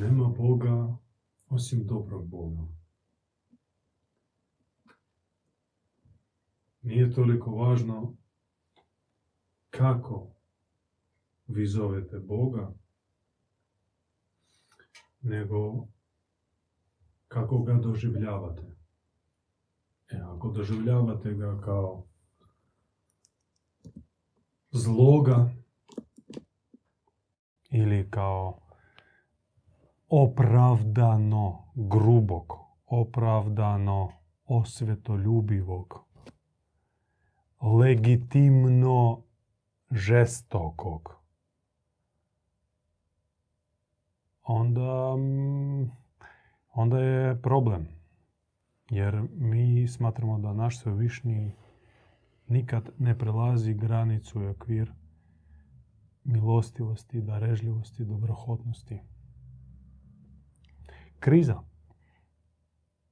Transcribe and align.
Nema 0.00 0.28
Boga 0.28 0.96
osim 1.48 1.86
dobrog 1.86 2.28
Boga. 2.28 2.62
Nije 6.82 7.12
toliko 7.12 7.50
važno 7.50 8.16
kako 9.70 10.26
vi 11.46 11.66
zovete 11.66 12.18
Boga, 12.18 12.72
nego 15.20 15.86
kako 17.28 17.58
ga 17.58 17.74
doživljavate. 17.74 18.76
E, 20.10 20.20
ako 20.24 20.50
doživljavate 20.50 21.34
ga 21.34 21.60
kao 21.64 22.06
zloga 24.70 25.50
ili 27.70 28.10
kao 28.10 28.67
opravdano 30.08 31.72
grubog, 31.74 32.52
opravdano 32.86 34.12
osvetoljubivog, 34.44 36.04
legitimno 37.60 39.22
žestokog, 39.90 41.16
onda, 44.42 45.16
mm, 45.16 45.90
onda 46.72 46.98
je 46.98 47.42
problem. 47.42 47.88
Jer 48.90 49.22
mi 49.30 49.88
smatramo 49.88 50.38
da 50.38 50.52
naš 50.52 50.78
svevišnji 50.78 51.52
nikad 52.46 52.90
ne 52.98 53.18
prelazi 53.18 53.74
granicu 53.74 54.42
i 54.42 54.46
okvir 54.46 54.92
milostivosti, 56.24 57.20
darežljivosti, 57.20 58.04
dobrohotnosti. 58.04 59.00
Kriza. 61.20 61.62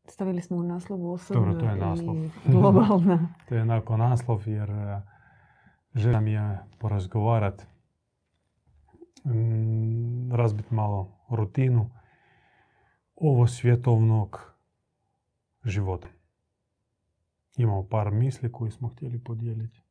Stavili 0.09 0.43
smo 0.43 0.57
u 0.57 0.63
naslovu 0.63 1.13
osobno 1.13 1.53
Dobro, 1.53 1.61
to 1.61 1.67
je 1.67 1.77
naslov. 1.77 2.17
i 2.17 2.31
globalna. 2.53 3.29
To 3.49 3.55
je 3.55 3.63
onako 3.63 3.97
naslov 3.97 4.49
jer 4.49 4.71
e, 4.71 5.03
želja 5.95 6.21
mi 6.21 6.33
je 6.33 6.59
porazgovarat, 6.79 7.67
mm, 9.25 10.33
razbit 10.33 10.71
malo 10.71 11.13
rutinu 11.31 11.91
ovo 13.17 13.47
svjetovnog 13.47 14.53
života. 15.65 16.09
Imamo 17.57 17.89
par 17.89 18.11
misli 18.11 18.53
koje 18.53 18.71
smo 18.71 18.89
htjeli 18.89 19.25
podijeliti. 19.25 19.83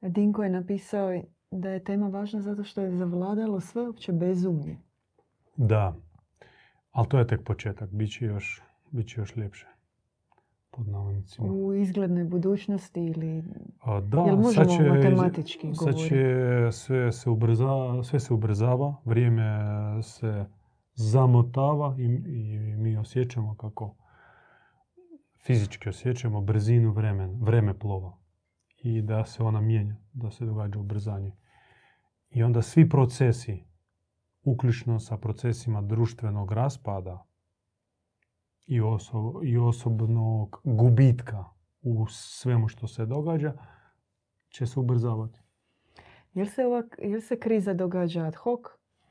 Dinko 0.00 0.42
je 0.42 0.50
napisao 0.50 1.22
da 1.50 1.70
je 1.70 1.84
tema 1.84 2.08
važna 2.08 2.40
zato 2.40 2.64
što 2.64 2.80
je 2.80 2.96
zavladalo 2.96 3.60
sveopće 3.60 4.12
bezumlje. 4.12 4.76
Da, 5.56 5.96
ali 6.94 7.08
to 7.08 7.18
je 7.18 7.26
tek 7.26 7.44
početak. 7.44 7.90
Biće 7.90 8.26
još, 8.26 8.62
bit 8.90 9.08
će 9.08 9.20
još 9.20 9.36
ljepše. 9.36 9.66
Pod 10.70 10.88
navodnicima. 10.88 11.52
U 11.52 11.74
izglednoj 11.74 12.24
budućnosti 12.24 13.00
ili... 13.00 13.44
A, 13.80 14.00
Da, 14.00 14.20
Jel 14.20 14.42
sad 14.42 14.66
možemo 14.66 14.84
će, 14.84 14.90
matematički 14.90 15.74
sad 15.74 15.94
će 15.96 16.68
sve 16.72 17.12
se, 17.12 17.30
ubrza, 17.30 18.02
sve 18.02 18.20
se 18.20 18.34
ubrzava, 18.34 18.94
vrijeme 19.04 19.42
se 20.02 20.46
zamotava 20.94 21.96
i, 21.98 22.04
i 22.26 22.58
mi 22.76 22.96
osjećamo 22.96 23.54
kako 23.54 23.94
fizički 25.44 25.88
osjećamo 25.88 26.40
brzinu 26.40 26.92
vremen, 26.92 27.38
vreme 27.40 27.78
plova 27.78 28.18
i 28.82 29.02
da 29.02 29.24
se 29.24 29.42
ona 29.42 29.60
mijenja, 29.60 29.96
da 30.12 30.30
se 30.30 30.44
događa 30.44 30.78
ubrzanje. 30.78 31.32
I 32.30 32.42
onda 32.42 32.62
svi 32.62 32.88
procesi, 32.88 33.64
uključno 34.44 35.00
sa 35.00 35.16
procesima 35.16 35.82
društvenog 35.82 36.52
raspada 36.52 37.26
i, 38.66 38.80
oso- 38.80 39.40
i 39.44 39.58
osobnog 39.58 40.60
gubitka 40.64 41.44
u 41.82 42.06
svemu 42.06 42.68
što 42.68 42.86
se 42.86 43.06
događa, 43.06 43.52
će 44.48 44.66
se 44.66 44.80
ubrzavati. 44.80 45.40
Jel 46.34 46.46
se, 46.46 46.66
ova, 46.66 46.82
jel 46.98 47.20
se 47.20 47.38
kriza 47.38 47.74
događa 47.74 48.24
ad 48.24 48.34
hoc 48.34 48.60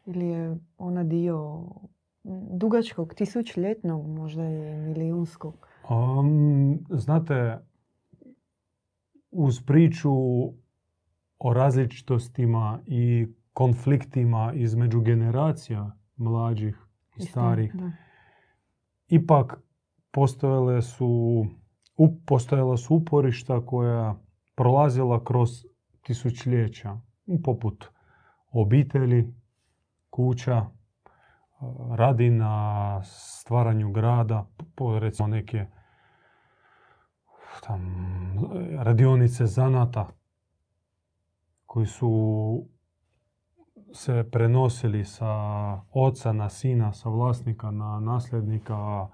ili 0.05 0.27
je 0.27 0.57
ona 0.77 1.03
dio 1.03 1.65
dugačkog, 2.51 3.13
tisućljetnog, 3.13 4.07
možda 4.07 4.49
i 4.49 4.75
milijunskog? 4.75 5.67
Um, 5.89 6.85
znate, 6.89 7.59
uz 9.31 9.61
priču 9.65 10.11
o 11.39 11.53
različitostima 11.53 12.79
i 12.85 13.27
konfliktima 13.53 14.53
između 14.53 15.01
generacija 15.01 15.91
mlađih 16.15 16.77
i 17.17 17.23
Isto, 17.23 17.31
starih, 17.31 17.75
da. 17.75 17.91
ipak 19.07 19.59
postojale 20.11 20.81
su, 20.81 21.45
postojala 22.25 22.77
su 22.77 22.95
uporišta 22.95 23.65
koja 23.65 24.15
prolazila 24.55 25.23
kroz 25.23 25.49
tisućljeća, 26.01 26.97
poput 27.43 27.85
obitelji, 28.51 29.33
kuća, 30.09 30.65
radi 31.91 32.29
na 32.29 33.01
stvaranju 33.03 33.91
grada, 33.91 34.45
recimo 35.01 35.27
neke 35.27 35.65
tam, 37.61 37.81
radionice 38.79 39.45
zanata 39.45 40.07
koji 41.65 41.85
su 41.85 42.72
se 43.93 44.29
prenosili 44.31 45.05
sa 45.05 45.33
oca 45.91 46.33
na 46.33 46.49
sina, 46.49 46.93
sa 46.93 47.09
vlasnika 47.09 47.71
na 47.71 47.99
nasljednika 47.99 49.07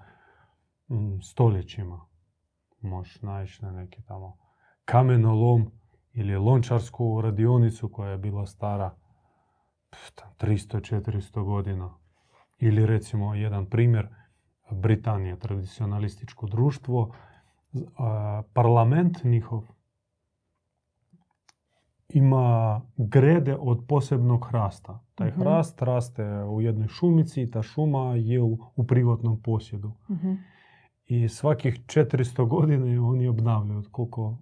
mm, 0.88 1.20
stoljećima. 1.22 2.00
Možeš 2.80 3.22
naći 3.22 3.64
na 3.64 3.72
neki 3.72 4.02
tamo 4.02 4.36
kamenolom 4.84 5.70
ili 6.12 6.36
lončarsku 6.36 7.20
radionicu 7.20 7.88
koja 7.88 8.10
je 8.10 8.18
bila 8.18 8.46
stara 8.46 8.94
pf, 9.90 10.10
tam 10.14 10.30
300-400 10.38 11.44
godina. 11.44 11.94
Ili 12.58 12.86
recimo 12.86 13.34
jedan 13.34 13.66
primjer, 13.66 14.08
Britanija, 14.70 15.36
tradicionalističko 15.36 16.46
društvo, 16.46 17.14
parlament 18.52 19.24
njihov 19.24 19.62
ima 22.14 22.80
grede 22.96 23.56
od 23.60 23.84
posebnog 23.88 24.46
hrasta. 24.50 25.00
Taj 25.14 25.28
Mhm. 25.28 25.40
hrast 25.40 25.82
raste 25.82 26.44
u 26.44 26.60
jednoj 26.60 26.88
šumici 26.88 27.42
i 27.42 27.50
ta 27.50 27.62
šuma 27.62 28.14
je 28.14 28.42
u, 28.42 28.58
u 28.76 28.86
privatnom 28.86 29.42
posjedu. 29.42 29.92
Mhm. 30.10 30.32
I 31.06 31.28
svakih 31.28 31.80
400 31.86 32.44
godina 32.46 33.08
oni 33.08 33.28
obnavljaju. 33.28 33.82
Koliko 33.90 34.38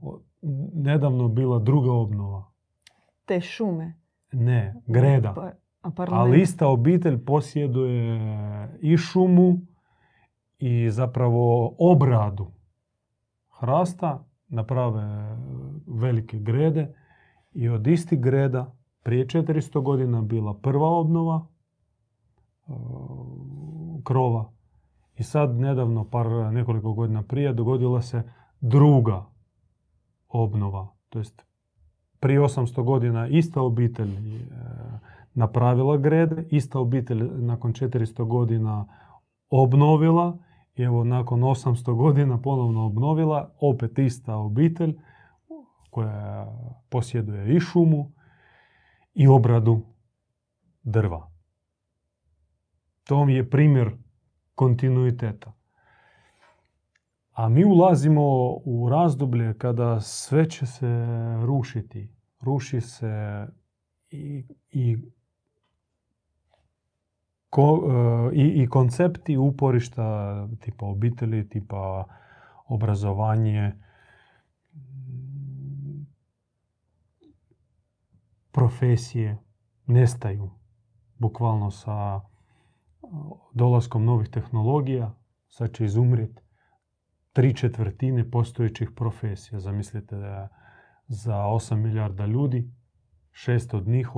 nedavno 0.75 1.29
bila 1.29 1.59
druga 1.59 1.93
obnova. 1.93 2.45
Te 3.25 3.41
šume. 3.41 3.95
Ne, 4.33 4.75
greda. 4.87 5.33
Pa, 5.35 5.51
a 5.81 5.91
parlament? 5.91 6.27
Ali 6.29 6.43
ista 6.43 6.69
obitelj 6.69 7.25
posjeduje 7.25 8.19
i 8.81 8.97
šumu 8.97 9.61
i 10.59 10.91
zapravo 10.91 11.75
obradu 11.79 12.47
hrasta, 13.61 14.25
naprave 14.49 15.37
velike 15.87 16.39
grede 16.39 16.95
i 17.53 17.69
od 17.69 17.87
istih 17.87 18.21
greda 18.21 18.77
prije 19.03 19.27
400 19.27 19.83
godina 19.83 20.23
bila 20.23 20.55
prva 20.55 20.89
obnova 20.89 21.47
e, 21.47 22.73
krova 24.05 24.53
i 25.17 25.23
sad 25.23 25.57
nedavno, 25.57 26.05
par 26.05 26.27
nekoliko 26.53 26.93
godina 26.93 27.23
prije, 27.23 27.53
dogodila 27.53 28.03
se 28.03 28.23
druga 28.61 29.25
obnova. 30.29 30.89
To 31.09 31.19
jest 31.19 31.43
prije 32.21 32.41
800 32.41 32.85
godina 32.85 33.29
ista 33.29 33.63
obitelj 33.63 34.11
je 34.29 34.41
napravila 35.35 35.97
grede, 35.97 36.45
ista 36.51 36.79
obitelj 36.79 37.23
nakon 37.37 37.73
400 37.73 38.27
godina 38.27 38.87
obnovila 39.51 40.39
i 40.75 40.83
evo 40.83 41.05
nakon 41.05 41.41
800 41.41 41.95
godina 41.95 42.41
ponovno 42.43 42.87
obnovila, 42.87 43.51
opet 43.61 43.99
ista 43.99 44.37
obitelj 44.37 44.99
koja 45.99 46.47
posjeduje 46.89 47.57
i 47.57 47.61
šumu 47.61 48.13
i 49.15 49.29
obradu 49.29 49.87
drva. 50.83 51.31
To 53.05 53.17
vam 53.17 53.29
je 53.29 53.51
primjer 53.51 53.97
kontinuiteta. 54.55 55.53
A 57.33 57.49
mi 57.49 57.65
ulazimo 57.65 58.23
u 58.65 58.89
razdoblje 58.91 59.59
kada 59.59 60.01
sve 60.01 60.51
će 60.51 60.67
se 60.67 61.07
rušiti. 61.47 62.15
Ruši 62.41 62.81
se 62.81 63.47
i, 64.11 64.45
i, 64.71 64.97
ko- 67.51 67.83
e, 68.33 68.37
i, 68.37 68.63
i 68.63 68.69
koncepti 68.69 69.37
uporišta 69.37 70.49
tipa 70.61 70.87
obitelji, 70.87 71.49
tipa 71.49 72.05
obrazovanje, 72.67 73.88
profesije 78.59 79.39
nestaju 79.87 80.51
bukvalno 81.19 81.71
sa 81.71 82.21
dolaskom 83.55 84.05
novih 84.05 84.29
tehnologija, 84.29 85.15
sad 85.49 85.73
će 85.73 85.85
izumrijeti 85.85 86.43
tri 87.33 87.55
četvrtine 87.57 88.31
postojećih 88.31 88.91
profesija. 88.97 89.61
Zamislite 89.61 90.17
da 90.17 90.49
za 91.07 91.35
8 91.35 91.77
milijarda 91.77 92.27
ljudi, 92.27 92.71
šest 93.31 93.75
od 93.75 93.89
njih 93.89 94.09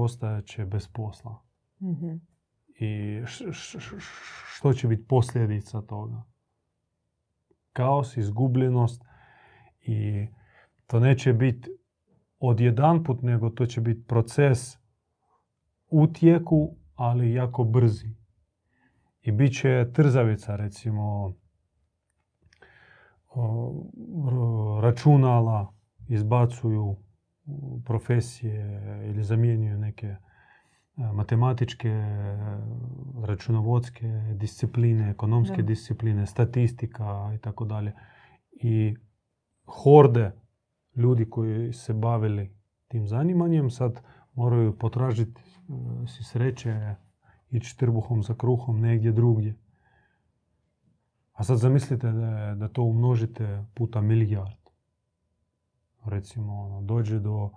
će 0.46 0.64
bez 0.64 0.88
posla. 0.88 1.42
Mhm. 1.82 2.14
I 2.78 3.22
što 4.54 4.72
će 4.72 4.88
biti 4.88 5.06
posljedica 5.06 5.82
toga? 5.82 6.22
Kaos, 7.72 8.16
izgubljenost 8.16 9.02
i 9.80 10.28
to 10.86 11.00
neće 11.00 11.32
biti 11.32 11.70
odjedanput, 12.40 13.22
nego 13.22 13.50
to 13.50 13.66
će 13.66 13.80
biti 13.80 14.06
proces 14.06 14.78
u 15.90 16.06
tijeku, 16.06 16.74
ali 16.94 17.32
jako 17.32 17.64
brzi. 17.64 18.14
I 19.22 19.32
bit 19.32 19.60
će 19.60 19.90
trzavica, 19.92 20.56
recimo, 20.56 21.34
računala 24.80 25.72
izbacuju 26.08 26.96
profesije 27.84 28.80
ili 29.06 29.24
zamjenjuju 29.24 29.78
neke 29.78 30.06
e, 30.06 30.16
matematičke, 31.12 31.88
računovodske 33.24 34.08
discipline, 34.34 35.10
ekonomske 35.10 35.62
discipline, 35.62 36.26
statistika 36.26 37.32
i 37.34 37.38
tako 37.38 37.64
dalje. 37.64 37.92
I 38.52 38.96
horde 39.64 40.32
ljudi 40.96 41.30
koji 41.30 41.72
se 41.72 41.94
bavili 41.94 42.56
tim 42.88 43.06
zanimanjem 43.06 43.70
sad 43.70 44.02
moraju 44.34 44.78
potražiti 44.78 45.42
e, 45.42 46.06
si 46.06 46.24
sreće, 46.24 46.94
ići 47.50 47.78
trbuhom 47.78 48.22
za 48.22 48.34
kruhom 48.34 48.80
negdje 48.80 49.12
drugdje. 49.12 49.56
A 51.32 51.44
sad 51.44 51.58
zamislite 51.58 52.12
da, 52.12 52.54
da 52.54 52.68
to 52.68 52.82
umnožite 52.82 53.64
puta 53.74 54.00
milijard. 54.00 54.60
Recimo, 56.04 56.60
ono, 56.60 56.82
dođe 56.82 57.18
do 57.18 57.50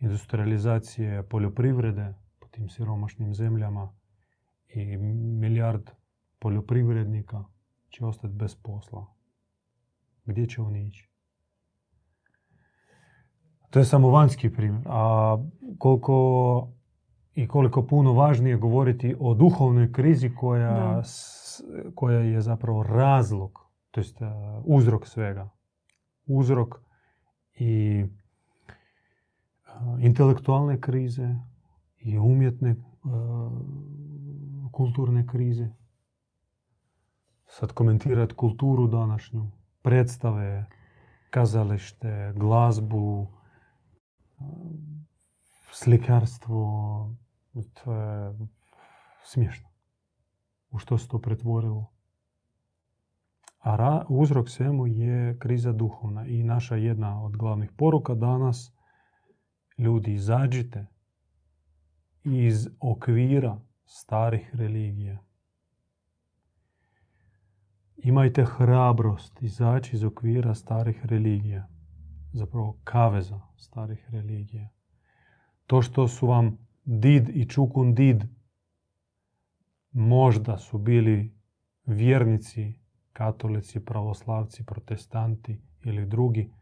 industrializacije 0.00 1.22
poljoprivrede 1.22 2.14
po 2.38 2.48
tim 2.48 2.68
siromašnim 2.68 3.34
zemljama 3.34 3.92
i 4.68 4.96
milijard 4.96 5.90
poljoprivrednika 6.38 7.44
će 7.90 8.04
ostati 8.04 8.34
bez 8.34 8.54
posla. 8.54 9.06
Gdje 10.24 10.46
će 10.46 10.62
oni 10.62 10.86
ići? 10.86 11.13
To 13.74 13.78
je 13.78 13.84
samo 13.84 14.10
vanjski 14.10 14.50
primjer. 14.50 14.82
A 14.86 15.36
koliko 15.78 16.68
i 17.34 17.48
koliko 17.48 17.82
puno 17.82 18.12
važnije 18.12 18.56
govoriti 18.56 19.16
o 19.20 19.34
duhovnoj 19.34 19.92
krizi 19.92 20.34
koja, 20.34 21.02
koja 21.94 22.18
je 22.18 22.40
zapravo 22.40 22.82
razlog, 22.82 23.60
to 23.90 24.00
jest 24.00 24.22
e, 24.22 24.24
uzrok 24.64 25.06
svega. 25.06 25.50
Uzrok 26.26 26.74
i 27.54 28.04
e, 28.04 28.06
intelektualne 30.00 30.80
krize 30.80 31.34
i 31.98 32.18
umjetne 32.18 32.70
e, 32.70 32.76
kulturne 34.72 35.26
krize. 35.26 35.68
Sad 37.46 37.72
komentirati 37.72 38.34
kulturu 38.34 38.86
današnju, 38.86 39.50
predstave, 39.82 40.66
kazalište, 41.30 42.32
glazbu, 42.36 43.33
slikarstvo, 45.72 47.14
to 47.74 47.94
je 47.94 48.32
smiješno. 49.24 49.68
U 50.70 50.78
što 50.78 50.98
se 50.98 51.08
to 51.08 51.18
pretvorilo? 51.18 51.90
A 53.60 54.04
uzrok 54.08 54.48
svemu 54.50 54.86
je 54.86 55.38
kriza 55.38 55.72
duhovna. 55.72 56.26
I 56.26 56.42
naša 56.42 56.76
jedna 56.76 57.24
od 57.24 57.36
glavnih 57.36 57.72
poruka 57.76 58.14
danas, 58.14 58.72
ljudi 59.78 60.14
izađite 60.14 60.86
iz 62.24 62.68
okvira 62.80 63.60
starih 63.84 64.50
religija. 64.54 65.18
Imajte 67.96 68.44
hrabrost 68.44 69.42
izaći 69.42 69.96
iz 69.96 70.04
okvira 70.04 70.54
starih 70.54 71.06
religija. 71.06 71.68
Zapravo 72.34 72.76
kaveza 72.84 73.40
starih 73.56 74.10
religija. 74.10 74.68
To 75.66 75.82
što 75.82 76.08
su 76.08 76.26
vam 76.26 76.58
did 76.84 77.28
i 77.28 77.48
čukun 77.48 77.94
did 77.94 78.24
možda 79.92 80.58
su 80.58 80.78
bili 80.78 81.34
vjernici, 81.86 82.74
katolici, 83.12 83.84
pravoslavci, 83.84 84.64
protestanti 84.66 85.62
ili 85.84 86.06
drugi, 86.06 86.52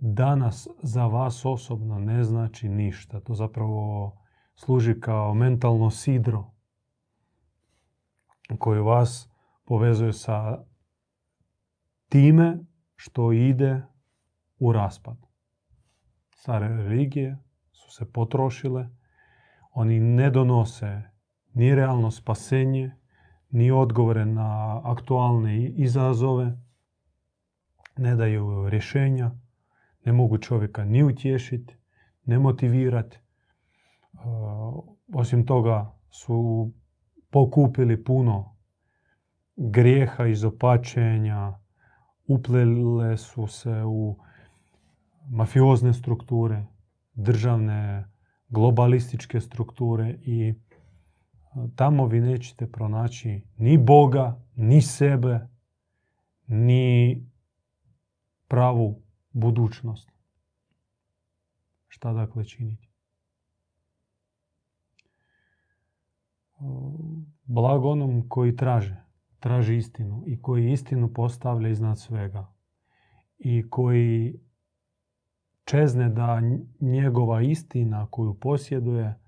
danas 0.00 0.68
za 0.82 1.06
vas 1.06 1.44
osobno 1.44 1.98
ne 1.98 2.24
znači 2.24 2.68
ništa. 2.68 3.20
To 3.20 3.34
zapravo 3.34 4.16
služi 4.54 5.00
kao 5.00 5.34
mentalno 5.34 5.90
sidro 5.90 6.50
koje 8.58 8.80
vas 8.80 9.30
povezuje 9.64 10.12
sa 10.12 10.64
time 12.08 12.69
što 13.00 13.32
ide 13.32 13.82
u 14.58 14.72
raspad. 14.72 15.16
Stare 16.34 16.68
religije 16.68 17.38
su 17.72 17.90
se 17.90 18.12
potrošile, 18.12 18.88
oni 19.72 20.00
ne 20.00 20.30
donose 20.30 21.02
ni 21.54 21.74
realno 21.74 22.10
spasenje, 22.10 22.90
ni 23.50 23.70
odgovore 23.70 24.26
na 24.26 24.80
aktualne 24.84 25.66
izazove, 25.66 26.58
ne 27.96 28.16
daju 28.16 28.68
rješenja, 28.68 29.30
ne 30.04 30.12
mogu 30.12 30.38
čovjeka 30.38 30.84
ni 30.84 31.02
utješiti, 31.02 31.76
ne 32.24 32.38
motivirati. 32.38 33.18
Osim 35.14 35.46
toga 35.46 35.98
su 36.10 36.70
pokupili 37.30 38.04
puno 38.04 38.56
grijeha, 39.56 40.26
izopačenja, 40.26 41.60
uplele 42.30 43.16
su 43.16 43.46
se 43.46 43.84
u 43.84 44.16
mafiozne 45.30 45.94
strukture, 45.94 46.66
državne, 47.14 48.04
globalističke 48.48 49.40
strukture 49.40 50.18
i 50.22 50.48
e, 50.48 50.54
tamo 51.76 52.06
vi 52.06 52.20
nećete 52.20 52.72
pronaći 52.72 53.42
ni 53.56 53.78
Boga, 53.78 54.42
ni 54.56 54.82
sebe, 54.82 55.48
ni 56.46 57.26
pravu 58.48 59.02
budućnost. 59.32 60.10
Šta 61.88 62.12
dakle 62.12 62.44
činiti? 62.44 62.88
Blago 67.44 67.90
onom 67.90 68.28
koji 68.28 68.56
traže, 68.56 69.09
traži 69.40 69.76
istinu 69.76 70.22
i 70.26 70.42
koji 70.42 70.72
istinu 70.72 71.12
postavlja 71.14 71.68
iznad 71.68 71.98
svega 71.98 72.52
i 73.38 73.70
koji 73.70 74.40
čezne 75.64 76.08
da 76.08 76.40
njegova 76.80 77.42
istina 77.42 78.06
koju 78.10 78.34
posjeduje 78.34 79.18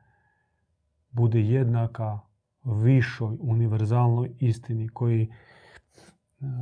bude 1.10 1.40
jednaka 1.40 2.20
višoj 2.64 3.36
univerzalnoj 3.40 4.30
istini 4.38 4.88
koji 4.88 5.22
e, 5.22 5.28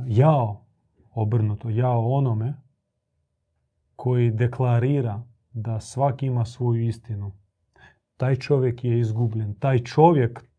jao 0.07 0.65
obrnuto, 1.13 1.69
jao 1.69 2.09
onome 2.09 2.53
koji 3.95 4.31
deklarira 4.31 5.23
da 5.53 5.79
svaki 5.79 6.25
ima 6.25 6.45
svoju 6.45 6.87
istinu. 6.87 7.31
Taj 8.17 8.35
čovjek 8.35 8.83
je 8.83 8.99
izgubljen. 8.99 9.53
Taj 9.53 9.79
čovjek 9.79 10.50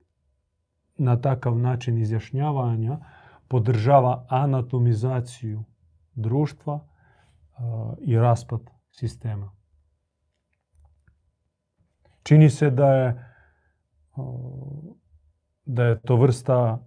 na 0.98 1.20
takav 1.20 1.58
način 1.58 1.98
izjašnjavanja 1.98 2.98
podržava 3.48 4.26
anatomizaciju 4.28 5.64
društva 6.14 6.80
e, 6.80 7.60
i 8.00 8.16
raspad 8.16 8.60
sistema. 8.90 9.52
Čini 12.22 12.50
se 12.50 12.70
da 12.70 12.94
je, 12.94 13.24
da 15.64 15.84
je 15.84 16.00
to 16.00 16.16
vrsta 16.16 16.78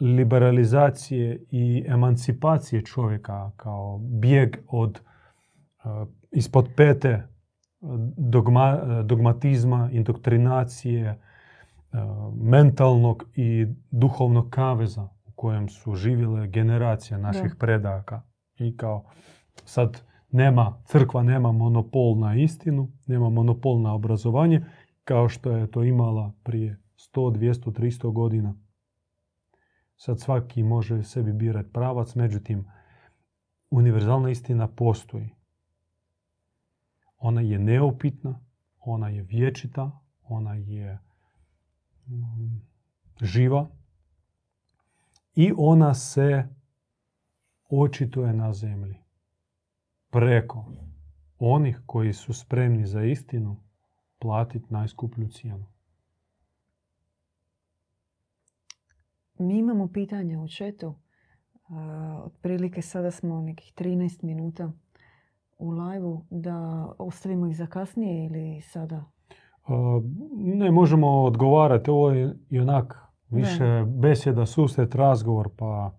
liberalizacije 0.00 1.44
i 1.50 1.84
emancipacije 1.86 2.84
čovjeka 2.84 3.50
kao 3.56 3.98
bijeg 3.98 4.56
od 4.68 5.00
ispod 6.30 6.68
pete 6.76 7.28
dogma, 8.16 9.02
dogmatizma, 9.04 9.88
indoktrinacije, 9.92 11.20
mentalnog 12.34 13.24
i 13.34 13.66
duhovnog 13.90 14.50
kaveza 14.50 15.08
u 15.24 15.32
kojem 15.34 15.68
su 15.68 15.94
živjele 15.94 16.48
generacije 16.48 17.18
naših 17.18 17.54
predaka. 17.58 18.22
I 18.58 18.76
kao 18.76 19.04
sad 19.64 20.02
nema, 20.30 20.82
crkva 20.84 21.22
nema 21.22 21.52
monopol 21.52 22.18
na 22.18 22.34
istinu, 22.34 22.92
nema 23.06 23.30
monopol 23.30 23.80
na 23.80 23.94
obrazovanje, 23.94 24.64
kao 25.04 25.28
što 25.28 25.50
je 25.50 25.70
to 25.70 25.84
imala 25.84 26.32
prije 26.42 26.82
100, 27.14 27.38
200, 27.38 27.72
300 27.72 28.12
godina. 28.12 28.54
Sad 29.96 30.20
svaki 30.20 30.62
može 30.62 31.02
sebi 31.02 31.32
birati 31.32 31.72
pravac, 31.72 32.14
međutim, 32.14 32.64
univerzalna 33.70 34.30
istina 34.30 34.68
postoji. 34.68 35.30
Ona 37.18 37.40
je 37.40 37.58
neupitna, 37.58 38.40
ona 38.80 39.08
je 39.08 39.22
vječita, 39.22 40.00
ona 40.22 40.54
je 40.54 40.98
živa 43.22 43.68
i 45.34 45.52
ona 45.56 45.94
se 45.94 46.48
očituje 47.70 48.32
na 48.32 48.52
zemlji 48.52 48.98
preko 50.10 50.64
onih 51.38 51.80
koji 51.86 52.12
su 52.12 52.34
spremni 52.34 52.86
za 52.86 53.04
istinu 53.04 53.56
platiti 54.18 54.66
najskuplju 54.70 55.28
cijenu. 55.28 55.66
Mi 59.38 59.58
imamo 59.58 59.88
pitanje 59.88 60.38
u 60.38 60.48
četu. 60.48 60.94
Otprilike 62.24 62.82
sada 62.82 63.10
smo 63.10 63.40
nekih 63.40 63.72
13 63.76 64.24
minuta 64.24 64.72
u 65.58 65.70
live 65.70 66.18
da 66.30 66.86
ostavimo 66.98 67.46
ih 67.46 67.56
za 67.56 67.66
kasnije 67.66 68.26
ili 68.26 68.60
sada? 68.60 69.04
Ne 70.36 70.70
možemo 70.70 71.22
odgovarati. 71.22 71.90
Ovo 71.90 72.10
je 72.10 72.34
i 72.50 72.60
onak 72.60 72.98
više 73.30 73.84
besjeda, 73.86 74.46
susret, 74.46 74.94
razgovor, 74.94 75.48
pa 75.56 75.92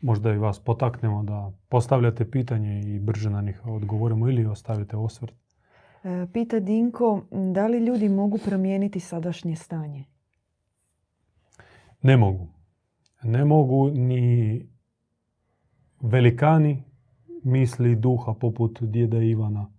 možda 0.00 0.32
i 0.32 0.38
vas 0.38 0.60
potaknemo 0.60 1.22
da 1.22 1.52
postavljate 1.68 2.30
pitanje 2.30 2.80
i 2.80 2.98
brže 2.98 3.30
na 3.30 3.42
njih 3.42 3.66
odgovorimo 3.66 4.28
ili 4.28 4.46
ostavite 4.46 4.96
osvrt. 4.96 5.34
E, 6.04 6.26
pita 6.32 6.60
Dinko, 6.60 7.22
da 7.30 7.66
li 7.66 7.78
ljudi 7.78 8.08
mogu 8.08 8.38
promijeniti 8.44 9.00
sadašnje 9.00 9.56
stanje? 9.56 10.04
Ne 12.02 12.16
mogu. 12.16 12.48
Ne 13.22 13.44
mogu 13.44 13.90
ni 13.90 14.66
velikani 16.00 16.84
misli 17.44 17.96
duha 17.96 18.34
poput 18.34 18.82
djeda 18.82 19.18
Ivana, 19.18 19.71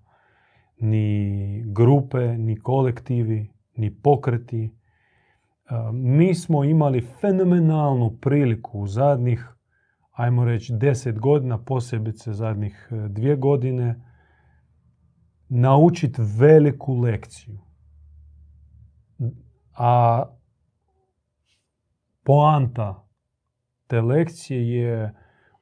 ni 0.79 1.63
grupe, 1.65 2.37
ni 2.37 2.59
kolektivi, 2.59 3.51
ni 3.75 4.01
pokreti. 4.01 4.63
E, 4.63 4.71
mi 5.93 6.35
smo 6.35 6.63
imali 6.63 7.01
fenomenalnu 7.01 8.17
priliku 8.21 8.79
u 8.79 8.87
zadnjih 8.87 9.53
ajmo 10.13 10.45
reći, 10.45 10.73
deset 10.73 11.19
godina, 11.19 11.57
posebice 11.57 12.33
zadnjih 12.33 12.87
e, 12.91 13.07
dvije 13.09 13.35
godine, 13.35 14.01
naučiti 15.49 16.21
veliku 16.39 16.95
lekciju. 16.95 17.59
A 19.77 20.23
poanta 22.23 23.07
te 23.87 24.01
lekcije 24.01 24.77
je 24.77 25.13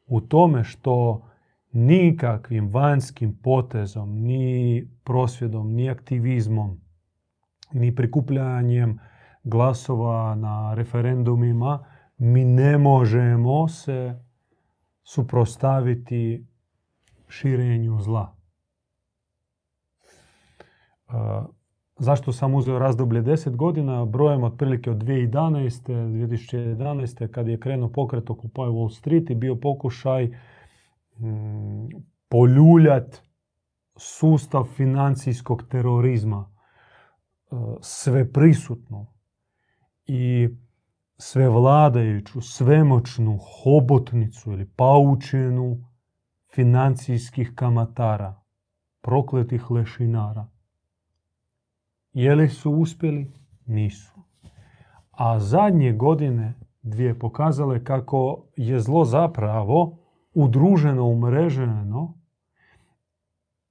u 0.06 0.22
tome 0.22 0.64
što 0.64 1.26
nikakvim 1.72 2.70
vanjskim 2.70 3.38
potezom, 3.44 4.10
ni 4.10 4.88
prosvjedom, 5.04 5.74
ni 5.74 5.90
aktivizmom, 5.90 6.82
ni 7.74 7.96
prikupljanjem 7.96 9.00
glasova 9.44 10.36
na 10.36 10.74
referendumima, 10.74 11.86
mi 12.18 12.46
ne 12.46 12.78
možemo 12.78 13.68
se 13.68 14.20
suprostaviti 15.04 16.46
širenju 17.28 18.00
zla. 18.00 18.36
E, 21.10 21.14
zašto 21.98 22.32
sam 22.32 22.56
uzeo 22.56 22.80
razdoblje 22.80 23.22
10 23.22 23.56
godina? 23.56 24.06
Brojem 24.06 24.44
otprilike 24.44 24.92
od 24.92 24.98
2011. 24.98 25.92
2011. 25.92 27.28
kad 27.28 27.48
je 27.48 27.60
krenuo 27.60 27.90
pokret 27.90 28.30
Occupy 28.30 28.70
Wall 28.70 28.90
Street 28.90 29.30
i 29.30 29.36
bio 29.36 29.56
pokušaj 29.56 30.32
poljuljat 32.30 33.24
sustav 33.98 34.64
financijskog 34.64 35.64
terorizma 35.70 36.50
e, 36.50 37.56
sve 37.82 38.32
prisutno 38.32 39.14
i 40.06 40.50
sve 41.18 41.50
vladajuću, 41.50 42.42
svemoćnu 42.42 43.38
hobotnicu 43.38 44.52
ili 44.52 44.70
paučenu 44.76 45.78
financijskih 46.54 47.52
kamatara, 47.56 48.42
prokletih 49.02 49.72
lešinara. 49.72 50.48
Je 52.14 52.36
li 52.36 52.50
su 52.50 52.72
uspjeli? 52.72 53.32
Nisu. 53.66 54.22
A 55.12 55.40
zadnje 55.40 55.94
godine 55.94 56.54
dvije 56.82 57.20
pokazale 57.20 57.84
kako 57.84 58.46
je 58.56 58.80
zlo 58.80 59.06
zapravo 59.06 60.01
udruženo, 60.34 61.06
umreženo, 61.06 62.14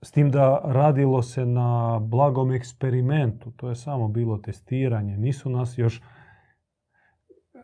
s 0.02 0.12
tim 0.12 0.31
da 0.31 0.61
radilo 0.64 1.23
se 1.23 1.47
na 1.47 1.99
blagom 2.02 2.52
eksperimentu. 2.52 3.50
To 3.50 3.69
je 3.69 3.76
samo 3.76 4.09
bilo 4.09 4.38
testiranje. 4.38 5.19
Nisu 5.19 5.50
nas 5.50 5.79
još 5.79 6.02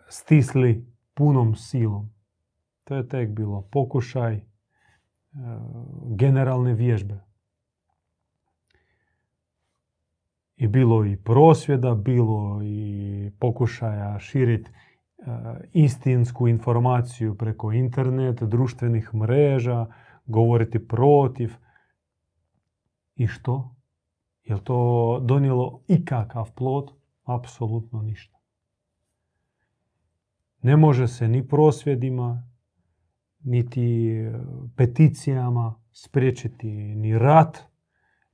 stisli 0.09 0.87
punom 1.15 1.55
silom. 1.55 2.11
To 2.85 2.97
je 2.97 3.09
tek 3.09 3.31
bilo 3.31 3.69
pokušaj 3.73 4.35
e, 4.35 4.43
generalne 6.05 6.75
vježbe. 6.75 7.25
I 10.57 10.67
bilo 10.67 11.05
i 11.05 11.17
prosvjeda, 11.17 11.95
bilo 11.95 12.61
i 12.63 13.31
pokušaja 13.39 14.19
širiti 14.19 14.71
istinsku 15.73 16.49
informaciju 16.49 17.35
preko 17.35 17.73
interneta, 17.73 18.47
društvenih 18.47 19.15
mreža, 19.15 19.87
govoriti 20.27 20.89
protiv. 20.89 21.53
I 23.15 23.27
što? 23.27 23.77
Je 24.45 24.65
to 24.65 25.21
donijelo 25.25 25.81
ikakav 25.89 26.53
plod? 26.55 26.91
Apsolutno 27.25 28.03
ništa. 28.03 28.37
Ne 30.63 30.77
može 30.77 31.09
se 31.09 31.29
ni 31.29 31.49
prosvjedima, 31.49 32.49
niti 33.41 34.09
e, 34.11 34.33
peticijama 34.77 35.75
spriječiti 35.93 36.69
ni 36.73 37.19
rat, 37.19 37.59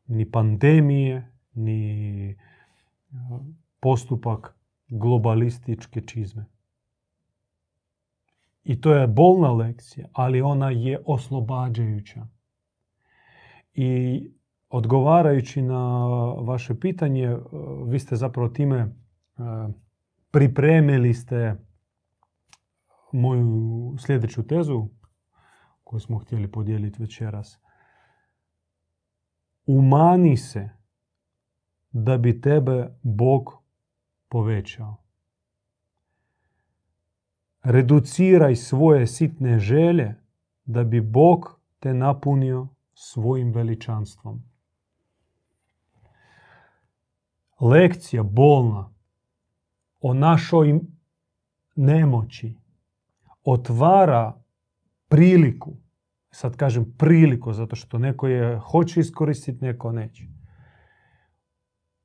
ni 0.06 0.30
pandemije, 0.30 1.32
ni 1.54 2.30
e, 2.30 2.36
postupak 3.80 4.56
globalističke 4.88 6.00
čizme. 6.00 6.51
I 8.64 8.80
to 8.80 8.94
je 8.94 9.06
bolna 9.06 9.52
lekcija, 9.52 10.08
ali 10.12 10.42
ona 10.42 10.70
je 10.70 11.02
oslobađajuća. 11.06 12.26
I 13.74 14.22
odgovarajući 14.68 15.62
na 15.62 16.04
vaše 16.34 16.80
pitanje, 16.80 17.24
e, 17.24 17.38
vi 17.86 17.98
ste 17.98 18.16
zapravo 18.16 18.48
time 18.48 18.94
pripremili 20.30 21.14
ste 21.14 21.56
moju 23.12 23.94
sljedeću 23.98 24.46
tezu 24.46 24.88
koju 25.84 26.00
smo 26.00 26.18
htjeli 26.18 26.50
podijeliti 26.50 27.02
večeras. 27.02 27.58
Umani 29.66 30.36
se 30.36 30.68
da 31.92 32.18
bi 32.18 32.40
tebe 32.40 32.98
Bog 33.02 33.62
povećao. 34.28 35.01
Reduciraj 37.62 38.56
svoje 38.56 39.06
sitne 39.06 39.58
želje 39.58 40.14
da 40.64 40.84
bi 40.84 41.00
Bog 41.00 41.60
te 41.78 41.94
napunio 41.94 42.68
svojim 42.94 43.52
veličanstvom. 43.52 44.42
Lekcija 47.60 48.22
bolna 48.22 48.92
o 50.00 50.14
našoj 50.14 50.80
nemoći, 51.76 52.54
otvara 53.44 54.42
priliku, 55.08 55.76
sad 56.30 56.56
kažem 56.56 56.94
priliku, 56.98 57.52
zato 57.52 57.76
što 57.76 57.98
neko 57.98 58.28
je 58.28 58.58
hoće 58.58 59.00
iskoristiti, 59.00 59.64
neko 59.64 59.92
neće, 59.92 60.24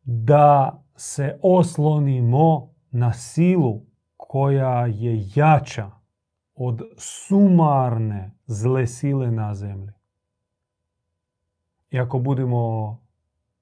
da 0.04 0.84
se 0.96 1.40
oslonimo 1.44 2.74
na 2.92 3.14
silu 3.14 3.87
koja 4.28 4.86
je 4.86 5.26
jača 5.36 5.92
od 6.56 6.82
sumarne 6.98 8.32
zle 8.46 8.88
sile 8.88 9.32
na 9.32 9.56
zemlji. 9.56 9.94
I 11.90 12.00
ako 12.00 12.20
budemo 12.20 12.98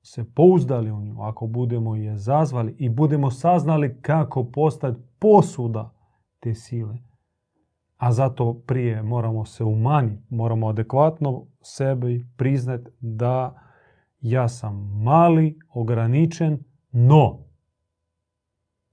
se 0.01 0.34
pouzdali 0.34 0.91
u 0.91 1.01
nju, 1.01 1.22
ako 1.22 1.48
budemo 1.48 1.95
je 1.95 2.17
zazvali 2.17 2.75
i 2.79 2.89
budemo 2.89 3.31
saznali 3.31 4.01
kako 4.01 4.43
postati 4.43 5.00
posuda 5.19 5.93
te 6.39 6.53
sile, 6.53 6.98
a 7.98 8.12
zato 8.12 8.53
prije 8.53 9.03
moramo 9.03 9.45
se 9.45 9.63
umanjiti, 9.63 10.24
moramo 10.29 10.67
adekvatno 10.67 11.45
sebi 11.62 12.27
priznati 12.38 12.91
da 13.00 13.62
ja 14.22 14.50
sam 14.50 15.03
mali, 15.03 15.60
ograničen, 15.74 16.63
no, 16.91 17.39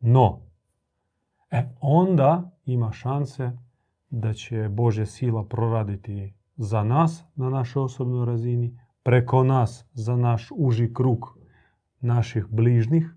no, 0.01 0.42
E, 1.53 1.69
onda 1.81 2.51
ima 2.65 2.93
šanse 2.93 3.53
da 4.11 4.33
će 4.33 4.69
Božja 4.69 5.07
sila 5.07 5.45
proraditi 5.45 6.35
za 6.57 6.85
nas 6.85 7.25
na 7.35 7.51
našoj 7.51 7.83
osobnoj 7.83 8.27
razini, 8.27 8.79
preko 9.03 9.45
nas 9.45 9.85
za 9.93 10.17
naš 10.17 10.49
uži 10.57 10.95
krug 10.95 11.39
naših 12.01 12.47
bližnjih 12.51 13.15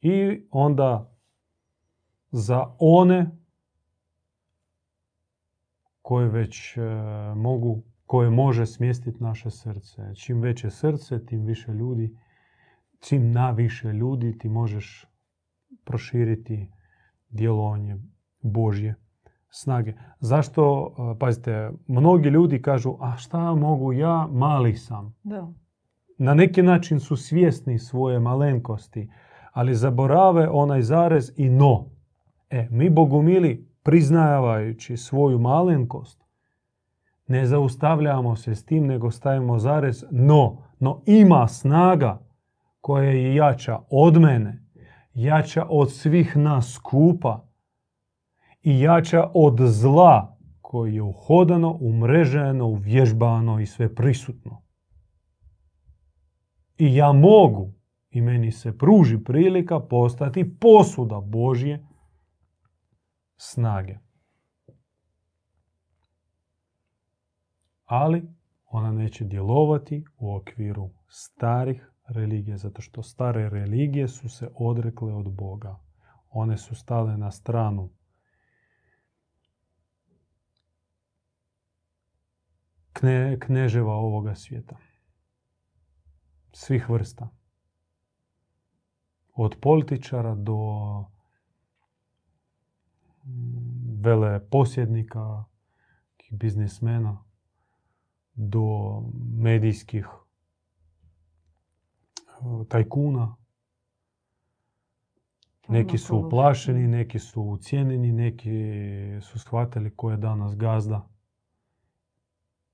i 0.00 0.46
onda 0.50 1.12
za 2.30 2.74
one 2.78 3.30
koje 6.02 6.28
već 6.28 6.76
e, 6.76 6.80
mogu, 7.36 7.82
koje 8.06 8.30
može 8.30 8.66
smjestiti 8.66 9.22
naše 9.22 9.50
srce. 9.50 10.14
Čim 10.14 10.40
veće 10.40 10.70
srce, 10.70 11.26
tim 11.26 11.44
više 11.44 11.72
ljudi, 11.72 12.16
čim 13.00 13.32
na 13.32 13.50
više 13.50 13.92
ljudi 13.92 14.38
ti 14.38 14.48
možeš 14.48 15.06
proširiti 15.84 16.70
djelovanje 17.36 17.96
Božje 18.42 18.94
snage. 19.50 19.92
Zašto, 20.20 20.94
e, 20.98 21.18
pazite, 21.18 21.70
mnogi 21.86 22.28
ljudi 22.28 22.62
kažu, 22.62 22.96
a 23.00 23.16
šta 23.16 23.54
mogu 23.54 23.92
ja, 23.92 24.28
mali 24.32 24.76
sam. 24.76 25.14
Da. 25.22 25.52
Na 26.18 26.34
neki 26.34 26.62
način 26.62 27.00
su 27.00 27.16
svjesni 27.16 27.78
svoje 27.78 28.20
malenkosti, 28.20 29.10
ali 29.52 29.74
zaborave 29.74 30.48
onaj 30.48 30.82
zarez 30.82 31.32
i 31.36 31.48
no. 31.48 31.90
E, 32.50 32.68
mi 32.70 32.90
bogumili, 32.90 33.68
priznavajući 33.82 34.96
svoju 34.96 35.38
malenkost, 35.38 36.24
ne 37.28 37.46
zaustavljamo 37.46 38.36
se 38.36 38.54
s 38.54 38.64
tim, 38.64 38.86
nego 38.86 39.10
stavimo 39.10 39.58
zarez 39.58 40.04
no. 40.10 40.62
No 40.80 41.02
ima 41.06 41.48
snaga 41.48 42.20
koja 42.80 43.10
je 43.10 43.34
jača 43.34 43.78
od 43.90 44.20
mene, 44.20 44.65
jača 45.16 45.66
od 45.68 45.92
svih 45.92 46.36
nas 46.36 46.72
skupa 46.72 47.48
i 48.62 48.80
jača 48.80 49.30
od 49.34 49.58
zla 49.60 50.38
koji 50.60 50.94
je 50.94 51.02
uhodano, 51.02 51.78
umreženo, 51.80 52.66
uvježbano 52.66 53.60
i 53.60 53.66
sve 53.66 53.94
prisutno. 53.94 54.62
I 56.78 56.94
ja 56.94 57.12
mogu 57.12 57.72
i 58.10 58.20
meni 58.20 58.52
se 58.52 58.78
pruži 58.78 59.24
prilika 59.24 59.80
postati 59.80 60.58
posuda 60.58 61.20
Božje 61.20 61.86
snage. 63.36 63.98
Ali 67.84 68.28
ona 68.66 68.92
neće 68.92 69.24
djelovati 69.24 70.04
u 70.18 70.36
okviru 70.36 70.90
starih 71.08 71.95
religija, 72.08 72.56
zato 72.56 72.82
što 72.82 73.02
stare 73.02 73.48
religije 73.48 74.08
su 74.08 74.28
se 74.28 74.50
odrekle 74.54 75.14
od 75.14 75.32
Boga. 75.32 75.80
One 76.30 76.58
su 76.58 76.74
stale 76.74 77.16
na 77.16 77.30
stranu 77.30 77.90
kne, 82.92 83.38
kneževa 83.40 83.94
ovoga 83.94 84.34
svijeta. 84.34 84.76
Svih 86.52 86.90
vrsta. 86.90 87.28
Od 89.32 89.56
političara 89.60 90.34
do 90.34 90.56
mm, 93.24 94.02
vele 94.02 94.48
posjednika, 94.50 95.44
biznismena, 96.30 97.24
do 98.34 98.62
medijskih 99.38 100.06
tajkuna. 102.68 103.36
Neki 105.68 105.98
su 105.98 106.16
uplašeni, 106.16 106.88
neki 106.88 107.18
su 107.18 107.42
ucijenjeni, 107.42 108.12
neki 108.12 108.50
su 109.22 109.38
shvatili 109.38 109.96
ko 109.96 110.10
je 110.10 110.16
danas 110.16 110.56
gazda 110.56 111.08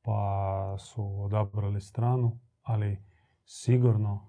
pa 0.02 0.76
su 0.78 1.22
odabrali 1.22 1.80
stranu, 1.80 2.38
ali 2.62 2.98
sigurno 3.44 4.26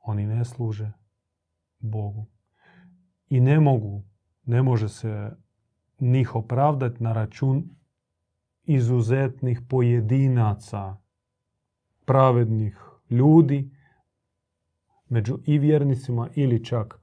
oni 0.00 0.26
ne 0.26 0.44
služe 0.44 0.92
Bogu. 1.78 2.26
I 3.28 3.40
ne 3.40 3.60
mogu, 3.60 4.04
ne 4.44 4.62
može 4.62 4.88
se 4.88 5.36
njih 6.00 6.34
opravdati 6.34 7.02
na 7.02 7.12
račun 7.12 7.70
izuzetnih 8.62 9.60
pojedinaca, 9.68 10.96
pravednih 12.04 12.78
ljudi, 13.10 13.70
među 15.08 15.38
i 15.44 15.58
vjernicima 15.58 16.28
ili 16.34 16.64
čak 16.64 17.00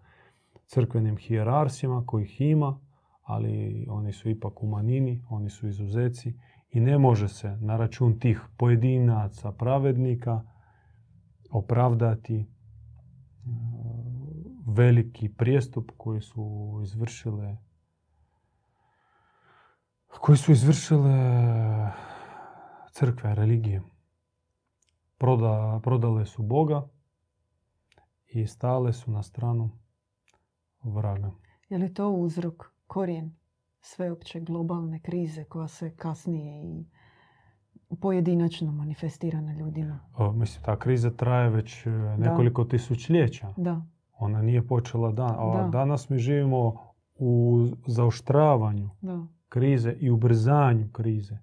crkvenim 0.65 1.17
hijerarsima 1.17 2.03
kojih 2.05 2.41
ima, 2.41 2.79
ali 3.21 3.85
oni 3.89 4.13
su 4.13 4.29
ipak 4.29 4.63
u 4.63 4.67
manini, 4.67 5.23
oni 5.29 5.49
su 5.49 5.67
izuzeci 5.67 6.33
i 6.71 6.79
ne 6.79 6.97
može 6.97 7.27
se 7.27 7.57
na 7.61 7.77
račun 7.77 8.19
tih 8.19 8.41
pojedinaca 8.57 9.51
pravednika 9.51 10.41
opravdati 11.51 12.35
e, 12.35 12.45
veliki 14.67 15.29
prijestup 15.29 15.91
koji 15.97 16.21
su 16.21 16.79
izvršile 16.83 17.57
koji 20.19 20.37
su 20.37 20.51
izvršile 20.51 21.11
crkve, 22.91 23.35
religije. 23.35 23.81
Proda, 25.17 25.79
prodale 25.83 26.25
su 26.25 26.43
Boga 26.43 26.87
i 28.33 28.47
stale 28.47 28.93
su 28.93 29.11
na 29.11 29.23
stranu 29.23 29.69
vraga. 30.83 31.31
Je 31.69 31.77
li 31.77 31.93
to 31.93 32.09
uzrok, 32.09 32.63
korijen 32.87 33.35
sveopće 33.81 34.39
globalne 34.39 34.99
krize 34.99 35.43
koja 35.43 35.67
se 35.67 35.95
kasnije 35.95 36.63
i 36.63 36.85
pojedinačno 38.01 38.71
manifestira 38.71 39.41
na 39.41 39.53
ljudima. 39.53 39.99
O, 40.17 40.31
mislim, 40.31 40.63
ta 40.63 40.79
kriza 40.79 41.11
traje 41.11 41.49
već 41.49 41.85
e, 41.85 41.89
nekoliko 42.17 42.63
tisućljeća. 42.63 43.53
Da. 43.57 43.85
Ona 44.19 44.41
nije 44.41 44.67
počela 44.67 45.11
dan. 45.11 45.35
A 45.37 45.67
danas 45.67 46.09
mi 46.09 46.17
živimo 46.17 46.77
u 47.15 47.65
zaoštravanju 47.87 48.89
da. 49.01 49.27
krize 49.49 49.95
i 49.99 50.09
ubrzanju 50.09 50.89
krize. 50.91 51.37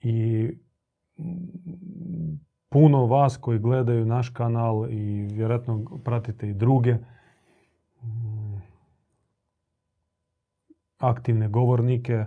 I 0.00 0.48
puno 2.70 3.06
vas 3.06 3.36
koji 3.36 3.58
gledaju 3.58 4.06
naš 4.06 4.28
kanal 4.28 4.90
i 4.90 5.28
vjerojatno 5.32 5.84
pratite 6.04 6.48
i 6.48 6.54
druge, 6.54 6.96
aktivne 10.98 11.48
govornike, 11.48 12.24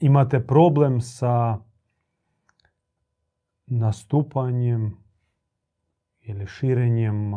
imate 0.00 0.46
problem 0.46 1.00
sa 1.00 1.58
nastupanjem 3.66 4.96
ili 6.20 6.46
širenjem 6.46 7.32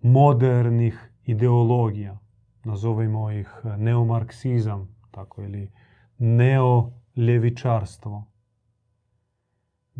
modernih 0.00 1.12
ideologija. 1.24 2.18
Nazovimo 2.64 3.30
ih 3.30 3.50
neomarksizam, 3.78 4.96
tako 5.10 5.42
ili 5.42 5.72
neoljevičarstvo, 6.18 8.24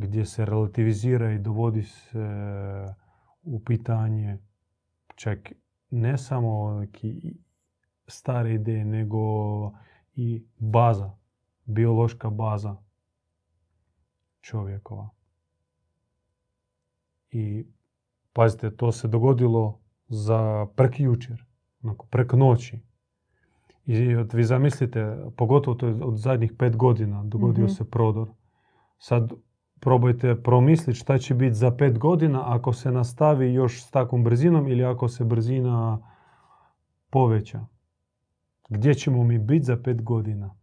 gdje 0.07 0.25
se 0.25 0.45
relativizira 0.45 1.33
i 1.33 1.39
dovodi 1.39 1.83
se 1.83 2.29
u 3.43 3.61
pitanje 3.61 4.39
čak 5.15 5.53
ne 5.91 6.19
samo 6.19 6.83
stare 8.07 8.55
ideje, 8.55 8.85
nego 8.85 9.19
i 10.15 10.45
baza, 10.59 11.11
biološka 11.65 12.31
baza 12.31 12.77
čovjekova. 14.41 15.11
I 17.31 17.67
pazite, 18.33 18.77
to 18.77 18.93
se 18.93 19.09
dogodilo 19.09 19.81
za 20.09 20.67
prek 20.77 21.01
jučer, 21.01 21.45
prek 22.11 22.33
noći. 22.33 22.81
I 23.87 24.15
vi 24.33 24.45
zamislite, 24.45 25.17
pogotovo 25.37 25.77
to 25.77 25.87
je 25.87 26.05
od 26.05 26.17
zadnjih 26.17 26.53
pet 26.59 26.77
godina 26.77 27.25
dogodio 27.25 27.65
mhm. 27.65 27.73
se 27.73 27.91
prodor. 27.91 28.29
Sad 28.99 29.33
probajte 29.81 30.43
promisliti 30.43 30.99
šta 30.99 31.19
će 31.19 31.35
biti 31.35 31.55
za 31.55 31.71
pet 31.71 31.99
godina 31.99 32.55
ako 32.55 32.73
se 32.73 32.93
nastavi 32.93 33.53
još 33.53 33.83
s 33.83 33.91
takvom 33.91 34.25
brzinom 34.25 34.69
ili 34.69 34.85
ako 34.85 35.09
se 35.09 35.25
brzina 35.25 35.99
poveća. 37.11 37.67
Gdje 38.69 38.95
ćemo 38.95 39.25
mi 39.25 39.39
biti 39.39 39.65
za 39.65 39.77
pet 39.85 40.03
godina? 40.03 40.55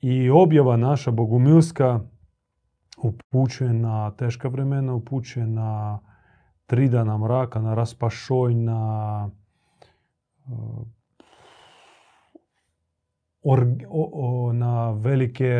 I 0.00 0.30
objava 0.30 0.76
naša 0.76 1.10
bogumilska 1.10 2.00
upućuje 3.02 3.72
na 3.72 4.10
teška 4.10 4.48
vremena, 4.48 4.94
upućuje 4.94 5.46
na 5.46 6.00
tri 6.66 6.88
dana 6.88 7.18
mraka, 7.18 7.60
na 7.60 7.74
raspašoj, 7.74 8.54
na 8.54 9.30
na 14.52 14.90
velike 14.90 15.52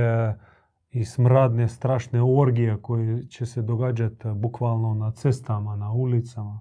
i 0.90 1.04
smradne, 1.04 1.68
strašne 1.68 2.22
orgije 2.22 2.82
koje 2.82 3.26
će 3.28 3.46
se 3.46 3.62
događati 3.62 4.28
bukvalno 4.34 4.94
na 4.94 5.10
cestama, 5.10 5.76
na 5.76 5.92
ulicama 5.92 6.60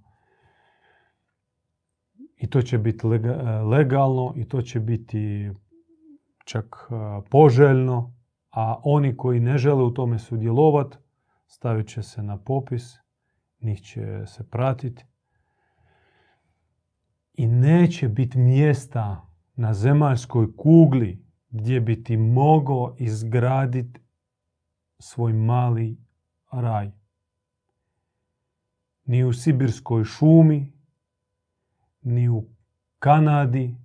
I 2.43 2.49
to 2.49 2.61
će 2.61 2.77
biti 2.77 3.07
legalno 3.71 4.33
i 4.35 4.45
to 4.45 4.61
će 4.61 4.79
biti 4.79 5.51
čak 6.45 6.89
poželjno, 7.29 8.13
a 8.51 8.81
oni 8.83 9.17
koji 9.17 9.39
ne 9.39 9.57
žele 9.57 9.83
u 9.83 9.91
tome 9.91 10.19
sudjelovati, 10.19 10.97
stavit 11.47 11.87
će 11.87 12.03
se 12.03 12.23
na 12.23 12.37
popis, 12.37 12.83
njih 13.61 13.81
će 13.81 14.25
se 14.25 14.49
pratiti. 14.49 15.05
I 17.33 17.47
neće 17.47 18.09
biti 18.09 18.37
mjesta 18.37 19.32
na 19.55 19.73
zemaljskoj 19.73 20.55
kugli 20.55 21.25
gdje 21.49 21.81
bi 21.81 22.03
ti 22.03 22.17
mogao 22.17 22.95
izgraditi 22.99 23.99
svoj 24.99 25.33
mali 25.33 25.97
raj. 26.51 26.91
Ni 29.05 29.23
u 29.23 29.33
Sibirskoj 29.33 30.03
šumi, 30.03 30.73
ni 32.01 32.29
u 32.29 32.47
Kanadi, 32.99 33.77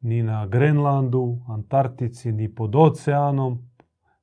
ni 0.00 0.22
na 0.22 0.46
Grenlandu, 0.46 1.38
Antarktici, 1.48 2.32
ni 2.32 2.54
pod 2.54 2.76
oceanom, 2.76 3.70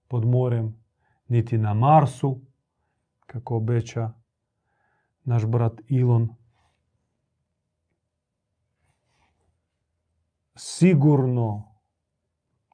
pod 0.07 0.25
morem, 0.25 0.83
niti 1.27 1.57
na 1.57 1.73
Marsu, 1.73 2.41
kako 3.25 3.55
obeća 3.55 4.13
naš 5.23 5.45
brat 5.45 5.81
Ilon. 5.87 6.35
Sigurno 10.55 11.75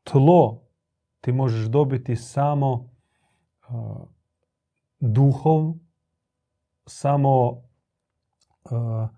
tlo 0.04 0.62
ti 1.22 1.32
možeš 1.32 1.66
dobiti 1.66 2.16
samo 2.16 2.72
uh, 2.72 4.08
duhom, 5.00 5.80
samo 6.86 7.50
uh, 7.50 9.10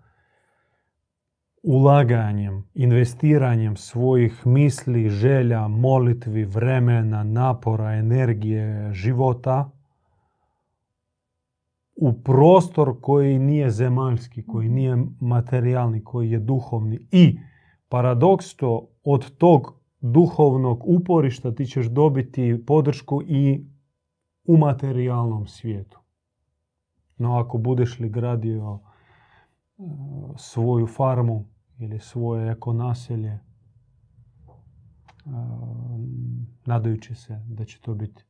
ulaganjem, 1.62 2.68
investiranjem 2.74 3.76
svojih 3.76 4.46
misli, 4.46 5.08
želja, 5.08 5.68
molitvi, 5.68 6.44
vremena, 6.44 7.24
napora, 7.24 7.92
energije, 7.92 8.92
života 8.92 9.70
u 11.96 12.22
prostor 12.22 13.00
koji 13.00 13.38
nije 13.38 13.70
zemaljski, 13.70 14.46
koji 14.46 14.68
nije 14.68 14.96
materijalni, 15.20 16.04
koji 16.04 16.30
je 16.30 16.38
duhovni. 16.38 17.08
I 17.10 17.38
paradoks 17.92 18.56
to 18.56 18.88
od 19.04 19.36
tog 19.36 19.74
duhovnog 20.00 20.82
uporišta 20.86 21.54
ti 21.54 21.66
ćeš 21.66 21.86
dobiti 21.86 22.64
podršku 22.66 23.22
i 23.26 23.66
u 24.44 24.56
materijalnom 24.56 25.46
svijetu. 25.46 25.98
No 27.16 27.38
ako 27.38 27.58
budeš 27.58 27.98
li 27.98 28.08
gradio 28.08 28.78
e, 28.78 29.82
svoju 30.36 30.86
farmu 30.86 31.44
ili 31.78 31.98
svoje 31.98 32.50
eko 32.50 32.72
naselje, 32.72 33.30
e, 33.30 33.40
nadajući 36.66 37.14
se 37.14 37.40
da 37.46 37.64
će 37.64 37.80
to 37.80 37.94
biti 37.94 38.24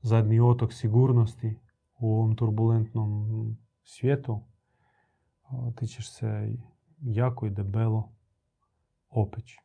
zadnji 0.00 0.40
otok 0.40 0.72
sigurnosti 0.72 1.58
u 1.98 2.12
ovom 2.14 2.36
turbulentnom 2.36 3.28
svijetu, 3.82 4.40
ti 5.74 5.86
ćeš 5.86 6.12
se 6.12 6.56
jako 7.00 7.46
i 7.46 7.50
debelo 7.50 8.15
opeći. 9.20 9.58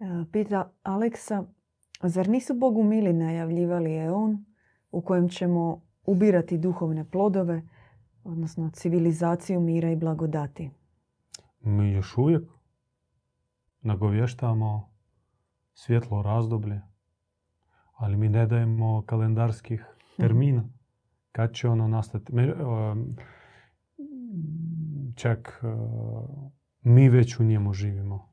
E, 0.00 0.04
pita 0.32 0.72
Aleksa, 0.82 1.44
zar 2.02 2.28
nisu 2.28 2.54
Bogu 2.54 2.82
mili 2.82 3.12
najavljivali 3.12 3.96
eon 3.96 4.44
u 4.90 5.00
kojem 5.00 5.28
ćemo 5.28 5.82
ubirati 6.06 6.58
duhovne 6.58 7.10
plodove, 7.10 7.62
odnosno 8.24 8.70
civilizaciju 8.70 9.60
mira 9.60 9.90
i 9.90 9.96
blagodati? 9.96 10.70
Mi 11.60 11.92
još 11.92 12.18
uvijek 12.18 12.42
nagovještamo 13.80 14.90
svjetlo 15.74 16.22
razdoblje, 16.22 16.80
ali 17.92 18.16
mi 18.16 18.28
ne 18.28 18.46
dajemo 18.46 19.02
kalendarskih 19.06 19.84
termina. 20.20 20.64
Kad 21.32 21.52
će 21.52 21.68
ono 21.68 21.88
nastati? 21.88 22.32
Čak 25.14 25.62
mi 26.82 27.08
već 27.08 27.40
u 27.40 27.44
njemu 27.44 27.72
živimo. 27.72 28.30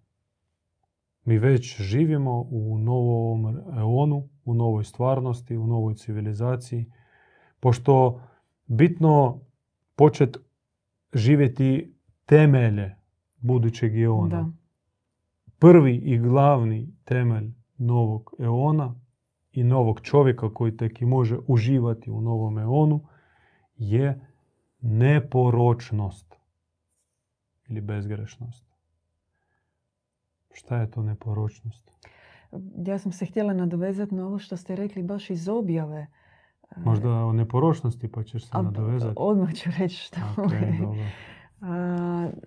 Mi 1.24 1.38
već 1.38 1.82
živimo 1.82 2.48
u 2.50 2.78
novom 2.78 3.58
eonu, 3.78 4.30
u 4.46 4.54
novoj 4.54 4.84
stvarnosti, 4.84 5.58
u 5.58 5.68
novoj 5.68 5.96
civilizaciji. 5.96 6.92
Pošto 7.60 8.22
bitno 8.66 9.42
počet 9.96 10.38
živjeti 11.14 11.96
temelje 12.26 12.96
budućeg 13.38 14.00
eona. 14.00 14.52
Prvi 15.60 15.96
i 15.96 16.18
glavni 16.18 16.94
temelj 17.04 17.54
novog 17.78 18.34
eona 18.40 18.96
i 19.52 19.64
novog 19.64 20.02
čovjeka 20.02 20.54
koji 20.54 20.78
tek 20.78 21.02
i 21.02 21.06
može 21.06 21.38
uživati 21.48 22.12
u 22.12 22.22
novom 22.22 22.60
eonu 22.60 23.08
je 23.76 24.22
neporočnost 24.82 26.37
ili 27.69 27.82
bezgrešnost. 27.82 28.65
Šta 30.53 30.77
je 30.77 30.91
to 30.91 31.03
neporočnost? 31.03 31.91
Ja 32.86 32.99
sam 32.99 33.12
se 33.12 33.25
htjela 33.25 33.53
nadovezati 33.53 34.15
na 34.15 34.27
ovo 34.27 34.39
što 34.39 34.58
ste 34.58 34.75
rekli 34.75 35.03
baš 35.03 35.30
iz 35.30 35.49
objave. 35.49 36.08
Možda 36.77 37.10
o 37.10 37.34
neporočnosti 37.34 38.12
pa 38.12 38.23
ćeš 38.23 38.45
se 38.45 38.58
nadovezati. 38.58 39.13
Odmah 39.17 39.53
ću 39.53 39.69
reći 39.80 39.95
što 39.95 40.17
okay, 40.38 41.10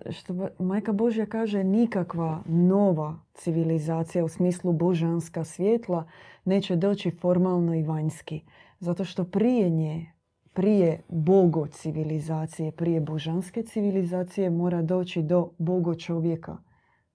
što 0.09 0.49
Majka 0.59 0.91
Božja 0.91 1.25
kaže 1.25 1.63
nikakva 1.63 2.43
nova 2.45 3.19
civilizacija 3.33 4.25
u 4.25 4.27
smislu 4.27 4.73
božanska 4.73 5.43
svjetla 5.43 6.07
neće 6.45 6.75
doći 6.75 7.11
formalno 7.11 7.75
i 7.75 7.83
vanjski. 7.83 8.43
Zato 8.79 9.05
što 9.05 9.23
prije 9.23 9.69
nje, 9.69 10.11
prije 10.53 11.01
bogo 11.09 11.67
civilizacije, 11.67 12.71
prije 12.71 13.01
božanske 13.01 13.63
civilizacije 13.63 14.49
mora 14.49 14.81
doći 14.81 15.21
do 15.21 15.51
bogo 15.57 15.95
čovjeka, 15.95 16.57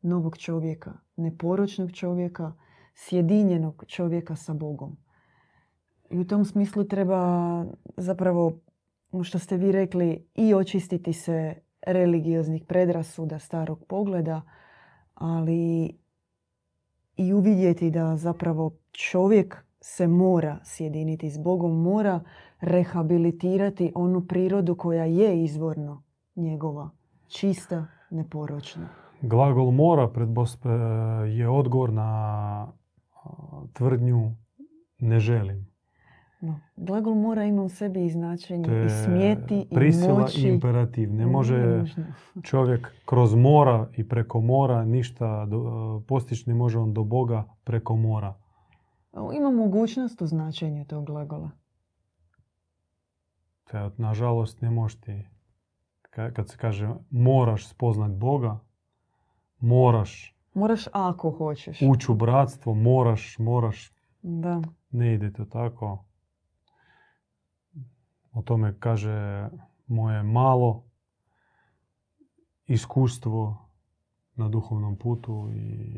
novog 0.02 0.38
čovjeka, 0.38 0.92
neporočnog 1.16 1.92
čovjeka, 1.92 2.52
sjedinjenog 2.94 3.84
čovjeka 3.86 4.36
sa 4.36 4.54
Bogom. 4.54 4.96
I 6.10 6.18
u 6.18 6.26
tom 6.26 6.44
smislu 6.44 6.84
treba 6.84 7.64
zapravo, 7.96 8.58
što 9.22 9.38
ste 9.38 9.56
vi 9.56 9.72
rekli, 9.72 10.26
i 10.34 10.54
očistiti 10.54 11.12
se 11.12 11.54
religioznih 11.86 12.64
predrasuda 12.64 13.38
starog 13.38 13.84
pogleda, 13.88 14.42
ali 15.14 15.98
i 17.16 17.32
uvidjeti 17.32 17.90
da 17.90 18.16
zapravo 18.16 18.72
čovjek 18.92 19.64
se 19.80 20.08
mora 20.08 20.58
sjediniti 20.64 21.30
s 21.30 21.38
Bogom, 21.38 21.82
mora 21.82 22.20
rehabilitirati 22.60 23.92
onu 23.94 24.26
prirodu 24.26 24.74
koja 24.74 25.04
je 25.04 25.42
izvorno 25.44 26.02
njegova, 26.36 26.90
čista, 27.28 27.86
neporočna. 28.10 28.88
Glagol 29.20 29.70
mora 29.70 30.10
je 31.28 31.48
odgovor 31.48 31.92
na 31.92 32.72
tvrdnju 33.72 34.34
ne 34.98 35.20
želim. 35.20 35.76
No. 36.40 36.60
Glagol 36.76 37.14
mora 37.14 37.44
ima 37.44 37.62
u 37.62 37.68
sebi 37.68 38.04
i 38.04 38.10
značenje 38.10 38.84
i 38.86 38.88
smjeti 39.04 39.66
i 39.70 40.08
moći. 40.08 40.48
imperativ. 40.48 41.14
Ne 41.14 41.26
može 41.26 41.84
čovjek 42.48 42.92
kroz 43.04 43.34
mora 43.34 43.88
i 43.96 44.08
preko 44.08 44.40
mora 44.40 44.84
ništa 44.84 45.46
postići 46.08 46.50
ne 46.50 46.54
može 46.54 46.78
on 46.78 46.92
do 46.92 47.04
Boga 47.04 47.44
preko 47.64 47.96
mora. 47.96 48.34
Ima 49.36 49.50
mogućnost 49.50 50.22
u 50.22 50.26
značenju 50.26 50.84
tog 50.84 51.04
glagola. 51.04 51.50
Te, 53.64 53.90
nažalost 53.96 54.60
ne 54.60 54.70
možeš 54.70 55.00
ti. 55.00 55.26
Kad 56.10 56.48
se 56.48 56.56
kaže 56.58 56.94
moraš 57.10 57.68
spoznat 57.68 58.12
Boga, 58.12 58.58
moraš 59.58 60.36
Moraš 60.56 60.84
ako 60.92 61.30
hoćeš. 61.30 61.82
Ući 61.82 62.12
u 62.12 62.14
bratstvo, 62.14 62.74
moraš, 62.74 63.38
moraš. 63.38 63.92
Da. 64.22 64.62
Ne 64.90 65.14
ide 65.14 65.32
to 65.32 65.44
tako. 65.44 66.04
O 68.32 68.42
tome 68.42 68.76
kaže 68.80 69.48
moje 69.86 70.22
malo 70.22 70.84
iskustvo 72.66 73.68
na 74.34 74.48
duhovnom 74.48 74.96
putu 74.98 75.50
i 75.52 75.94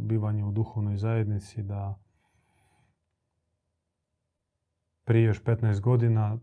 bivanje 0.00 0.44
u 0.44 0.52
duhovnoj 0.52 0.96
zajednici 0.96 1.62
da 1.62 1.98
prije 5.08 5.24
još 5.24 5.42
15 5.42 5.80
godina 5.80 6.38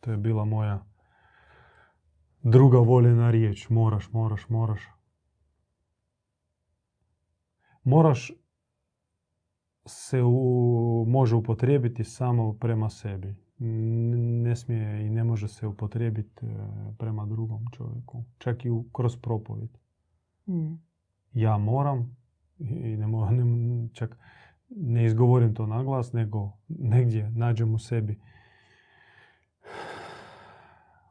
to 0.00 0.10
je 0.10 0.16
bila 0.16 0.44
moja 0.44 0.86
druga 2.42 2.78
voljena 2.78 3.30
riječ. 3.30 3.68
Moraš, 3.68 4.12
moraš, 4.12 4.48
moraš. 4.48 4.82
Moraš 7.84 8.32
se 9.86 10.22
u, 10.22 11.04
može 11.08 11.36
upotrijebiti 11.36 12.04
samo 12.04 12.52
prema 12.52 12.90
sebi 12.90 13.34
ne 13.58 14.56
smije 14.56 15.06
i 15.06 15.10
ne 15.10 15.24
može 15.24 15.48
se 15.48 15.66
upotrijebiti 15.66 16.46
e, 16.46 16.56
prema 16.98 17.26
drugom. 17.26 17.64
čovjeku, 17.72 18.24
čak 18.38 18.64
i 18.64 18.70
u, 18.70 18.84
kroz 18.92 19.16
propovjed. 19.16 19.78
Mm. 20.46 20.74
Ja 21.32 21.58
moram, 21.58 22.16
i 22.58 22.96
ne, 22.96 23.06
mo- 23.06 23.30
ne- 23.30 23.88
čak 23.92 24.18
ne 24.68 25.04
izgovorim 25.04 25.54
to 25.54 25.66
naglas, 25.66 26.12
nego 26.12 26.52
negdje 26.68 27.30
nađem 27.30 27.74
u 27.74 27.78
sebi 27.78 28.20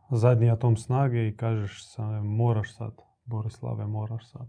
zadnji 0.09 0.49
atom 0.49 0.77
snage 0.77 1.27
i 1.27 1.37
kažeš 1.37 1.93
sa, 1.93 2.21
moraš 2.21 2.75
sad, 2.77 3.01
Borislave, 3.25 3.87
moraš 3.87 4.31
sad. 4.31 4.47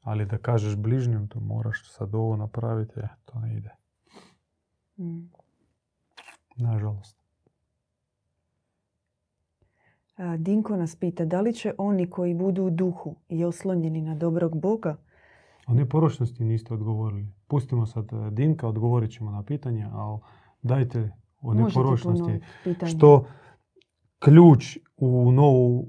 Ali 0.00 0.26
da 0.26 0.38
kažeš 0.38 0.76
bližnjem, 0.76 1.28
to 1.28 1.40
moraš 1.40 1.92
sad 1.92 2.14
ovo 2.14 2.36
napraviti, 2.36 3.00
e, 3.00 3.08
to 3.24 3.38
ne 3.38 3.56
ide. 3.56 3.70
Mm. 4.98 5.30
Nažalost. 6.56 7.16
Dinko 10.38 10.76
nas 10.76 10.96
pita 10.96 11.24
da 11.24 11.40
li 11.40 11.52
će 11.52 11.74
oni 11.78 12.10
koji 12.10 12.34
budu 12.34 12.64
u 12.64 12.70
duhu 12.70 13.16
i 13.28 13.44
oslonjeni 13.44 14.00
na 14.00 14.14
dobrog 14.14 14.60
Boga, 14.60 14.96
O 15.66 15.74
neporočnosti 15.74 16.44
niste 16.44 16.74
odgovorili. 16.74 17.26
Pustimo 17.48 17.86
sad 17.86 18.12
e, 18.12 18.30
Dinka, 18.30 18.68
odgovorit 18.68 19.10
ćemo 19.10 19.30
na 19.30 19.42
pitanje, 19.42 19.88
ali 19.92 20.18
dajte 20.62 21.10
o 21.40 21.54
neporočnosti. 21.54 22.40
Što 22.86 23.24
ključ 24.18 24.78
u 24.96 25.32
novu, 25.32 25.88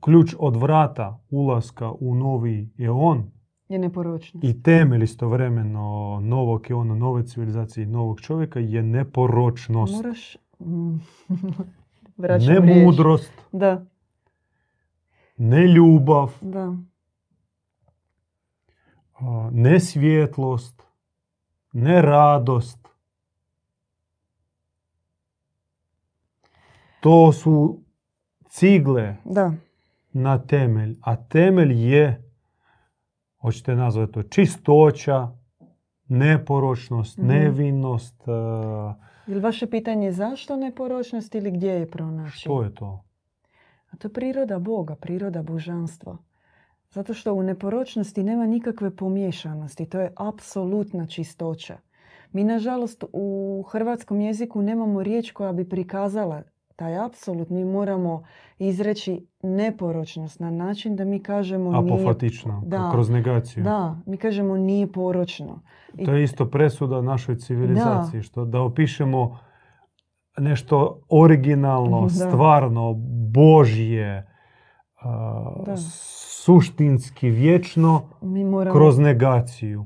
ključ 0.00 0.34
od 0.38 0.56
vrata 0.56 1.20
ulaska 1.30 1.92
u 2.00 2.14
novi 2.14 2.70
eon 2.78 3.30
je 3.68 3.78
neporočnost. 3.78 4.44
i 4.44 4.62
temelj 4.62 5.02
istovremeno 5.02 6.20
novog 6.22 6.70
eona, 6.70 6.94
nove 6.94 7.26
civilizacije 7.26 7.84
i 7.84 7.86
novog 7.86 8.20
čovjeka 8.20 8.60
je 8.60 8.82
neporočnost. 8.82 9.94
Moraš... 9.94 10.36
Mm. 10.60 10.96
Vraćam 12.16 12.54
Ne 12.54 12.84
mudrost, 12.84 13.32
Da, 13.52 13.86
ne 15.36 15.66
ljubav, 15.66 16.38
da. 16.40 16.76
A, 19.22 19.50
ne 19.52 19.80
svjetlost, 19.80 20.82
ne 21.72 22.02
radost. 22.02 22.88
To 27.00 27.32
su 27.32 27.80
cigle 28.44 29.16
Da, 29.24 29.52
na 30.12 30.38
temelj, 30.40 30.96
a 31.00 31.16
temelj 31.18 31.72
je, 31.84 32.30
hoćete 33.36 33.74
nazvati 33.74 34.12
to, 34.12 34.22
čistoća, 34.22 35.28
neporočnost, 36.08 37.18
Mhm. 37.18 37.26
nevinnost. 37.28 38.22
e, 38.22 38.32
je 39.26 39.34
li 39.34 39.40
vaše 39.40 39.66
pitanje 39.66 40.12
zašto 40.12 40.56
neporočnost 40.56 41.34
ili 41.34 41.50
gdje 41.50 41.68
je 41.70 41.90
pronaći? 41.90 42.38
Što 42.38 42.62
je 42.62 42.74
to? 42.74 43.04
A 43.90 43.96
to 43.96 44.08
je 44.08 44.12
priroda 44.12 44.58
Boga, 44.58 44.94
priroda 44.96 45.42
božanstva. 45.42 46.16
Zato 46.92 47.14
što 47.14 47.34
u 47.34 47.42
neporočnosti 47.42 48.22
nema 48.22 48.46
nikakve 48.46 48.90
pomiješanosti. 48.90 49.86
To 49.86 50.00
je 50.00 50.12
apsolutna 50.18 51.06
čistoća. 51.06 51.76
Mi, 52.32 52.44
nažalost, 52.44 53.04
u 53.12 53.28
hrvatskom 53.62 54.20
jeziku 54.20 54.62
nemamo 54.62 55.02
riječ 55.02 55.30
koja 55.30 55.52
bi 55.52 55.68
prikazala 55.68 56.42
taj 56.76 56.98
apsolut. 56.98 57.50
Mi 57.50 57.64
moramo 57.64 58.22
izreći 58.58 59.26
neporočnost 59.42 60.40
na 60.40 60.50
način 60.50 60.96
da 60.96 61.04
mi 61.04 61.18
kažemo 61.20 61.70
nije... 61.72 61.92
Apofatično, 61.94 62.62
Da. 62.66 62.90
kroz 62.92 63.10
negaciju. 63.10 63.64
Da, 63.64 63.96
mi 64.06 64.16
kažemo 64.16 64.56
nije 64.56 64.92
poročno. 64.92 65.62
I- 65.94 66.04
To 66.04 66.12
je 66.12 66.24
isto 66.24 66.46
presuda 66.46 67.02
našoj 67.02 67.36
civilizaciji, 67.36 68.22
što 68.22 68.44
da 68.44 68.60
opišemo 68.60 69.38
nešto 70.38 71.00
originalno, 71.10 72.00
Da. 72.02 72.08
stvarno, 72.08 72.94
božje, 73.28 74.26
a, 75.04 75.76
suštinski, 76.34 77.30
vječno, 77.30 78.02
Mi 78.20 78.44
moramo... 78.44 78.74
kroz 78.74 78.98
negaciju. 78.98 79.84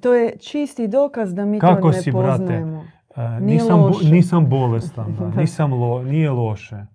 To 0.00 0.14
je 0.14 0.38
čisti 0.38 0.88
dokaz 0.88 1.34
da 1.34 1.44
mi 1.44 1.60
Kako 1.60 1.80
to 1.80 1.88
ne 1.88 2.02
si, 2.02 2.12
brate? 2.12 2.38
poznajemo. 2.38 2.84
A, 3.14 3.28
Nije 3.30 3.40
nisam, 3.54 3.80
loše. 3.80 4.10
nisam 4.10 4.48
bolestan, 4.48 5.14
da, 5.18 5.30
nisam 5.30 5.72
lo, 5.72 6.02
nije 6.02 6.30
loše. 6.30 6.86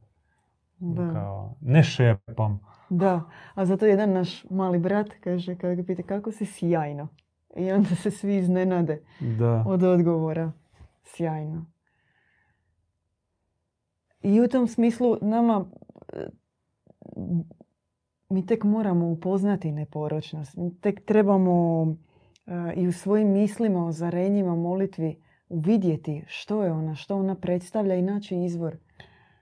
Da. 0.77 1.13
Kao, 1.13 1.55
ne 1.61 1.83
šepam. 1.83 2.59
Da, 2.89 3.21
a 3.53 3.65
zato 3.65 3.85
jedan 3.85 4.11
naš 4.11 4.45
mali 4.45 4.79
brat 4.79 5.07
kaže, 5.19 5.55
kada 5.55 5.75
ga 5.75 5.83
pita 5.83 6.03
kako 6.03 6.31
si 6.31 6.45
sjajno. 6.45 7.07
I 7.55 7.71
onda 7.71 7.89
se 7.89 8.11
svi 8.11 8.37
iznenade 8.37 9.01
Da. 9.19 9.63
od 9.67 9.83
odgovora. 9.83 10.51
Sjajno. 11.05 11.65
I 14.21 14.41
u 14.41 14.47
tom 14.47 14.67
smislu 14.67 15.17
nama 15.21 15.65
e, 16.13 16.25
mi 18.29 18.45
tek 18.45 18.63
moramo 18.63 19.07
upoznati 19.07 19.71
neporočnost. 19.71 20.57
Mi 20.57 20.79
tek 20.81 21.05
trebamo 21.05 21.85
e, 22.47 22.73
i 22.75 22.87
u 22.87 22.91
svojim 22.91 23.31
mislima, 23.31 23.85
ozarenjima, 23.85 24.55
molitvi 24.55 25.15
uvidjeti 25.49 26.23
što 26.27 26.63
je 26.63 26.71
ona, 26.71 26.95
što 26.95 27.17
ona 27.17 27.35
predstavlja 27.35 27.95
i 27.95 28.01
naći 28.01 28.37
izvor 28.37 28.75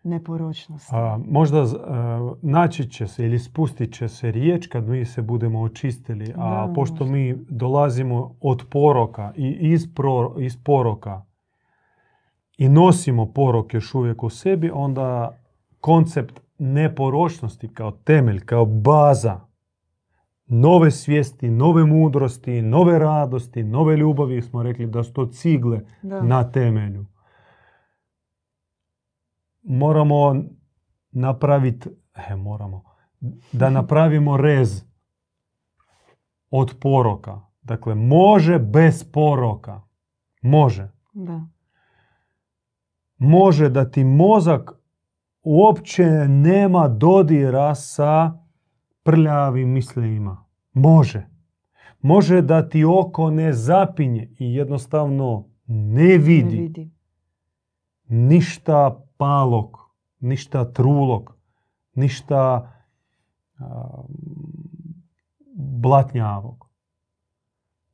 neporočnosti. 0.03 0.95
A, 0.95 1.19
možda 1.27 1.61
a, 1.61 2.33
naći 2.41 2.89
će 2.89 3.07
se 3.07 3.25
ili 3.25 3.39
spustit 3.39 3.93
će 3.93 4.07
se 4.07 4.31
riječ 4.31 4.67
kad 4.67 4.87
mi 4.87 5.05
se 5.05 5.21
budemo 5.21 5.61
očistili, 5.61 6.33
a 6.37 6.67
Da, 6.67 6.73
pošto 6.73 6.95
možda. 6.95 7.11
mi 7.11 7.35
dolazimo 7.49 8.35
od 8.41 8.65
poroka 8.69 9.33
i 9.35 9.47
iz, 9.61 9.87
pro- 9.95 10.35
iz 10.39 10.57
poroka 10.63 11.25
i 12.57 12.69
nosimo 12.69 13.33
porok 13.33 13.73
još 13.73 13.95
uvijek 13.95 14.23
u 14.23 14.29
sebi, 14.29 14.71
onda 14.73 15.37
koncept 15.79 16.44
neporočnosti 16.57 17.73
kao 17.73 17.91
temelj, 17.91 18.45
kao 18.45 18.65
baza 18.65 19.45
nove 20.47 20.91
svijesti, 20.91 21.49
nove 21.49 21.85
mudrosti, 21.85 22.61
nove 22.61 22.99
radosti, 22.99 23.63
nove 23.63 23.97
ljubavi, 23.97 24.41
smo 24.41 24.63
rekli 24.63 24.87
da 24.87 25.03
su 25.03 25.13
to 25.13 25.25
cigle 25.25 25.81
Da. 26.01 26.21
na 26.21 26.51
temelju. 26.51 27.05
Moramo 29.63 30.43
napraviti, 31.11 31.89
e, 32.29 32.35
moramo, 32.35 32.83
da 33.51 33.69
napravimo 33.79 34.37
rez 34.37 34.83
od 36.49 36.75
poroka. 36.81 37.41
Dakle, 37.61 37.95
može 37.95 38.59
bez 38.59 39.11
poroka. 39.11 39.81
Može. 40.41 40.91
da. 41.13 41.41
Može 43.17 43.69
da 43.69 43.91
ti 43.91 44.03
mozak 44.03 44.71
uopće 45.45 46.05
nema 46.27 46.87
dodira 46.87 47.75
sa 47.75 48.33
prljavim 49.03 49.69
mišljenjima. 49.69 50.45
Može. 50.73 51.27
Može 52.01 52.41
da 52.41 52.69
ti 52.69 52.85
oko 52.85 53.29
ne 53.29 53.53
zapinje 53.53 54.29
i 54.39 54.55
jednostavno 54.55 55.45
ne 55.67 56.03
Ne 56.03 56.17
vidi 56.17 56.57
vidi. 56.57 56.91
ništa 58.07 59.03
palog, 59.17 59.77
ništa 60.19 60.73
trulog, 60.73 61.37
ništa 61.93 62.71
a, 63.59 64.03
blatnjavog. 65.55 66.69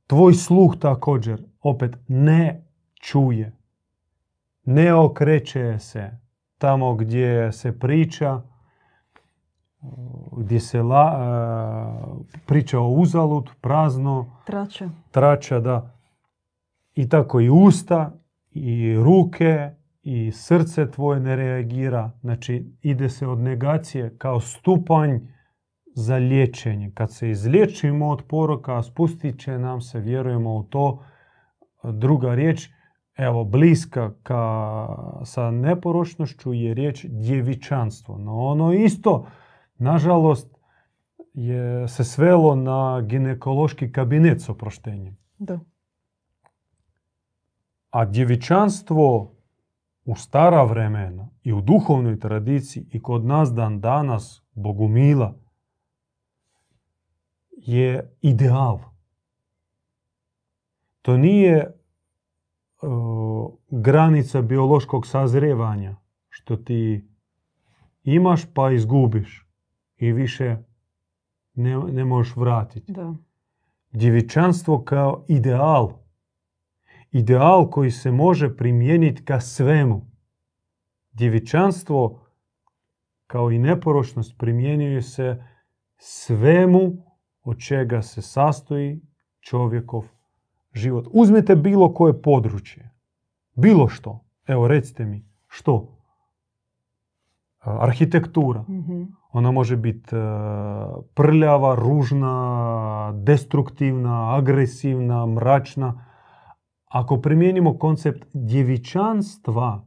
Tvoj 0.08 0.34
sluh 0.34 0.78
također 0.78 1.44
opet 1.62 1.98
ne 2.08 2.68
čuje, 3.02 3.58
ne 4.64 4.94
okreće 4.94 5.80
se 5.80 6.21
tamo 6.62 6.95
gdje 6.95 7.52
se 7.52 7.80
priča, 7.80 8.41
gdje 10.38 10.60
se 10.60 10.82
la, 10.82 11.13
a, 11.17 12.06
priča 12.45 12.80
o 12.80 12.88
uzalud, 12.88 13.50
prazno, 13.62 14.38
Trača. 14.45 14.89
trača 15.12 15.60
da 15.60 15.97
i 16.95 17.10
tako 17.10 17.39
i 17.39 17.50
usta 17.50 18.12
i 18.52 18.95
ruke 18.95 19.69
i 20.04 20.32
srce 20.32 20.91
tvoje 20.91 21.19
ne 21.19 21.36
reagira. 21.36 22.12
Znači 22.21 22.76
ide 22.82 23.10
se 23.10 23.28
od 23.28 23.39
negacije 23.39 24.17
kao 24.17 24.39
stupanj 24.39 25.19
za 25.95 26.15
liječenje. 26.15 26.91
Kad 26.93 27.13
se 27.13 27.30
izliječimo 27.30 28.10
od 28.10 28.24
poroka, 28.30 28.84
spustit 28.84 29.39
će 29.39 29.58
nam 29.58 29.82
se, 29.82 30.00
vjerujemo 30.00 30.56
u 30.56 30.63
to, 30.63 31.04
druga 31.84 32.36
riječ, 32.36 32.69
evo 33.22 33.44
bliska 33.44 34.14
ka, 34.24 34.88
sa 35.24 35.52
neporočnošću 35.52 36.54
je 36.54 36.74
riječ 36.74 37.06
djevičanstvo. 37.10 38.18
No 38.18 38.40
ono 38.40 38.74
isto, 38.74 39.28
nažalost, 39.78 40.58
je 41.34 41.88
se 41.88 42.04
svelo 42.04 42.56
na 42.56 43.02
ginekološki 43.02 43.92
kabinet 43.92 44.42
s 44.42 44.50
oproštenjem. 44.50 45.18
Da. 45.38 45.60
A 47.90 48.06
djevičanstvo 48.06 49.32
u 50.06 50.16
stara 50.16 50.64
vremena 50.64 51.30
i 51.44 51.54
u 51.54 51.62
duhovnoj 51.62 52.20
tradiciji 52.20 52.88
i 52.92 53.02
kod 53.02 53.26
nas 53.26 53.54
dan 53.54 53.82
danas, 53.82 54.42
Bogumila, 54.54 55.36
je 57.52 58.18
ideal. 58.22 58.80
To 61.02 61.18
nije 61.18 61.81
granica 63.70 64.41
biološkog 64.41 65.08
sazrijevanja, 65.08 65.96
što 66.30 66.56
ti 66.56 67.08
imaš 68.04 68.54
pa 68.54 68.72
izgubiš 68.72 69.48
i 69.98 70.12
više 70.12 70.58
ne, 71.54 71.78
ne 71.78 72.06
možeš 72.06 72.36
vratiti. 72.36 72.91
Da. 72.91 73.15
Djevičanstvo 73.91 74.84
kao 74.84 75.26
ideal. 75.28 75.91
Ideal 77.12 77.70
koji 77.70 77.91
se 77.91 78.12
može 78.12 78.58
primijeniti 78.58 79.26
ka 79.26 79.39
svemu. 79.39 80.12
Djevičanstvo 81.12 82.22
kao 83.28 83.52
i 83.52 83.60
neporočnost 83.60 84.38
primjenjuje 84.38 85.02
se 85.02 85.44
svemu 85.98 86.94
od 87.44 87.60
čega 87.60 88.02
se 88.02 88.22
sastoji 88.22 89.02
čovjekov 89.39 90.06
život. 90.74 91.08
Uzmite 91.12 91.56
bilo 91.56 91.94
koje 91.94 92.22
područje. 92.22 92.92
Bilo 93.56 93.88
što. 93.88 94.24
Evo 94.48 94.68
recite 94.68 95.06
mi 95.06 95.26
što? 95.48 95.98
Arhitektura. 97.60 98.62
Mhm. 98.62 99.04
Ona 99.32 99.52
može 99.52 99.78
biti 99.78 100.16
e, 100.16 100.20
prljava, 101.14 101.76
ružna, 101.76 103.14
destruktivna, 103.16 104.36
agresivna, 104.36 105.26
mračna. 105.26 106.06
Ako 106.86 107.22
primijenimo 107.22 107.78
koncept 107.78 108.28
djevičanstva, 108.34 109.86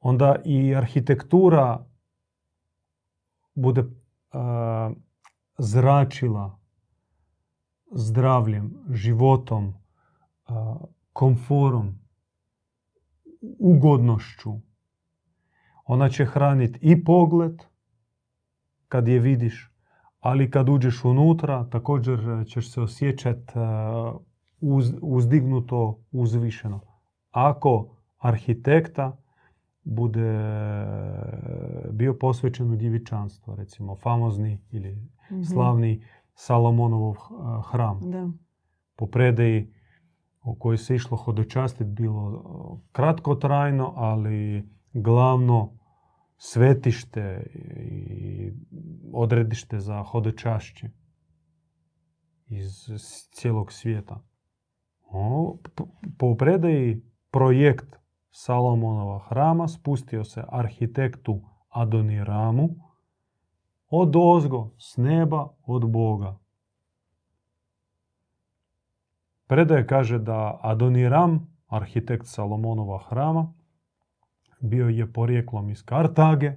onda 0.00 0.36
i 0.44 0.74
arhitektura 0.74 1.84
bude 3.54 3.80
e, 3.80 3.86
zračila 5.58 6.61
zdravljem, 7.92 8.74
životom, 8.90 9.64
e, 9.68 10.52
komforom, 11.12 11.98
ugodnošću. 13.58 14.52
Ona 15.84 16.08
će 16.08 16.24
hraniti 16.24 16.78
i 16.82 17.04
pogled 17.04 17.62
kad 18.88 19.08
je 19.08 19.18
vidiš, 19.18 19.72
ali 20.20 20.50
kad 20.50 20.68
uđeš 20.68 21.04
unutra 21.04 21.64
također 21.70 22.20
ćeš 22.46 22.72
se 22.72 22.80
osjećati 22.80 23.52
uz, 24.60 24.92
uzdignuto, 25.02 26.04
uzvišeno. 26.12 26.80
Ako 27.30 27.96
arhitekta 28.18 29.16
bude 29.84 30.38
bio 31.90 32.14
posvećen 32.14 32.70
u 32.70 32.76
djevičanstvo, 32.76 33.54
recimo 33.54 33.96
famozni 33.96 34.60
ili 34.70 35.08
Mhm. 35.32 35.42
slavni 35.42 36.04
Salomonov 36.34 37.14
hram. 37.70 38.00
Da. 38.10 38.30
Po 38.96 39.06
predaji 39.06 39.74
u 40.44 40.54
kojoj 40.54 40.78
se 40.78 40.94
išlo 40.94 41.16
hodočastiti 41.16 41.90
bilo 41.90 42.80
kratkotrajno, 42.92 43.92
ali 43.96 44.68
glavno 44.92 45.78
svetište 46.36 47.46
i 47.90 48.52
odredište 49.12 49.80
za 49.80 50.02
hodočašće 50.02 50.88
iz 52.46 52.72
cijelog 53.32 53.72
svijeta. 53.72 54.22
O, 55.10 55.58
Po 56.18 56.36
predaji 56.36 57.02
projekt 57.30 57.96
Salomonova 58.30 59.18
hrama 59.18 59.68
spustio 59.68 60.24
se 60.24 60.42
arhitektu 60.48 61.40
Adoniramu 61.68 62.68
od 63.94 64.16
ozgo, 64.16 64.70
s 64.78 64.96
neba, 64.96 65.48
od 65.66 65.90
Boga. 65.90 66.38
Predaje 69.46 69.86
kaže 69.86 70.18
da 70.18 70.58
Adoniram, 70.62 71.46
arhitekt 71.68 72.26
Salomonova 72.26 72.98
hrama, 72.98 73.52
bio 74.60 74.88
je 74.88 75.12
porijeklom 75.12 75.70
iz 75.70 75.84
Kartage 75.84 76.52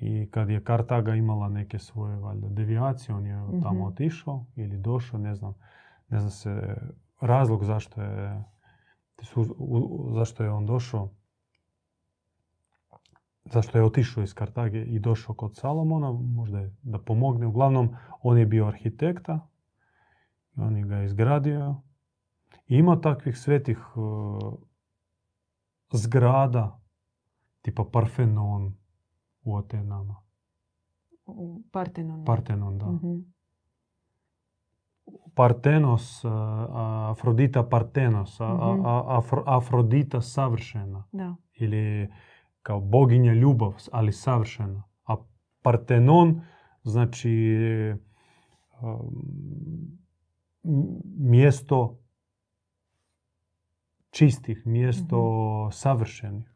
i 0.00 0.28
kad 0.30 0.50
je 0.50 0.64
Kartaga 0.64 1.14
imala 1.14 1.48
neke 1.48 1.78
svoje 1.78 2.16
valjda 2.16 2.48
devijacije, 2.48 3.14
on 3.14 3.26
je 3.26 3.36
Mhm. 3.36 3.60
tamo 3.62 3.84
otišao 3.86 4.44
ili 4.56 4.78
došao, 4.78 5.20
ne 5.20 5.34
znam, 5.34 5.54
ne 6.08 6.18
znam 6.18 6.30
se 6.30 6.76
razlog 7.20 7.64
zašto 7.64 8.02
je, 8.02 8.44
zašto 10.14 10.44
je 10.44 10.50
on 10.50 10.66
došao, 10.66 11.08
zašto 13.46 13.78
je 13.78 13.84
otišao 13.84 14.22
iz 14.22 14.34
Kartage 14.34 14.78
i 14.80 14.98
došao 14.98 15.34
kod 15.34 15.56
Salomona, 15.56 16.12
možda 16.12 16.58
je 16.60 16.76
da 16.82 16.98
pomogne. 16.98 17.46
Uglavnom, 17.46 17.88
on 18.22 18.38
je 18.38 18.46
bio 18.46 18.66
arhitekta, 18.66 19.48
on 20.56 20.76
je 20.76 20.84
ga 20.84 21.02
izgradio. 21.02 21.80
I 22.66 22.76
ima 22.76 23.00
takvih 23.00 23.38
svetih 23.38 23.96
uh, 23.96 24.52
zgrada, 25.92 26.80
tipa 27.62 27.84
Parfenon 27.84 28.74
u 29.42 29.56
Atenama. 29.56 30.16
U 31.26 31.62
Partenonu. 31.72 32.24
Partenon, 32.24 32.78
da. 32.78 32.86
Mhm. 32.86 33.14
Partenos, 35.34 36.24
uh, 36.24 36.30
Afrodita 37.10 37.62
Partenos, 37.64 38.40
a- 38.40 38.44
a- 38.44 38.74
Mhm. 38.74 38.86
a- 38.86 39.04
Afro- 39.08 39.42
Afrodita 39.46 40.20
savršena. 40.20 41.04
Da. 41.12 41.34
ili 41.54 42.10
kao 42.66 42.80
boginja 42.80 43.32
ljubav, 43.32 43.74
ali 43.92 44.12
savršena. 44.12 44.82
A 45.04 45.16
Partenon 45.62 46.40
znači 46.82 47.58
um, 48.82 49.98
mjesto 51.18 51.98
čistih, 54.10 54.66
mjesto 54.66 55.70
savršenih. 55.72 56.52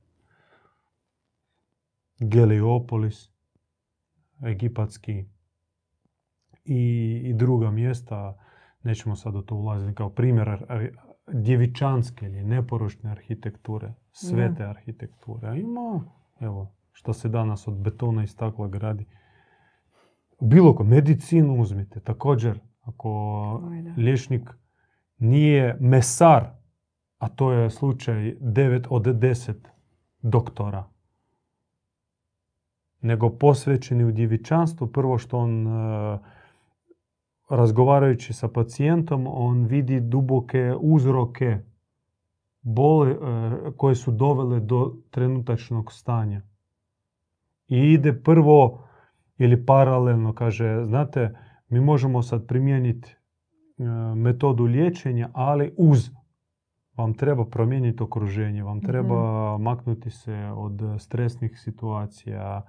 Geliopolis, 2.18 3.30
egipatski 4.46 5.24
i, 6.64 7.22
i 7.24 7.34
druga 7.34 7.70
mjesta, 7.70 8.38
nećemo 8.82 9.16
sad 9.16 9.36
u 9.36 9.42
to 9.42 9.54
ulaziti 9.54 9.94
kao 9.94 10.10
primjer 10.10 10.48
djevičanske 11.32 12.26
ili 12.26 12.44
neporočne 12.44 13.10
arhitekture, 13.10 13.92
svete 14.12 14.64
arhitekture. 14.64 15.48
A 15.48 15.54
ima, 15.54 16.00
evo, 16.40 16.72
što 16.92 17.12
se 17.12 17.28
danas 17.28 17.68
od 17.68 17.74
betona 17.74 18.24
i 18.24 18.26
stakla 18.26 18.68
gradi. 18.68 19.06
Bilo 20.40 20.74
ko, 20.74 20.84
medicinu 20.84 21.60
uzmite, 21.60 22.00
također, 22.00 22.60
ako 22.80 23.62
liječnik 23.96 24.50
nije 25.18 25.76
mesar, 25.80 26.50
a 27.18 27.28
to 27.28 27.52
je 27.52 27.70
slučaj 27.70 28.36
9 28.40 28.86
od 28.90 29.02
10 29.02 29.54
doktora, 30.22 30.84
nego 33.00 33.30
posvećeni 33.30 34.04
u 34.04 34.12
djevičanstvu, 34.12 34.86
prvo 34.86 35.18
što 35.18 35.38
on 35.38 35.66
e, 35.66 36.18
razgovarajući 37.50 38.32
sa 38.32 38.48
pacijentom, 38.48 39.26
on 39.26 39.64
vidi 39.64 40.00
duboke 40.00 40.74
uzroke 40.80 41.58
bole 42.62 43.10
e, 43.10 43.16
koje 43.76 43.94
su 43.94 44.10
dovele 44.10 44.60
do 44.60 44.96
trenutačnog 45.10 45.92
stanja. 45.92 46.42
I 47.68 47.78
ide 47.78 48.22
prvo 48.22 48.84
ili 49.38 49.66
paralelno, 49.66 50.32
kaže, 50.32 50.84
znate, 50.84 51.34
mi 51.68 51.80
možemo 51.80 52.22
sad 52.22 52.46
primijeniti 52.46 53.16
e, 53.78 53.84
metodu 54.14 54.64
liječenja, 54.64 55.30
ali 55.32 55.74
uz 55.76 56.10
vam 56.96 57.14
treba 57.14 57.44
promijeniti 57.44 58.02
okruženje, 58.02 58.62
vam 58.62 58.80
treba 58.80 59.58
maknuti 59.58 60.10
se 60.10 60.34
od 60.56 60.80
stresnih 60.98 61.60
situacija. 61.60 62.62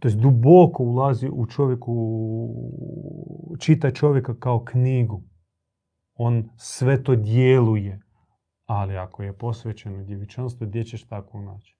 To 0.00 0.08
jest 0.08 0.18
duboko 0.18 0.82
ulazi 0.82 1.28
u 1.32 1.46
čovjeku, 1.46 1.92
čita 3.58 3.90
čovjeka 3.90 4.34
kao 4.38 4.64
knjigu. 4.64 5.22
On 6.14 6.48
sve 6.56 7.02
to 7.02 7.16
djeluje. 7.16 8.00
Ali 8.66 8.96
ako 8.96 9.22
je 9.22 9.38
posvećeno 9.38 10.04
djevičanstvu, 10.04 10.66
gdje 10.66 10.84
ćeš 10.84 11.06
tako 11.06 11.40
naći? 11.40 11.76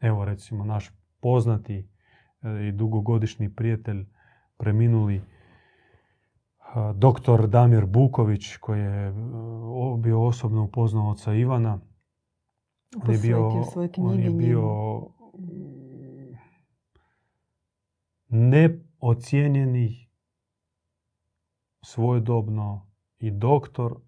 Evo 0.00 0.24
recimo 0.24 0.64
naš 0.64 0.90
poznati 1.20 1.88
e, 2.42 2.68
i 2.68 2.72
dugogodišnji 2.72 3.54
prijatelj, 3.54 4.06
preminuli 4.56 5.22
a, 6.58 6.92
doktor 6.92 7.48
Damir 7.48 7.86
Buković, 7.86 8.56
koji 8.56 8.80
je 8.80 9.08
e, 9.08 9.12
bio 9.98 10.26
osobno 10.26 10.64
upoznao 10.64 11.10
oca 11.10 11.34
Ivana. 11.34 11.80
On 13.04 13.14
je 13.14 13.18
bio, 13.18 13.64
on 13.96 14.20
je 14.20 14.30
bio 14.30 14.70
neocijenjeni 18.32 20.08
svojedobno 21.84 22.90
i 23.18 23.30
doktor 23.30 24.00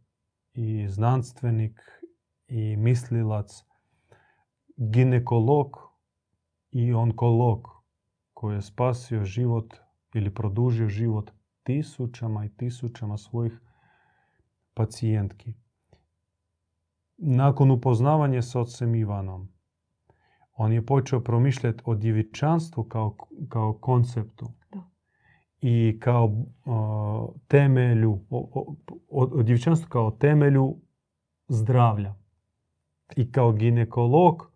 i 0.52 0.88
znanstvenik 0.88 1.80
i 2.46 2.76
mislilac, 2.76 3.64
ginekolog 4.76 5.76
i 6.70 6.92
onkolog 6.92 7.68
koji 8.34 8.54
je 8.54 8.62
spasio 8.62 9.24
život 9.24 9.74
ili 10.14 10.34
produžio 10.34 10.88
život 10.88 11.30
tisućama 11.62 12.44
i 12.44 12.56
tisućama 12.56 13.16
svojih 13.16 13.60
pacijentki. 14.74 15.54
nakon 17.16 17.70
upoznavanja 17.70 18.42
s 18.42 18.54
ocem 18.54 18.94
Ivanom, 18.94 19.53
on 20.54 20.72
je 20.72 20.86
počeo 20.86 21.20
promišljati 21.20 21.82
o 21.84 21.94
djevičanstvu 21.94 22.84
kao, 22.84 23.16
kao 23.48 23.72
konceptu 23.72 24.46
Da. 24.72 24.90
i 25.60 25.98
kao 26.00 26.44
o, 26.64 27.34
temelju, 27.48 28.18
o, 28.30 28.48
o, 28.54 28.74
o- 29.10 29.30
o 29.32 29.42
djevičanstvu 29.42 29.88
kao 29.88 30.10
temelju 30.10 30.76
zdravlja. 31.48 32.14
I 33.16 33.32
kao 33.32 33.52
ginekolog, 33.52 34.50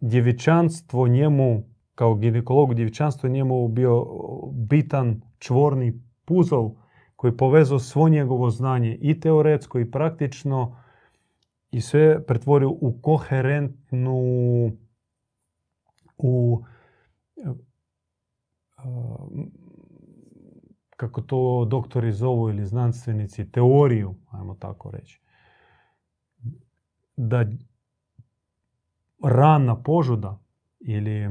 djevičanstvo 0.00 1.08
njemu, 1.08 1.62
kao 1.94 2.14
ginekolog 2.14 2.74
djevičanstvo 2.74 3.28
njemu 3.28 3.68
bio 3.68 4.06
bitan 4.52 5.20
čvorni 5.38 5.92
puzzle 6.24 6.70
koji 7.16 7.30
je 7.30 7.36
povezao 7.36 7.78
svo 7.78 8.08
njegovo 8.08 8.50
znanje 8.50 8.98
i 9.00 9.20
teoretsko 9.20 9.78
i 9.78 9.90
praktično 9.90 10.76
i 11.70 11.80
sve 11.80 12.26
pretvorio 12.26 12.70
u 12.70 12.98
koherentnu 13.02 14.16
u 16.18 16.62
e, 17.36 17.42
kako 20.96 21.20
to 21.20 21.64
doktori 21.64 22.12
zovu 22.12 22.48
ili 22.48 22.66
znanstvenici, 22.66 23.50
teoriju, 23.50 24.14
ajmo 24.30 24.54
tako 24.54 24.90
reći. 24.90 25.20
Da 27.16 27.44
rana 29.24 29.82
požuda 29.82 30.38
ili 30.80 31.20
e, 31.20 31.30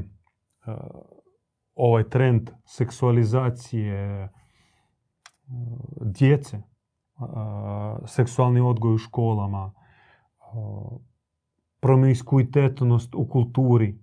ovaj 1.75 2.09
trend 2.09 2.49
seksualizacije 2.65 4.23
e, 4.23 4.29
djece, 6.01 6.61
seksualni 8.05 8.59
odgoj 8.59 8.93
u 8.93 8.97
školama, 8.97 9.73
promiskuitetnost 11.79 13.15
u 13.15 13.27
kulturi 13.27 13.99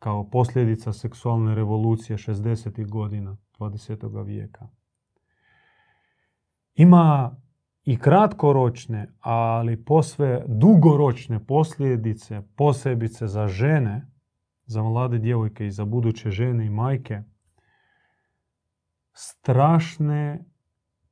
kao 0.00 0.30
posljedica 0.30 0.92
seksualne 0.92 1.54
revolucije 1.54 2.16
60. 2.16 2.88
godina 2.88 3.36
20. 3.58 4.24
vijeka. 4.26 4.68
Ima 6.74 7.36
i 7.84 7.98
kratkoročne, 7.98 9.12
ali 9.20 9.84
posve 9.84 10.44
dugoročne 10.48 11.46
posljedice, 11.46 12.42
posebice 12.56 13.26
za 13.26 13.48
žene, 13.48 14.06
za 14.66 14.82
mlade 14.82 15.18
djevojke 15.18 15.66
i 15.66 15.70
za 15.70 15.84
buduće 15.84 16.30
žene 16.30 16.66
i 16.66 16.70
majke, 16.70 17.22
strašne 19.12 20.44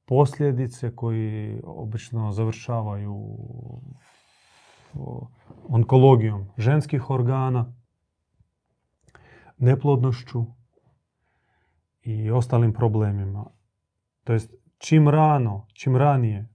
posljedice 0.04 0.96
koji 0.96 1.60
obično 1.64 2.32
završavaju 2.32 3.38
onkologijom 5.68 6.46
ženskih 6.56 7.10
organa, 7.10 7.77
neplodnošću 9.58 10.44
i 12.02 12.30
ostalim 12.30 12.72
problemima. 12.72 13.44
To 14.24 14.32
jest, 14.32 14.54
čim 14.78 15.08
rano, 15.08 15.66
čim 15.72 15.96
ranije, 15.96 16.48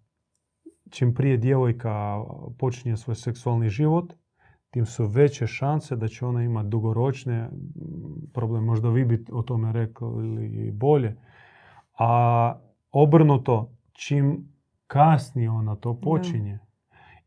čim 0.89 1.13
prije 1.13 1.37
djevojka 1.37 2.23
počinje 2.59 2.97
svoj 2.97 3.15
seksualni 3.15 3.69
život, 3.69 4.13
tim 4.69 4.85
su 4.85 5.07
veće 5.07 5.47
šanse 5.47 5.95
da 5.95 6.07
će 6.07 6.25
ona 6.25 6.43
imati 6.43 6.69
dugoročne 6.69 7.49
probleme. 8.33 8.65
Možda 8.65 8.89
vi 8.89 9.05
bi 9.05 9.25
o 9.31 9.41
tome 9.41 9.71
rekli 9.71 10.71
bolje. 10.71 11.17
A 11.99 12.59
obrnuto, 12.91 13.71
čim 13.91 14.53
kasnije 14.87 15.49
ona 15.49 15.75
to 15.75 15.99
počinje 15.99 16.59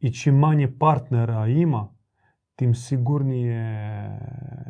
i 0.00 0.12
čim 0.12 0.38
manje 0.38 0.78
partnera 0.78 1.46
ima, 1.46 1.95
tim 2.56 2.74
sigurnije 2.74 4.10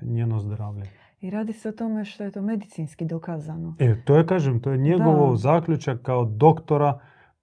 njeno 0.03 0.41
zdravlje. 0.41 0.85
I 1.21 1.31
radi 1.31 1.53
se 1.53 1.69
o 1.69 1.73
tome 1.73 2.05
što 2.05 2.25
je 2.25 2.31
to 2.31 2.43
medicinski 2.43 3.05
dokazano. 3.05 3.75
E, 3.79 3.95
to 4.05 4.17
je, 4.17 4.27
kažem, 4.27 4.61
to 4.61 4.71
je 4.71 4.79
njegov 4.79 5.37
zaključak 5.37 6.03
kao 6.03 6.25
doktora 6.25 7.01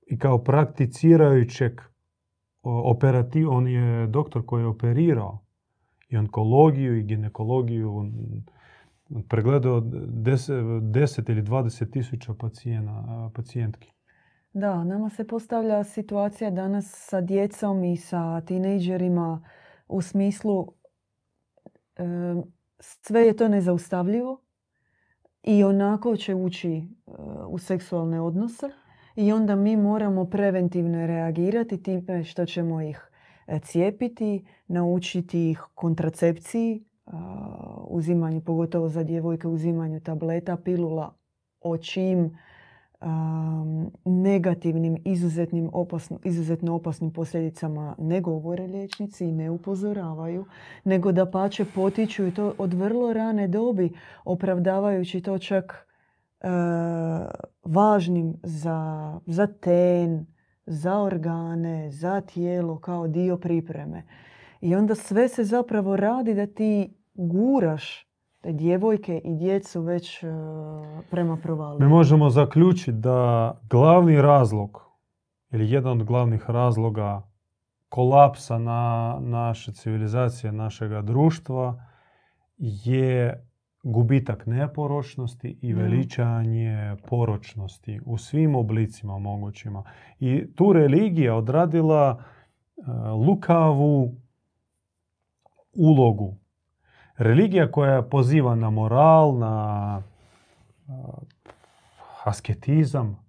i 0.08 0.20
kao 0.20 0.44
prakticirajućeg 0.44 1.82
operativ, 2.64 3.50
on 3.50 3.68
je 3.68 4.08
doktor 4.08 4.46
koji 4.46 4.62
je 4.62 4.68
operirao 4.68 5.39
i 6.10 6.18
onkologiju 6.18 6.98
i 6.98 7.04
ginekologiju, 7.04 7.96
on 7.96 8.12
pregledao 9.30 9.82
10, 9.82 10.54
10 10.82 11.32
ili 11.32 11.41
20 11.41 11.91
tisuća 11.91 12.34
pacijena, 12.39 13.30
pacijentki. 13.36 13.91
Da, 14.54 14.84
nama 14.84 15.10
se 15.10 15.28
postavlja 15.28 15.84
situacija 15.84 16.52
danas 16.52 17.08
sa 17.10 17.22
djecom 17.22 17.84
i 17.84 17.98
sa 17.98 18.41
tinejdžerima 18.41 19.41
u 19.94 20.02
smislu 20.02 20.68
sve 22.80 23.22
je 23.22 23.36
to 23.36 23.48
nezaustavljivo 23.48 24.41
i 25.44 25.64
onako 25.64 26.16
će 26.16 26.36
ući 26.36 26.74
e, 26.74 26.84
u 27.48 27.58
seksualne 27.58 28.22
odnose 28.22 28.70
i 29.16 29.32
onda 29.32 29.56
mi 29.56 29.78
moramo 29.78 30.26
preventivno 30.26 31.08
reagirati 31.08 31.84
time 31.84 32.24
što 32.24 32.46
ćemo 32.46 32.82
ih 32.82 33.12
e, 33.48 33.60
cijepiti, 33.60 34.46
naučiti 34.68 35.50
ih 35.50 35.62
kontracepciji, 35.76 36.84
uzimanju, 37.88 38.41
pogotovo 38.41 38.89
za 38.89 39.04
djevojke, 39.04 39.48
uzimanju 39.48 40.00
tableta, 40.00 40.58
pilula, 40.58 41.14
o 41.62 41.78
čim 41.78 42.38
negativnim, 44.06 44.97
izuzetnim 45.06 45.70
opasno, 45.74 46.20
izuzetno 46.24 46.76
opasnim 46.76 47.12
posljedicama 47.14 47.95
ne 47.97 48.22
govore 48.22 48.68
liječnici 48.68 49.26
i 49.26 49.32
ne 49.32 49.49
upozoravaju, 49.49 50.45
nego 50.84 51.12
da 51.12 51.32
pače 51.32 51.66
potiču 51.66 52.28
i 52.28 52.34
to 52.34 52.54
od 52.58 52.74
vrlo 52.74 53.14
rane 53.14 53.47
dobi, 53.47 53.93
opravdavajući 54.26 55.22
to 55.22 55.38
čak 55.38 55.88
e, 56.41 56.47
važnim 57.64 58.34
za, 58.43 59.20
za 59.26 59.47
ten, 59.47 60.26
za 60.66 60.99
organe, 60.99 61.91
za 61.91 62.22
tijelo 62.22 62.80
kao 62.80 63.08
dio 63.08 63.38
pripreme. 63.38 64.04
I 64.62 64.76
onda 64.76 64.95
sve 64.95 65.28
se 65.28 65.43
zapravo 65.43 65.95
radi 65.95 66.34
da 66.34 66.47
ti 66.47 66.93
guraš 67.14 68.12
djevojke 68.44 69.22
i 69.24 69.36
djecu 69.36 69.82
već 69.82 70.24
e, 70.24 70.28
prema 71.12 71.36
Mi 71.36 71.41
provaliju. 71.41 71.89
možemo 71.89 72.30
zaključiti 72.30 72.91
da 72.91 73.52
glavni 73.70 74.22
razlog 74.22 74.82
ili 75.52 75.72
jedan 75.72 75.91
od 75.91 76.04
glavnih 76.04 76.50
razloga 76.50 77.22
kolapsa 77.89 78.58
na 78.58 79.18
naše 79.22 79.72
civilizacije, 79.72 80.52
našega 80.52 81.02
društva 81.02 81.86
je 82.58 83.46
gubitak 83.84 84.46
neporočnosti 84.46 85.58
i 85.62 85.74
veličanje 85.74 86.96
poročnosti 87.10 88.00
u 88.06 88.18
svim 88.18 88.56
oblicima 88.56 89.20
mogućima. 89.20 89.84
I 90.20 90.54
tu 90.56 90.74
religija 90.74 91.36
odradila 91.36 92.18
e, 92.18 92.82
lukavu 93.10 94.16
ulogu. 95.74 96.43
Religija 97.18 97.72
koja 97.72 98.01
poziva 98.01 98.55
na 98.55 98.70
moral, 98.70 99.38
na 99.38 100.01
asketizam, 102.24 103.24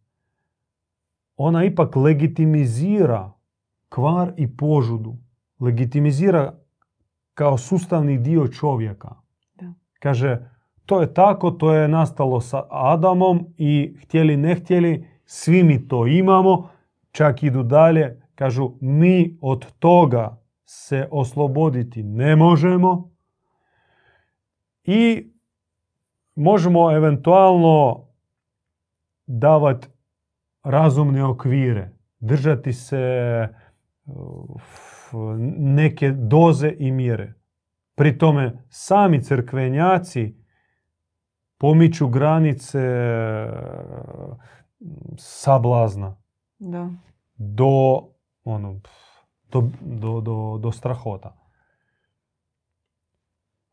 ona 1.37 1.65
ipak 1.65 1.97
legitimizira 1.97 3.33
kvar 3.89 4.33
i 4.37 4.57
požudu. 4.57 5.17
Legitimizira 5.61 6.55
kao 7.35 7.59
sustavni 7.59 8.19
dio 8.19 8.49
čovjeka. 8.49 9.15
Da. 9.55 9.73
Kaže, 9.99 10.51
to 10.87 11.01
je 11.01 11.15
tako, 11.15 11.51
to 11.51 11.73
je 11.75 11.89
nastalo 11.89 12.41
sa 12.41 12.67
Adamom 12.71 13.47
i 13.57 13.97
htjeli 14.03 14.37
ne 14.37 14.55
htjeli, 14.55 15.09
svi 15.25 15.63
mi 15.63 15.89
to 15.89 16.07
imamo, 16.07 16.69
čak 17.13 17.43
idu 17.43 17.63
dalje, 17.63 18.23
kažu 18.35 18.73
mi 18.81 19.39
od 19.41 19.73
toga 19.79 20.43
se 20.65 21.09
osloboditi 21.11 22.03
ne 22.03 22.37
možemo 22.37 23.14
i 24.85 25.33
možemo 26.35 26.97
eventualno 26.97 28.07
davati 29.27 29.89
razumne 30.63 31.25
okvire, 31.25 31.91
držati 32.21 32.73
se 32.73 33.03
neke 35.59 36.11
doze 36.11 36.75
i 36.79 36.91
mjere. 36.91 37.35
Pri 37.95 38.19
tome 38.19 38.65
sami 38.69 39.23
crkvenjaci 39.23 40.35
pomiču 41.59 42.09
granice 42.09 42.81
sablazna 45.17 46.17
Da. 46.59 46.89
do, 47.37 48.03
ono, 48.45 48.81
do, 49.51 49.71
do, 49.81 50.21
do, 50.21 50.59
do 50.59 50.73
strahota. 50.73 51.44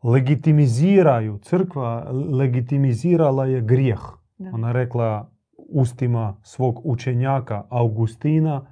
Legitimiziraju, 0.03 1.37
crkva 1.37 2.11
legitimizirala 2.11 3.45
je 3.45 3.61
grijeh. 3.61 4.01
Da. 4.37 4.51
Ona 4.53 4.71
rekla 4.71 5.31
ustima 5.57 6.37
svog 6.43 6.81
učenjaka 6.83 7.67
Augustina 7.69 8.65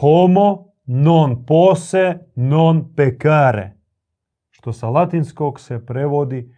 homo 0.00 0.66
non 0.84 1.44
pose, 1.46 2.18
non 2.34 2.94
pecare. 2.94 3.76
Što 4.50 4.72
sa 4.72 4.88
latinskog 4.88 5.60
se 5.60 5.86
prevodi 5.86 6.54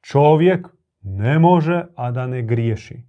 čovjek 0.00 0.68
ne 1.02 1.38
može, 1.38 1.86
a 1.96 2.10
da 2.10 2.26
ne 2.26 2.42
griješi. 2.42 3.06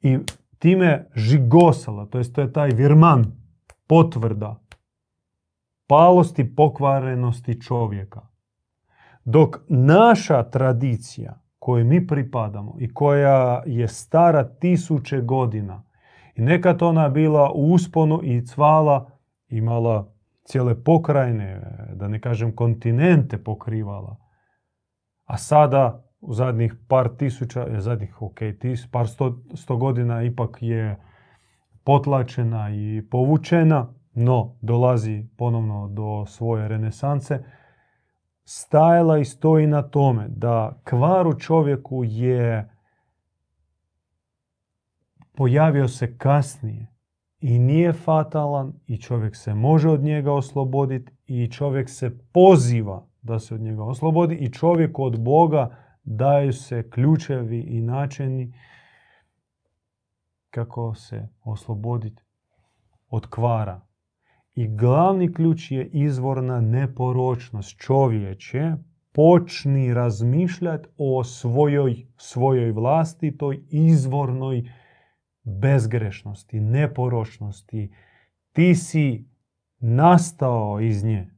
I 0.00 0.18
time 0.58 1.10
žigosala, 1.14 2.06
to 2.06 2.18
jest 2.18 2.34
to 2.34 2.40
je 2.40 2.52
taj 2.52 2.70
virman, 2.70 3.24
potvrda 3.86 4.61
palosti 5.86 6.54
pokvarenosti 6.56 7.60
čovjeka. 7.60 8.20
Dok 9.24 9.56
naša 9.68 10.42
tradicija 10.42 11.42
kojoj 11.58 11.84
mi 11.84 12.06
pripadamo 12.06 12.76
i 12.78 12.94
koja 12.94 13.62
je 13.66 13.88
stara 13.88 14.44
tisuće 14.44 15.20
godina 15.20 15.84
i 16.34 16.42
nekad 16.42 16.82
ona 16.82 17.08
bila 17.08 17.50
u 17.54 17.72
usponu 17.72 18.20
i 18.22 18.46
cvala, 18.46 19.10
imala 19.48 20.12
cijele 20.44 20.84
pokrajine, 20.84 21.60
da 21.94 22.08
ne 22.08 22.20
kažem 22.20 22.56
kontinente 22.56 23.44
pokrivala, 23.44 24.16
a 25.24 25.36
sada 25.36 26.04
u 26.20 26.34
zadnjih 26.34 26.74
par 26.88 27.08
tisuća, 27.16 27.66
e, 27.70 27.80
zadnjih 27.80 28.22
ok, 28.22 28.38
tis, 28.60 28.90
par 28.90 29.08
sto, 29.08 29.42
sto 29.54 29.76
godina 29.76 30.22
ipak 30.22 30.58
je 30.60 30.96
potlačena 31.84 32.70
i 32.70 33.02
povučena, 33.10 33.94
no 34.14 34.56
dolazi 34.60 35.26
ponovno 35.36 35.88
do 35.88 36.26
svoje 36.26 36.68
renesance, 36.68 37.44
stajala 38.44 39.18
i 39.18 39.24
stoji 39.24 39.66
na 39.66 39.82
tome 39.82 40.28
da 40.28 40.80
kvar 40.84 41.26
u 41.26 41.38
čovjeku 41.38 42.04
je 42.04 42.70
pojavio 45.34 45.88
se 45.88 46.18
kasnije 46.18 46.86
i 47.40 47.58
nije 47.58 47.92
fatalan 47.92 48.72
i 48.86 48.98
čovjek 48.98 49.36
se 49.36 49.54
može 49.54 49.88
od 49.88 50.02
njega 50.02 50.32
osloboditi 50.32 51.12
i 51.26 51.50
čovjek 51.50 51.90
se 51.90 52.18
poziva 52.32 53.06
da 53.22 53.38
se 53.38 53.54
od 53.54 53.60
njega 53.60 53.82
oslobodi 53.82 54.34
i 54.34 54.52
čovjek 54.52 54.98
od 54.98 55.20
Boga 55.20 55.76
daju 56.04 56.52
se 56.52 56.90
ključevi 56.90 57.60
i 57.60 57.80
načini 57.80 58.54
kako 60.50 60.94
se 60.94 61.28
osloboditi 61.44 62.22
od 63.08 63.26
kvara. 63.26 63.80
I 64.54 64.68
glavni 64.68 65.32
ključ 65.34 65.70
je 65.70 65.86
izvorna 65.86 66.60
neporočnost. 66.60 67.78
Čovječe, 67.78 68.72
počni 69.12 69.94
razmišljati 69.94 70.88
o 70.96 71.24
svojoj, 71.24 72.06
svojoj 72.16 72.72
vlasti, 72.72 73.36
toj 73.36 73.60
izvornoj 73.70 74.72
bezgrešnosti, 75.44 76.60
neporočnosti. 76.60 77.92
Ti 78.52 78.74
si 78.74 79.28
nastao 79.78 80.80
iz 80.80 81.04
nje. 81.04 81.30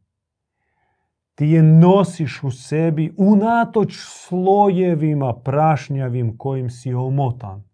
Ti 1.34 1.46
je 1.46 1.62
nosiš 1.62 2.42
u 2.42 2.50
sebi 2.50 3.14
unatoč 3.16 3.96
slojevima 3.98 5.34
prašnjavim 5.44 6.38
kojim 6.38 6.70
si 6.70 6.94
omotan. 6.94 7.64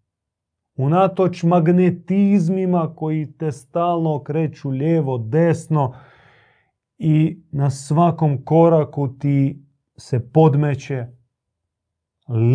Unatoč 0.75 1.43
magnetizmima 1.43 2.95
koji 2.95 3.31
te 3.37 3.51
stalno 3.51 4.15
okreću 4.15 4.69
lijevo, 4.69 5.17
desno 5.17 5.93
i 6.97 7.43
na 7.51 7.69
svakom 7.69 8.45
koraku 8.45 9.17
ti 9.19 9.65
se 9.97 10.31
podmeće 10.31 11.07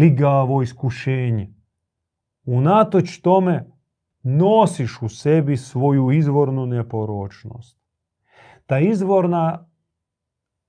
ligavo 0.01 0.62
iskušenje. 0.62 1.55
Unatoč 2.45 3.21
tome 3.21 3.71
nosiš 4.23 5.03
u 5.03 5.09
sebi 5.09 5.57
svoju 5.57 6.11
izvornu 6.11 6.67
neporočnost. 6.67 7.79
Ta 8.67 8.79
izvorna 8.79 9.69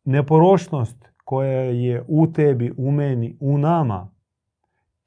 neporočnost 0.06 1.06
koja 1.24 1.62
je 1.62 2.04
u 2.08 2.28
tebi, 2.28 2.74
u 2.78 2.92
meni, 2.92 3.38
u 3.40 3.58
nama, 3.58 4.17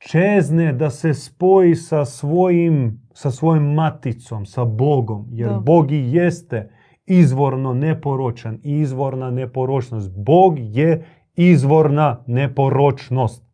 čezne 0.00 0.72
da 0.72 0.90
se 0.90 1.14
spoji 1.14 1.74
sa 1.74 2.04
svojim, 2.04 3.00
sa 3.14 3.30
svojim 3.30 3.74
maticom, 3.74 4.46
sa 4.46 4.64
Bogom, 4.64 5.26
jer 5.30 5.50
Bog 5.62 5.92
i 5.92 6.12
jeste 6.12 6.70
izvorno 7.06 7.74
neporočan, 7.74 8.58
izvorna 8.62 9.30
neporočnost. 9.30 10.10
Bog 10.16 10.58
je 10.58 11.04
izvorna 11.36 12.24
neporočnost. 12.26 13.44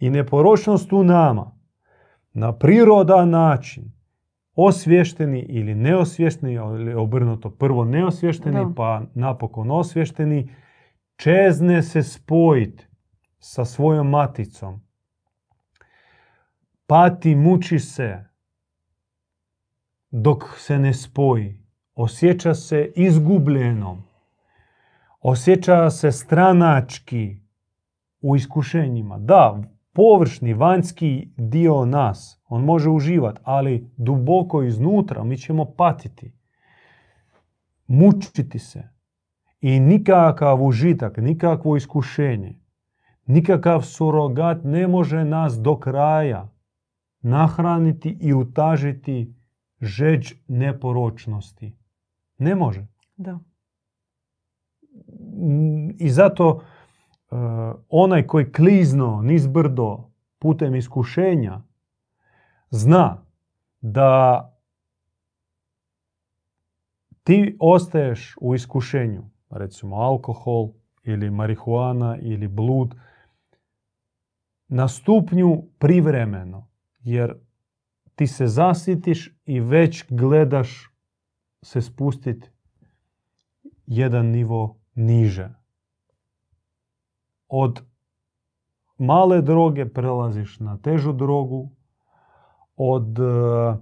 I 0.00 0.10
neporočnost 0.10 0.92
u 0.92 1.04
nama, 1.04 1.58
na 2.32 2.52
prirodan 2.52 3.30
način, 3.30 3.92
osvješteni 4.54 5.40
ili 5.40 5.74
neosvješteni, 5.74 6.54
ili 6.54 6.94
obrnuto 6.94 7.50
prvo 7.50 7.84
neosvješteni, 7.84 8.74
pa 8.76 9.02
napokon 9.14 9.70
osvješteni, 9.70 10.54
čezne 11.16 11.82
se 11.82 12.02
spojiti 12.02 12.86
sa 13.38 13.64
svojom 13.64 14.08
maticom. 14.08 14.80
Pati, 16.86 17.34
muči 17.34 17.78
se 17.78 18.24
dok 20.10 20.44
se 20.58 20.78
ne 20.78 20.94
spoji. 20.94 21.60
Osjeća 21.94 22.54
se 22.54 22.92
izgubljenom. 22.96 24.02
Osjeća 25.20 25.90
se 25.90 26.12
stranački 26.12 27.36
u 28.20 28.36
iskušenjima. 28.36 29.18
Da, 29.18 29.62
površni, 29.92 30.54
vanjski 30.54 31.28
dio 31.36 31.84
nas, 31.84 32.42
on 32.48 32.64
može 32.64 32.90
uživati, 32.90 33.40
ali 33.44 33.90
duboko 33.96 34.62
iznutra 34.62 35.24
mi 35.24 35.38
ćemo 35.38 35.64
patiti. 35.64 36.32
Mučiti 37.86 38.58
se. 38.58 38.88
I 39.60 39.80
nikakav 39.80 40.64
užitak, 40.64 41.16
nikakvo 41.16 41.76
iskušenje, 41.76 42.58
nikakav 43.26 43.82
surogat 43.82 44.64
ne 44.64 44.88
može 44.88 45.24
nas 45.24 45.60
do 45.60 45.76
kraja 45.76 46.53
nahraniti 47.24 48.18
i 48.20 48.34
utažiti 48.34 49.34
žeđ 49.80 50.34
neporočnosti. 50.48 51.76
Ne 52.38 52.54
može. 52.54 52.86
Da. 53.16 53.38
I 55.98 56.10
zato 56.10 56.60
e, 56.60 57.34
onaj 57.88 58.26
koji 58.26 58.52
klizno 58.52 59.22
niz 59.22 59.46
brdo 59.46 60.10
putem 60.38 60.74
iskušenja 60.74 61.60
zna 62.70 63.22
da 63.80 64.50
ti 67.22 67.56
ostaješ 67.60 68.36
u 68.40 68.54
iskušenju 68.54 69.22
recimo 69.50 69.96
alkohol 69.96 70.68
ili 71.02 71.30
marihuana 71.30 72.18
ili 72.20 72.48
blud, 72.48 72.94
na 74.68 74.88
stupnju 74.88 75.62
privremeno, 75.78 76.68
jer 77.04 77.34
ti 78.14 78.26
se 78.26 78.46
zasitiš 78.46 79.38
i 79.44 79.60
već 79.60 80.04
gledaš 80.08 80.90
se 81.62 81.82
spustiti 81.82 82.48
jedan 83.86 84.26
nivo 84.26 84.80
niže. 84.94 85.54
Od 87.48 87.82
male 88.98 89.42
droge 89.42 89.86
prelaziš 89.86 90.60
na 90.60 90.78
težu 90.78 91.12
drogu, 91.12 91.70
od 92.76 93.18
uh, 93.18 93.76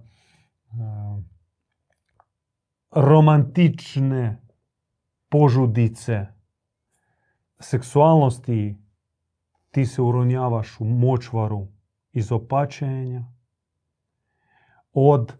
romantične 2.90 4.42
požudice, 5.28 6.26
seksualnosti, 7.60 8.78
ti 9.70 9.86
se 9.86 10.02
uronjavaš 10.02 10.80
u 10.80 10.84
močvaru 10.84 11.68
izopačenja, 12.12 13.24
od 14.92 15.32
e, 15.32 15.34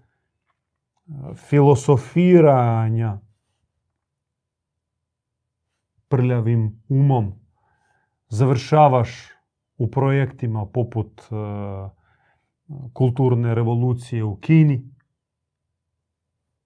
filosofiranja 1.35 3.19
prljavim 6.09 6.83
umom, 6.89 7.33
završavaš 8.29 9.29
u 9.79 9.91
projektima 9.91 10.67
poput 10.67 11.21
e, 11.21 11.25
kulturne 12.93 13.55
revolucije 13.55 14.25
u 14.25 14.37
Kini, 14.37 14.91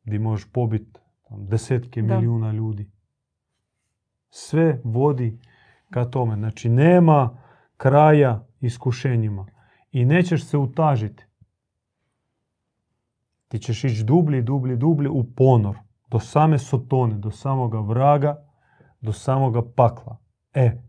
gdje 0.05 0.19
možeš 0.19 0.53
pobiti 0.53 1.01
desetke 1.31 2.03
milijuna 2.03 2.53
ljudi. 2.53 2.91
Sve 4.31 4.81
vodi 4.85 5.39
ka 5.91 6.05
tome. 6.05 6.37
Znači 6.37 6.69
nema 6.69 7.39
kraja 7.77 8.47
iskušenjima 8.61 9.47
i 9.97 10.05
nećeš 10.05 10.45
se 10.45 10.59
utažiti. 10.59 11.25
Ti 13.49 13.59
ćeš 13.59 13.85
ići 13.85 14.05
dublje, 14.05 14.43
dublje, 14.43 14.77
dublje 14.77 15.11
u 15.11 15.35
ponor. 15.35 15.77
Do 16.09 16.19
same 16.19 16.59
sotone, 16.59 17.19
do 17.19 17.31
samoga 17.31 17.81
vraga, 17.81 18.49
do 19.01 19.13
samoga 19.13 19.63
pakla. 19.77 20.19
E, 20.55 20.83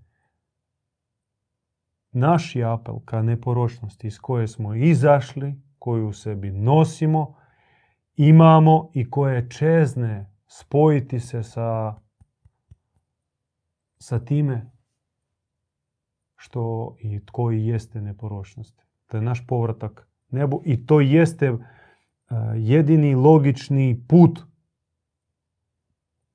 naš 2.12 2.56
je 2.56 2.64
apel 2.64 3.00
ka 3.06 3.22
neporočnosti 3.22 4.08
iz 4.08 4.20
koje 4.20 4.48
smo 4.48 4.76
izašli, 4.76 5.62
koju 5.80 6.08
u 6.08 6.14
sebi 6.14 6.52
nosimo 6.52 7.36
imamo 8.16 8.92
i 8.94 9.10
koje 9.10 9.50
čezne 9.50 10.34
spojiti 10.48 11.20
se 11.20 11.44
sa, 11.44 11.96
sa 14.00 14.20
time 14.20 14.72
što 16.36 16.96
i 17.00 17.26
tko 17.26 17.52
i 17.52 17.68
jeste 17.68 18.02
neporočnost. 18.02 18.87
To 19.08 19.18
je 19.18 19.22
naš 19.22 19.48
povratak 19.48 20.08
nebu 20.30 20.62
i 20.66 20.86
to 20.86 21.00
jeste 21.00 21.46
e, 21.46 21.56
jedini 22.56 23.16
logični 23.16 24.06
put 24.08 24.40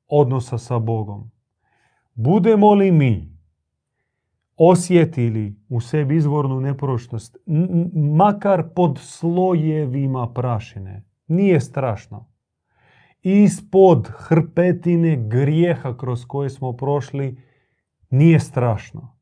odnosa 0.09 0.59
sa 0.59 0.79
Bogom. 0.79 1.31
Budemo 2.15 2.75
li 2.75 2.91
mi 2.91 3.39
osjetili 4.57 5.57
u 5.69 5.81
sebi 5.81 6.17
izvornu 6.17 6.61
neporočnost, 6.61 7.37
makar 7.95 8.69
pod 8.75 8.99
slojevima 9.01 10.33
prašine, 10.33 11.05
nije 11.27 11.61
strašno. 11.61 12.33
Ispod 13.23 14.09
hrpetine 14.17 15.29
grijeha 15.29 15.97
kroz 15.97 16.25
koje 16.25 16.51
smo 16.51 16.73
prošli, 16.73 17.43
nije 18.11 18.41
strašno. 18.41 19.17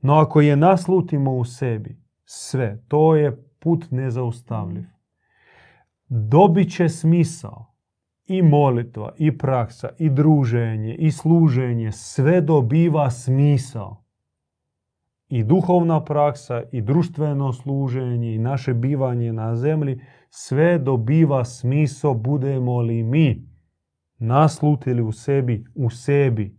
No 0.00 0.14
ako 0.14 0.40
je 0.40 0.56
naslutimo 0.56 1.34
u 1.34 1.44
sebi, 1.44 2.01
sve, 2.24 2.82
to 2.88 3.16
je 3.16 3.44
put 3.58 3.90
nezaustavljiv. 3.90 4.84
Dobit 6.08 6.72
će 6.76 6.88
smisao 6.88 7.72
i 8.26 8.42
molitva, 8.42 9.12
i 9.18 9.38
praksa, 9.38 9.88
i 9.98 10.10
druženje, 10.10 10.94
i 10.94 11.10
služenje, 11.10 11.92
sve 11.92 12.40
dobiva 12.40 13.10
smisao. 13.10 14.04
I 15.28 15.44
duhovna 15.44 16.04
praksa, 16.04 16.62
i 16.72 16.80
društveno 16.80 17.52
služenje, 17.52 18.34
i 18.34 18.38
naše 18.38 18.74
bivanje 18.74 19.32
na 19.32 19.56
zemlji, 19.56 20.00
sve 20.30 20.78
dobiva 20.78 21.44
smisao 21.44 22.14
budemo 22.14 22.80
li 22.80 23.02
mi 23.02 23.48
naslutili 24.18 25.02
u 25.02 25.12
sebi, 25.12 25.64
u 25.74 25.90
sebi. 25.90 26.58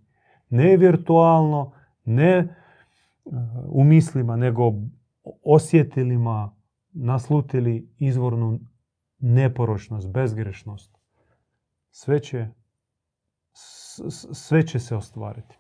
Ne 0.50 0.78
virtualno, 0.78 1.72
ne 2.06 2.56
u 3.68 3.84
mislima, 3.84 4.36
nego 4.36 4.74
osjetilima 5.44 6.56
naslutili 6.92 7.90
izvornu 8.00 8.60
neporočnost, 9.20 10.10
bezgrešnost. 10.10 10.98
Sve 11.92 12.20
će, 12.20 12.48
sve 14.34 14.68
će 14.68 14.80
se 14.80 14.96
ostvariti. 14.96 15.58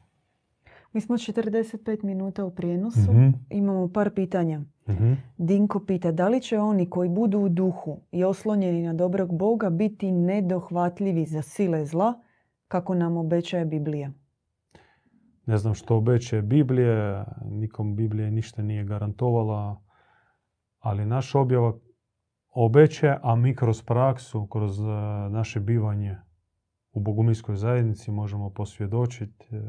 Mi 0.94 1.02
smo 1.02 1.18
45 1.18 2.04
minuta 2.04 2.46
u 2.46 2.56
prijenosu. 2.56 3.14
mm 3.14 3.34
Imamo 3.50 3.92
par 3.94 4.10
pitanja. 4.10 4.60
mm 4.60 5.14
Dinko 5.38 5.86
pita 5.86 6.12
da 6.12 6.28
li 6.28 6.42
će 6.42 6.60
oni 6.60 6.90
koji 6.90 7.10
budu 7.10 7.40
u 7.40 7.50
duhu 7.50 8.00
i 8.12 8.24
oslonjeni 8.24 8.82
na 8.82 8.94
dobrog 8.94 9.38
Boga 9.38 9.70
biti 9.70 10.12
nedohvatljivi 10.12 11.26
za 11.26 11.42
sile 11.42 11.86
zla 11.86 12.22
kako 12.68 12.96
nam 12.96 13.18
obećaje 13.18 13.66
Biblija? 13.66 14.12
Ne 15.46 15.58
znam 15.58 15.74
što 15.74 15.98
obećaje 15.98 16.42
Biblije, 16.42 17.26
nikom 17.46 17.96
Biblije 17.96 18.32
ništa 18.32 18.62
nije 18.62 18.84
garantovala, 18.84 19.82
ali 20.80 21.06
naš 21.06 21.36
objava 21.36 21.74
obećaje, 22.50 23.20
a 23.24 23.36
mi 23.36 23.56
kroz 23.56 23.82
praksu, 23.82 24.48
kroz 24.48 24.80
e, 24.80 24.84
naše 25.30 25.60
bivanje 25.60 26.18
u 26.92 27.00
bogumilskoj 27.00 27.56
zajednici 27.56 28.12
možemo 28.12 28.50
posvjedočiti 28.50 29.56
e, 29.56 29.60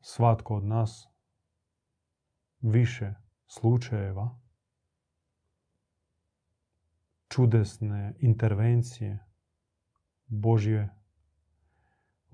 svatko 0.00 0.56
od 0.56 0.64
nas 0.64 1.08
više 2.60 3.14
slučajeva 3.46 4.38
čudesne 7.28 8.14
intervencije 8.18 9.18
Božje 10.26 10.97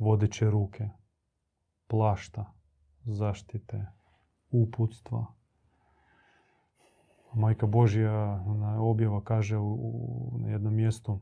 vodeće 0.04 0.50
ruke, 0.50 0.88
plašta, 1.86 2.52
zaštite, 3.04 3.86
uputstva. 4.50 5.26
Majka 7.34 7.66
Božja 7.66 8.44
na 8.44 8.82
objava 8.82 9.24
kaže 9.24 9.58
u, 9.58 10.38
na 10.38 10.48
jednom 10.48 10.74
mjestu 10.74 11.20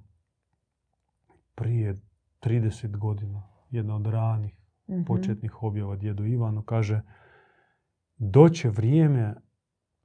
prije 1.54 1.94
30 2.40 2.96
godina, 2.96 3.42
jedna 3.70 3.96
od 3.96 4.06
ranih 4.06 4.56
mm 4.88 5.04
početnih 5.06 5.62
objava 5.62 5.96
djedu 5.96 6.24
Ivanu, 6.26 6.62
kaže 6.62 7.00
doće 8.16 8.68
vrijeme 8.68 9.34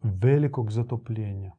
velikog 0.01 0.71
zatopljenja. 0.71 1.51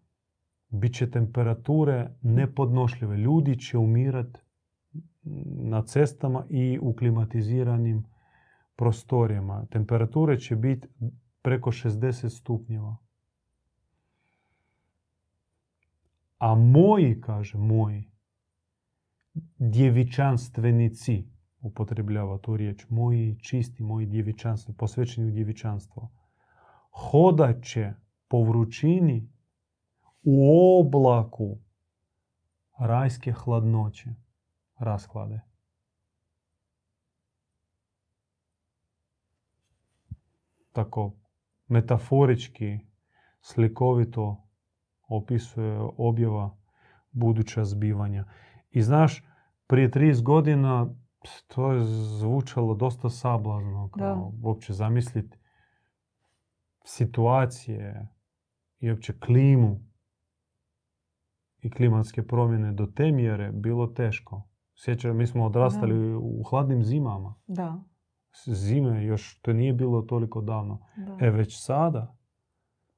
Biće 0.68 1.10
temperature 1.10 2.10
nepodnošljive. 2.22 3.16
Ljudi 3.16 3.58
će 3.58 3.78
umirati 3.78 4.40
na 5.22 5.82
cestama 5.82 6.44
i 6.48 6.78
u 6.82 6.92
klimatiziranim 6.92 8.04
prostorijama. 8.76 9.66
Temperature 9.70 10.38
će 10.38 10.56
biti 10.56 10.88
preko 11.42 11.70
60 11.70 12.28
stupnjeva. 12.28 12.96
A 16.38 16.54
moji, 16.54 17.20
kaže, 17.20 17.58
moji 17.58 18.10
djevičanstvenici, 19.58 21.24
upotrebljava 21.60 22.38
tu 22.38 22.56
riječ, 22.56 22.86
moji 22.88 23.38
čisti, 23.40 23.82
moji 23.82 24.06
djevičanstvi, 24.06 24.74
posvećeni 24.74 25.28
u 25.28 25.30
djevičanstvo, 25.30 26.10
hodat 26.90 27.62
će 27.62 27.92
po 28.28 28.42
vrućini 28.42 29.28
u 30.22 30.50
oblaku 30.80 31.58
rajske 32.78 33.32
hladnoće 33.32 34.14
rasklade. 34.78 35.40
Tako 40.72 41.12
metaforički, 41.66 42.78
slikovito 43.40 44.48
opisuje 45.08 45.78
objava 45.96 46.56
buduća 47.10 47.64
zbivanja. 47.64 48.24
I 48.70 48.82
znaš, 48.82 49.24
prije 49.66 49.90
30 49.90 50.22
godina 50.22 50.94
to 51.46 51.72
je 51.72 51.84
zvučalo 52.20 52.74
dosta 52.74 53.10
sablažno, 53.10 53.90
kao 53.98 54.32
uopće 54.42 54.72
zamisliti 54.72 55.38
situacije 56.84 58.08
i 58.78 58.90
uopće 58.90 59.18
klimu 59.18 59.80
i 61.62 61.70
klimatske 61.70 62.26
promjene 62.26 62.72
do 62.72 62.86
te 62.86 63.12
mjere 63.12 63.52
bilo 63.52 63.86
teško. 63.86 64.47
Sjećam, 64.80 65.16
mi 65.16 65.26
smo 65.26 65.46
odrastali 65.46 66.14
u 66.14 66.42
hladnim 66.50 66.84
zimama. 66.84 67.34
Da. 67.46 67.80
Zime 68.46 69.04
još, 69.04 69.40
to 69.40 69.52
nije 69.52 69.72
bilo 69.72 70.02
toliko 70.02 70.40
davno. 70.40 70.86
E 71.20 71.30
već 71.30 71.64
sada 71.64 72.16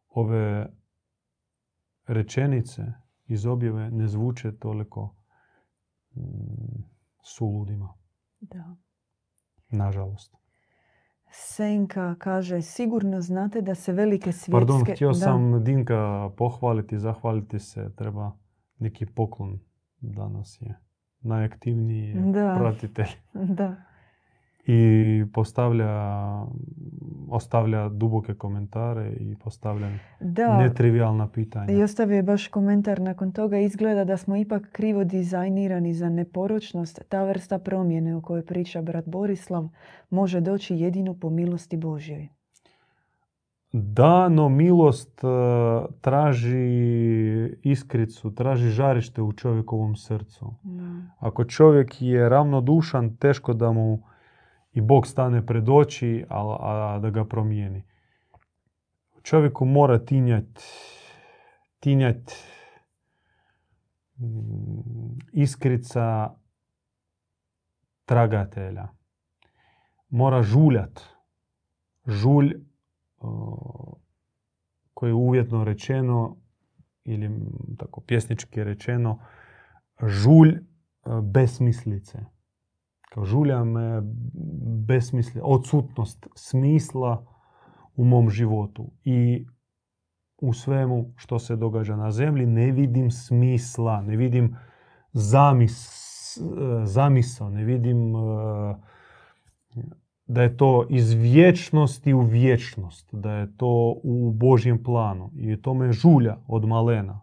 ove 0.09 0.73
rečenice 2.07 2.83
iz 3.27 3.47
objave 3.47 3.91
ne 3.91 4.09
zvuče 4.09 4.59
toliko 4.59 5.15
mm, 6.17 6.83
suludima. 7.23 7.95
Da. 8.41 8.77
Nažalost. 9.69 10.37
Senka 11.31 12.15
kaže, 12.19 12.63
sigurno 12.63 13.21
znate 13.21 13.61
da 13.61 13.75
se 13.75 13.93
velike 13.93 14.33
svjetske... 14.33 14.53
Pardon, 14.53 14.85
htio 14.95 15.15
sam 15.15 15.65
Dinka 15.65 16.31
pohvaliti, 16.37 16.99
zahvaliti 16.99 17.59
se. 17.59 17.93
Treba 17.97 18.33
neki 18.79 19.07
poklon 19.07 19.61
danas 20.01 20.59
je 20.61 20.90
najaktivniji 21.23 22.15
da. 22.15 22.57
pratitelj. 22.59 23.09
Da. 23.57 23.77
I 24.67 25.25
postavlja, 25.33 25.89
ostavlja 27.29 27.89
duboke 27.89 28.35
komentare 28.35 29.13
i 29.13 29.37
postavlja 29.45 29.91
da. 30.21 30.59
netrivialna 30.59 31.29
pitanja. 31.29 31.73
I 31.73 31.83
ostavio 31.83 32.17
je 32.17 32.23
baš 32.23 32.49
komentar 32.49 33.01
nakon 33.01 33.33
toga. 33.33 33.59
Izgleda 33.59 34.05
da 34.05 34.17
smo 34.17 34.37
ipak 34.37 34.69
krivo 34.73 35.05
dizajnirani 35.05 35.95
za 35.95 36.09
neporočnost. 36.09 37.01
Ta 37.09 37.25
vrsta 37.25 37.59
promjene 37.59 38.17
o 38.17 38.21
kojoj 38.21 38.47
priča 38.47 38.83
brat 38.83 39.09
Borislav 39.09 39.69
može 40.11 40.41
doći 40.41 40.77
jedino 40.77 41.15
po 41.15 41.31
milosti 41.31 41.77
Božjoj. 41.77 42.29
Da, 43.73 44.29
no 44.29 44.49
milost 44.49 45.25
e, 45.25 45.29
traži 46.01 47.57
iskricu, 47.63 48.35
traži 48.35 48.69
žarište 48.69 49.23
u 49.23 49.33
čovjekovom 49.33 49.97
srcu. 49.97 50.55
Ako 51.19 51.45
čovjek 51.45 52.03
je 52.03 52.29
ravnodušan, 52.29 53.17
teško 53.17 53.55
da 53.55 53.73
mu 53.73 54.03
i 54.73 54.81
Bog 54.81 55.07
stane 55.07 55.47
pred 55.47 55.69
oči, 55.69 56.25
a, 56.29 56.57
a 56.61 56.99
da 56.99 57.11
ga 57.11 57.25
promijeni. 57.25 57.85
Čovjeku 59.23 59.65
mora 59.65 59.99
tinjat, 59.99 60.63
tinjat 61.81 62.33
mm, 64.19 65.19
iskrica 65.33 66.35
tragatelja. 68.05 68.89
Mora 70.09 70.43
žuljat. 70.43 71.01
Žulj 72.07 72.70
koji 74.95 75.11
je 75.11 75.15
uvjetno 75.15 75.65
rečeno 75.65 76.37
ili 77.05 77.31
tako 77.79 78.01
pjesnički 78.01 78.65
rečeno, 78.65 79.19
žulj 80.07 80.51
e, 80.51 80.61
besmislice. 81.23 82.19
Kao 83.11 83.25
žulja 83.25 83.65
me 83.65 84.03
besmislice, 84.87 85.41
odsutnost 85.43 86.27
smisla 86.35 87.27
u 87.97 88.05
mom 88.05 88.31
životu. 88.31 88.91
I 89.05 89.47
u 90.43 90.53
svemu 90.53 91.13
što 91.17 91.39
se 91.39 91.57
događa 91.57 91.97
na 91.97 92.11
zemlji 92.11 92.47
ne 92.47 92.73
vidim 92.73 93.11
smisla, 93.11 94.03
ne 94.03 94.17
vidim 94.17 94.57
zamis, 95.13 96.01
zamisao, 96.85 97.51
ne 97.51 97.65
vidim 97.65 98.13
da 100.31 100.43
je 100.43 100.57
to 100.57 100.87
iz 100.91 101.13
vječnosti 101.13 102.15
u 102.15 102.21
vječnost, 102.21 103.09
da 103.13 103.33
je 103.33 103.57
to 103.57 104.01
u 104.03 104.33
Božjem 104.33 104.83
planu. 104.83 105.31
I 105.37 105.63
to 105.63 105.75
me 105.75 105.93
žulja 105.93 106.37
od 106.47 106.65
malena 106.65 107.21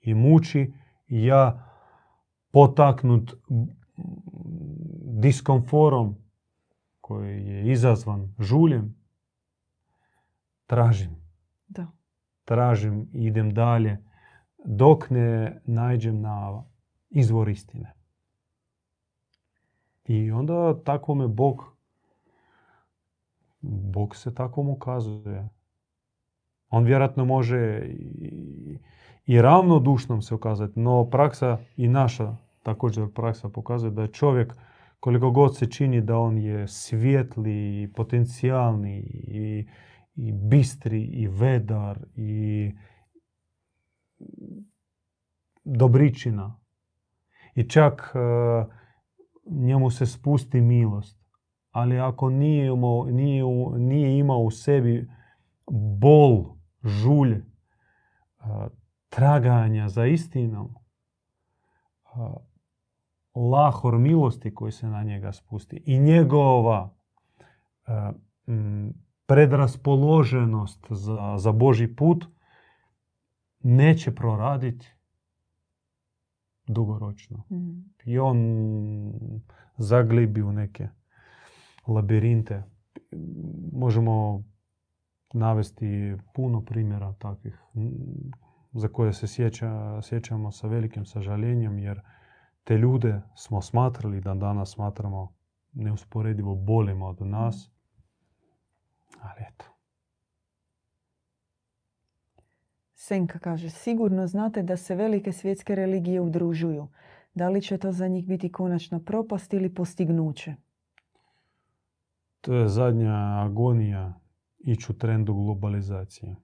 i 0.00 0.14
muči 0.14 0.72
i 1.08 1.24
ja 1.24 1.68
potaknut 2.50 3.34
diskomforom 5.20 6.16
koji 7.00 7.46
je 7.46 7.72
izazvan 7.72 8.34
žuljem, 8.38 8.96
tražim. 10.66 11.16
Da. 11.68 11.86
Tražim 12.44 13.08
i 13.12 13.24
idem 13.24 13.54
dalje 13.54 14.04
dok 14.64 15.10
ne 15.10 15.60
nađem 15.64 16.20
na 16.20 16.64
izvor 17.10 17.48
istine. 17.48 17.94
I 20.04 20.30
onda 20.30 20.82
tako 20.84 21.14
me 21.14 21.28
Bog 21.28 21.72
Bog 23.62 24.16
se 24.16 24.34
takvom 24.34 24.68
ukazuje. 24.68 25.48
On 26.68 26.84
vjerojatno 26.84 27.24
može 27.24 27.86
i, 27.88 28.78
i 29.26 29.42
ravnodušnom 29.42 30.22
se 30.22 30.34
ukazati, 30.34 30.80
no 30.80 31.10
praksa 31.10 31.58
i 31.76 31.88
naša 31.88 32.36
također 32.62 33.12
praksa 33.14 33.48
pokazuje 33.48 33.90
da 33.90 34.02
je 34.02 34.12
čovjek 34.12 34.54
koliko 35.00 35.30
god 35.30 35.56
se 35.56 35.70
čini 35.70 36.00
da 36.00 36.18
on 36.18 36.38
je 36.38 36.68
svjetli, 36.68 37.82
i 37.82 37.92
potencijalni 37.92 38.98
i, 38.98 39.66
i 40.14 40.32
bistri 40.32 41.02
i 41.02 41.26
vedar 41.26 41.98
i 42.16 42.72
dobričina. 45.64 46.60
I 47.54 47.68
čak 47.68 48.14
uh, 48.14 48.72
njemu 49.46 49.90
se 49.90 50.06
spusti 50.06 50.60
milost 50.60 51.21
ali 51.72 51.98
ako 51.98 52.30
nije 52.30 52.66
imao, 52.66 53.04
nije, 53.04 53.44
nije 53.78 54.18
imao 54.18 54.38
u 54.38 54.50
sebi 54.50 55.10
bol, 55.98 56.44
žulj, 56.84 57.42
traganja 59.08 59.88
za 59.88 60.06
istinom, 60.06 60.74
lahor 63.34 63.98
milosti 63.98 64.54
koji 64.54 64.72
se 64.72 64.86
na 64.86 65.02
njega 65.02 65.32
spusti 65.32 65.82
i 65.86 65.98
njegova 65.98 66.94
predraspoloženost 69.26 70.86
za, 70.90 71.34
za 71.38 71.52
Boži 71.52 71.96
put 71.96 72.24
neće 73.60 74.14
proraditi 74.14 74.92
dugoročno. 76.66 77.44
Mm. 77.50 77.92
I 78.04 78.18
on 78.18 78.38
zaglibi 79.76 80.42
u 80.42 80.52
neke 80.52 80.88
labirinte. 81.86 82.62
Možemo 83.72 84.44
navesti 85.34 86.16
puno 86.34 86.64
primjera 86.64 87.12
takvih 87.12 87.62
za 88.72 88.88
koje 88.88 89.12
se 89.12 89.26
sjeća, 89.26 90.02
sjećamo 90.02 90.52
sa 90.52 90.66
velikim 90.66 91.06
sažaljenjem 91.06 91.78
jer 91.78 92.00
te 92.64 92.78
ljude 92.78 93.20
smo 93.34 93.62
smatrali 93.62 94.20
da 94.20 94.34
danas 94.34 94.72
smatramo 94.72 95.34
neusporedivo 95.72 96.54
bolima 96.54 97.06
od 97.06 97.20
nas. 97.20 97.70
Ali 99.20 99.44
eto. 99.50 99.64
Senka 102.94 103.38
kaže, 103.38 103.70
sigurno 103.70 104.26
znate 104.26 104.62
da 104.62 104.76
se 104.76 104.94
velike 104.94 105.32
svjetske 105.32 105.74
religije 105.74 106.20
udružuju. 106.20 106.88
Da 107.34 107.48
li 107.48 107.62
će 107.62 107.78
to 107.78 107.92
za 107.92 108.08
njih 108.08 108.26
biti 108.26 108.52
konačna 108.52 109.00
propast 109.00 109.52
ili 109.52 109.74
postignuće? 109.74 110.54
To 112.42 112.54
je 112.54 112.68
zadnja 112.68 113.14
agonija 113.44 114.20
ići 114.58 114.92
u 114.92 114.98
trendu 114.98 115.34
globalizacije. 115.34 116.36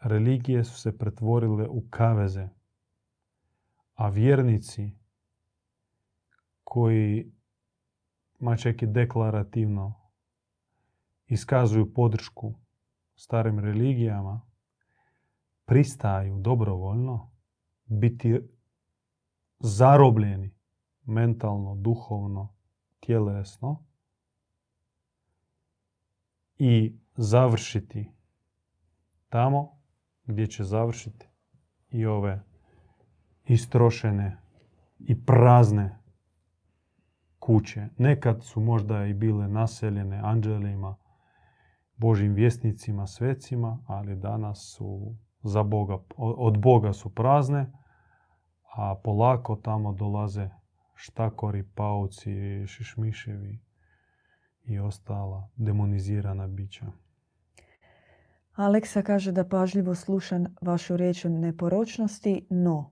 Religije 0.00 0.64
su 0.64 0.80
se 0.80 0.98
pretvorile 0.98 1.68
u 1.68 1.82
kaveze, 1.90 2.48
a 3.94 4.08
vjernici 4.08 4.98
koji, 6.64 7.32
ma 8.38 8.56
čak 8.56 8.82
i 8.82 8.86
deklarativno, 8.86 9.94
iskazuju 11.26 11.94
podršku 11.94 12.54
starim 13.14 13.58
religijama, 13.58 14.40
pristaju 15.64 16.38
dobrovoljno 16.38 17.30
biti 17.84 18.40
zarobljeni 19.58 20.54
mentalno, 21.04 21.74
duhovno, 21.74 22.57
tjelesno 23.08 23.84
i 26.58 26.98
završiti 27.16 28.12
tamo 29.28 29.80
gdje 30.24 30.46
će 30.46 30.64
završiti 30.64 31.26
i 31.90 32.06
ove 32.06 32.42
istrošene 33.44 34.36
i 34.98 35.24
prazne 35.24 35.98
kuće. 37.38 37.88
Nekad 37.98 38.44
su 38.44 38.60
možda 38.60 39.06
i 39.06 39.14
bile 39.14 39.48
naseljene 39.48 40.20
anđelima, 40.24 40.96
Božim 41.96 42.34
vjesnicima, 42.34 43.06
svecima, 43.06 43.78
ali 43.86 44.16
danas 44.16 44.74
su 44.76 45.14
za 45.42 45.62
Boga, 45.62 45.98
od 46.16 46.58
Boga 46.58 46.92
su 46.92 47.14
prazne, 47.14 47.72
a 48.76 48.94
polako 49.04 49.56
tamo 49.56 49.92
dolaze 49.92 50.48
štakori, 50.98 51.64
pauci, 51.74 52.66
šišmiševi 52.66 53.58
i 54.64 54.78
ostala 54.78 55.48
demonizirana 55.56 56.46
bića. 56.46 56.86
Aleksa 58.54 59.02
kaže 59.02 59.32
da 59.32 59.48
pažljivo 59.48 59.94
sluša 59.94 60.40
vašu 60.60 60.96
riječ 60.96 61.24
o 61.24 61.28
neporočnosti, 61.28 62.46
no 62.50 62.90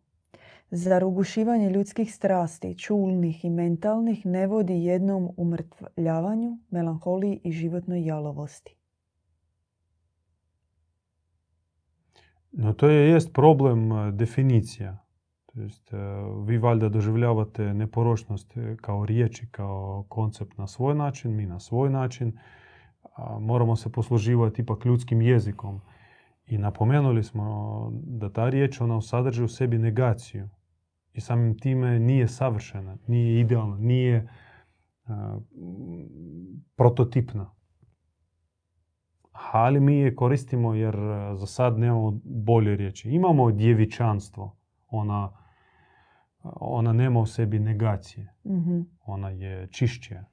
za 0.71 1.07
ugušivanje 1.07 1.71
ljudskih 1.71 2.15
strasti, 2.15 2.79
čulnih 2.79 3.45
i 3.45 3.51
mentalnih, 3.51 4.27
ne 4.27 4.47
vodi 4.47 4.85
jednom 4.85 5.31
umrtvljavanju, 5.37 6.59
melanholiji 6.71 7.41
i 7.45 7.53
životnoj 7.53 8.07
jalovosti. 8.07 8.77
No 12.53 12.73
to 12.73 12.89
je 12.89 13.11
jest 13.11 13.33
problem 13.33 13.93
eh, 13.93 14.13
definicija. 14.13 15.06
To 15.85 16.41
vi 16.47 16.59
valjda 16.59 16.89
doživljavate 16.89 17.75
neporočnost 17.75 18.55
kao 18.81 19.07
riječi, 19.07 19.47
kao 19.51 20.05
koncept 20.09 20.59
na 20.59 20.67
svoj 20.67 20.95
način, 20.95 21.37
mi 21.37 21.47
na 21.47 21.61
svoj 21.61 21.91
način. 21.91 22.39
moramo 23.41 23.77
se 23.77 23.93
posluživati 23.93 24.63
ipak 24.63 24.85
ljudskim 24.85 25.23
jezikom. 25.23 25.81
I 26.47 26.59
napomenuli 26.59 27.23
smo 27.23 27.91
da 27.93 28.33
ta 28.33 28.49
riječ 28.49 28.81
ona 28.81 29.01
sadrži 29.01 29.45
u 29.45 29.49
sebi 29.49 29.79
negaciju. 29.79 30.49
I 31.13 31.21
samim 31.21 31.59
time 31.59 31.99
nije 31.99 32.29
savršena, 32.29 32.97
nije 33.07 33.41
idealna, 33.41 33.77
nije 33.77 34.29
prototipna. 36.77 37.51
Ali 39.53 39.81
mi 39.81 39.97
je 39.97 40.17
koristimo 40.17 40.75
jer 40.75 40.97
za 41.35 41.47
sad 41.47 41.79
nemamo 41.79 42.21
bolje 42.25 42.77
riječi. 42.77 43.11
Imamo 43.11 43.51
djevičanstvo, 43.51 44.57
ona 44.89 45.46
ona 46.55 46.93
nema 46.93 47.21
u 47.21 47.27
sebi 47.27 47.59
negacije. 47.59 48.35
mm 48.45 48.81
Ona 49.05 49.31
je 49.31 49.69
čišća. 49.71 50.25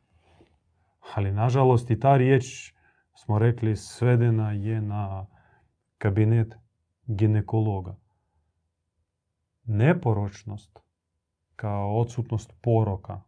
Ali 1.15 1.31
nažalost 1.31 1.91
i 1.91 1.99
ta 1.99 2.17
riječ, 2.17 2.73
smo 3.15 3.39
rekli, 3.39 3.75
svedena 3.75 4.51
je 4.51 4.81
na 4.81 5.25
kabinet 5.97 6.55
ginekologa. 7.07 7.95
Neporočnost 9.63 10.79
kao 11.55 11.99
odsutnost 11.99 12.53
poroka 12.61 13.21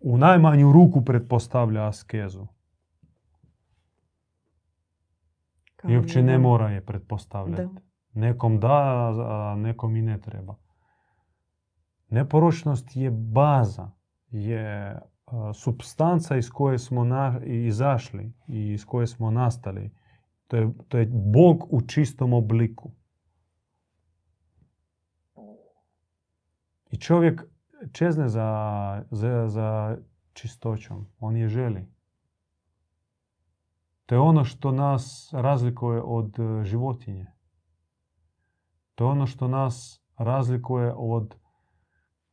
u 0.00 0.18
najmanju 0.18 0.72
ruku 0.72 1.04
pretpostavlja 1.04 1.88
askezu. 1.88 2.46
I 5.88 5.96
uopće 5.96 6.22
ne 6.22 6.38
mora 6.38 6.70
je 6.70 6.86
pretpostavljati. 6.86 7.85
Nekom 8.16 8.60
da, 8.60 9.12
a 9.26 9.54
nekom 9.58 9.96
i 9.96 10.02
ne 10.02 10.20
treba. 10.20 10.54
Neporočnost 12.08 12.96
je 12.96 13.10
baza, 13.10 13.90
je 14.30 14.98
substanca 15.54 16.36
iz 16.36 16.50
koje 16.50 16.78
smo 16.78 17.06
izašli 17.44 18.32
i 18.48 18.72
iz 18.72 18.84
koje 18.84 19.06
smo 19.06 19.30
nastali. 19.30 19.90
To 20.46 20.56
je, 20.56 20.72
to 20.88 20.98
je 20.98 21.10
Bog 21.12 21.66
u 21.70 21.80
čistom 21.80 22.32
obliku. 22.32 22.90
I 26.90 26.96
čovjek 26.96 27.44
čezne 27.92 28.28
za, 28.28 29.02
za, 29.10 29.48
za 29.48 29.98
čistoćom. 30.32 31.06
On 31.20 31.36
je 31.36 31.48
želi. 31.48 31.86
To 34.06 34.14
je 34.14 34.18
ono 34.18 34.44
što 34.44 34.72
nas 34.72 35.30
razlikuje 35.32 36.02
od 36.02 36.36
životinje. 36.62 37.35
To 38.96 39.04
je 39.04 39.10
ono 39.10 39.26
što 39.26 39.48
nas 39.48 40.02
razlikuje 40.18 40.92
od 40.96 41.34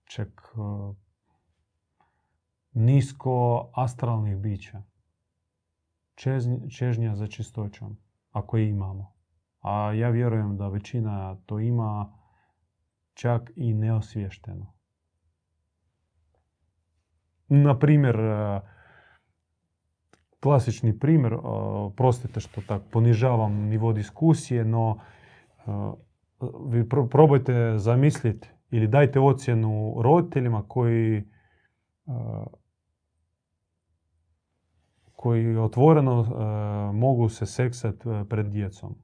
ček, 0.05 0.41
e, 0.41 0.93
nisko 2.73 3.69
astralnih 3.73 4.37
bića. 4.37 4.83
Čežnja 6.69 7.15
za 7.15 7.27
čistoćom, 7.27 7.97
ako 8.31 8.57
je 8.57 8.69
imamo. 8.69 9.13
A 9.61 9.93
ja 9.93 10.09
vjerujem 10.09 10.57
da 10.57 10.67
većina 10.67 11.35
to 11.45 11.59
ima 11.59 12.17
čak 13.13 13.51
i 13.55 13.73
neosvješteno. 13.73 14.73
Na 17.47 17.79
primjer, 17.79 18.19
e, 18.19 18.61
klasični 20.39 20.99
primjer, 20.99 21.33
e, 21.33 21.37
prostite 21.97 22.39
što 22.39 22.61
tak 22.61 22.81
ponižavam 22.91 23.53
nivo 23.53 23.93
diskusije, 23.93 24.65
no 24.65 24.99
vi 26.67 26.89
probajte 27.11 27.77
zamisliti 27.77 28.49
ili 28.71 28.87
dajte 28.87 29.19
ocjenu 29.19 29.95
roditeljima 30.01 30.63
koji 30.67 31.23
koji 35.11 35.57
otvoreno 35.57 36.23
mogu 36.93 37.29
se 37.29 37.45
seksati 37.45 38.09
pred 38.29 38.45
djecom. 38.45 38.95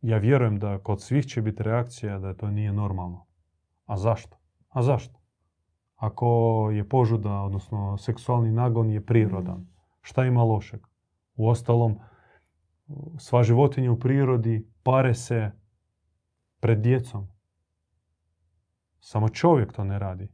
Ja 0.00 0.18
vjerujem 0.18 0.58
da 0.58 0.78
kod 0.78 1.02
svih 1.02 1.26
će 1.26 1.42
biti 1.42 1.62
reakcija 1.62 2.18
da 2.18 2.34
to 2.34 2.50
nije 2.50 2.72
normalno. 2.72 3.26
A 3.86 3.96
zašto? 3.96 4.36
A 4.68 4.82
zašto? 4.82 5.20
Ako 5.96 6.26
je 6.72 6.88
požuda, 6.88 7.42
odnosno 7.42 7.98
seksualni 7.98 8.52
nagon 8.52 8.90
je 8.90 9.06
prirodan, 9.06 9.66
šta 10.00 10.24
ima 10.24 10.42
lošeg? 10.42 10.85
U 11.36 11.48
ostalom, 11.48 11.98
sva 13.18 13.42
životinja 13.42 13.92
u 13.92 13.98
prirodi 13.98 14.68
pare 14.82 15.14
se 15.14 15.50
pred 16.60 16.78
djecom. 16.78 17.28
Samo 19.00 19.28
čovjek 19.28 19.72
to 19.72 19.84
ne 19.84 19.98
radi. 19.98 20.28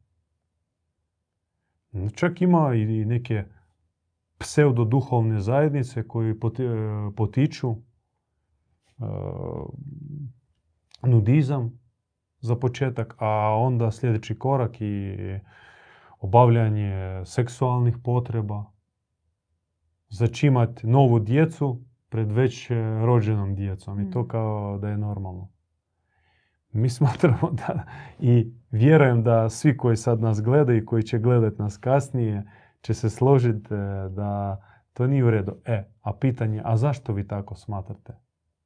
Čak 2.14 2.40
ima 2.40 2.74
i 2.74 3.04
neke 3.04 3.44
pseudoduhovne 4.38 5.40
zajednice 5.40 6.08
koji 6.08 6.34
potiču 7.16 7.70
e, 7.70 7.76
nudizam 11.02 11.80
za 12.40 12.56
početak, 12.56 13.14
a 13.18 13.56
onda 13.58 13.90
sljedeći 13.90 14.38
korak 14.38 14.80
i 14.80 15.16
obavljanje 16.18 17.22
seksualnih 17.24 17.96
potreba, 18.04 18.64
začimati 20.12 20.86
novu 20.86 21.18
djecu 21.18 21.80
pred 22.08 22.32
već 22.32 22.70
rođenom 23.04 23.54
djecom 23.54 24.00
i 24.00 24.10
to 24.10 24.22
mm. 24.22 24.28
kao 24.28 24.78
da 24.78 24.88
je 24.88 24.98
normalno. 24.98 25.48
Mi 26.72 26.88
smatramo 26.96 27.50
da 27.50 27.84
i 28.18 28.52
vjerujem 28.70 29.22
da 29.22 29.50
svi 29.50 29.76
koji 29.76 29.96
sad 29.96 30.20
nas 30.20 30.42
gledaju 30.42 30.78
i 30.78 30.84
koji 30.84 31.02
će 31.02 31.18
gledati 31.18 31.62
nas 31.62 31.76
kasnije 31.76 32.44
će 32.82 32.94
se 32.94 33.10
složiti 33.10 33.74
e, 33.74 34.08
da 34.08 34.62
to 34.92 35.06
nije 35.06 35.24
u 35.24 35.30
redu. 35.30 35.56
E, 35.64 35.84
a 36.00 36.12
pitanje, 36.12 36.62
a 36.64 36.76
zašto 36.76 37.12
vi 37.12 37.28
tako 37.28 37.54
smatrate? 37.54 38.12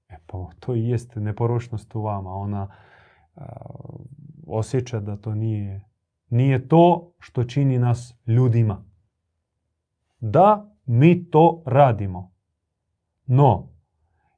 E, 0.09 0.17
pa 0.27 0.49
to 0.61 0.75
i 0.75 0.89
jeste 0.89 1.21
neporočnost 1.21 1.95
u 1.95 2.03
vama. 2.03 2.35
Ona 2.35 2.69
uh, 3.35 3.43
osjeća 4.47 5.01
da 5.01 5.17
to 5.17 5.35
nije, 5.35 5.85
nije 6.31 6.69
to 6.69 7.13
što 7.19 7.45
čini 7.45 7.79
nas 7.79 8.15
ljudima. 8.27 8.85
Da, 10.21 10.76
mi 10.87 11.31
to 11.31 11.63
radimo. 11.67 12.33
No, 13.27 13.69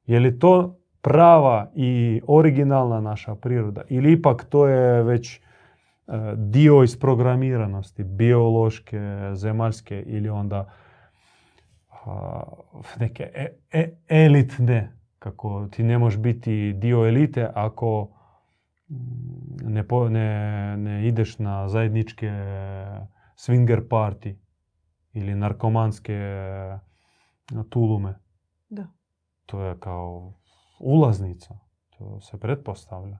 je 0.05 0.19
li 0.19 0.39
to 0.39 0.79
prava 1.01 1.71
i 1.75 2.21
originalna 2.27 3.01
naša 3.01 3.35
priroda 3.35 3.81
ili 3.89 4.11
ipak 4.13 4.45
to 4.49 4.67
je 4.67 5.03
već 5.03 5.41
E, 6.09 6.35
dio 6.35 6.83
isprogramiranosti, 6.83 8.03
biološke, 8.03 8.99
zemaljske 9.33 10.03
ili 10.07 10.29
onda 10.29 10.69
neke 12.99 13.31
e, 13.33 13.47
e, 13.71 13.91
elitne, 14.07 14.91
kako 15.19 15.67
ti 15.71 15.83
ne 15.83 15.97
možeš 15.97 16.19
biti 16.19 16.73
dio 16.73 17.07
elite 17.07 17.49
ako 17.55 18.09
ne, 19.63 19.83
ne, 20.09 20.77
ne 20.77 21.07
ideš 21.07 21.39
na 21.39 21.67
zajedničke 21.67 22.27
swinger 23.35 23.87
party 23.87 24.35
ili 25.13 25.35
narkomanske 25.35 26.19
tulume. 27.69 28.19
Da. 28.69 28.87
To 29.45 29.61
je 29.61 29.79
kao 29.79 30.33
ulaznica. 30.79 31.57
To 31.97 32.21
se 32.21 32.39
pretpostavlja. 32.39 33.17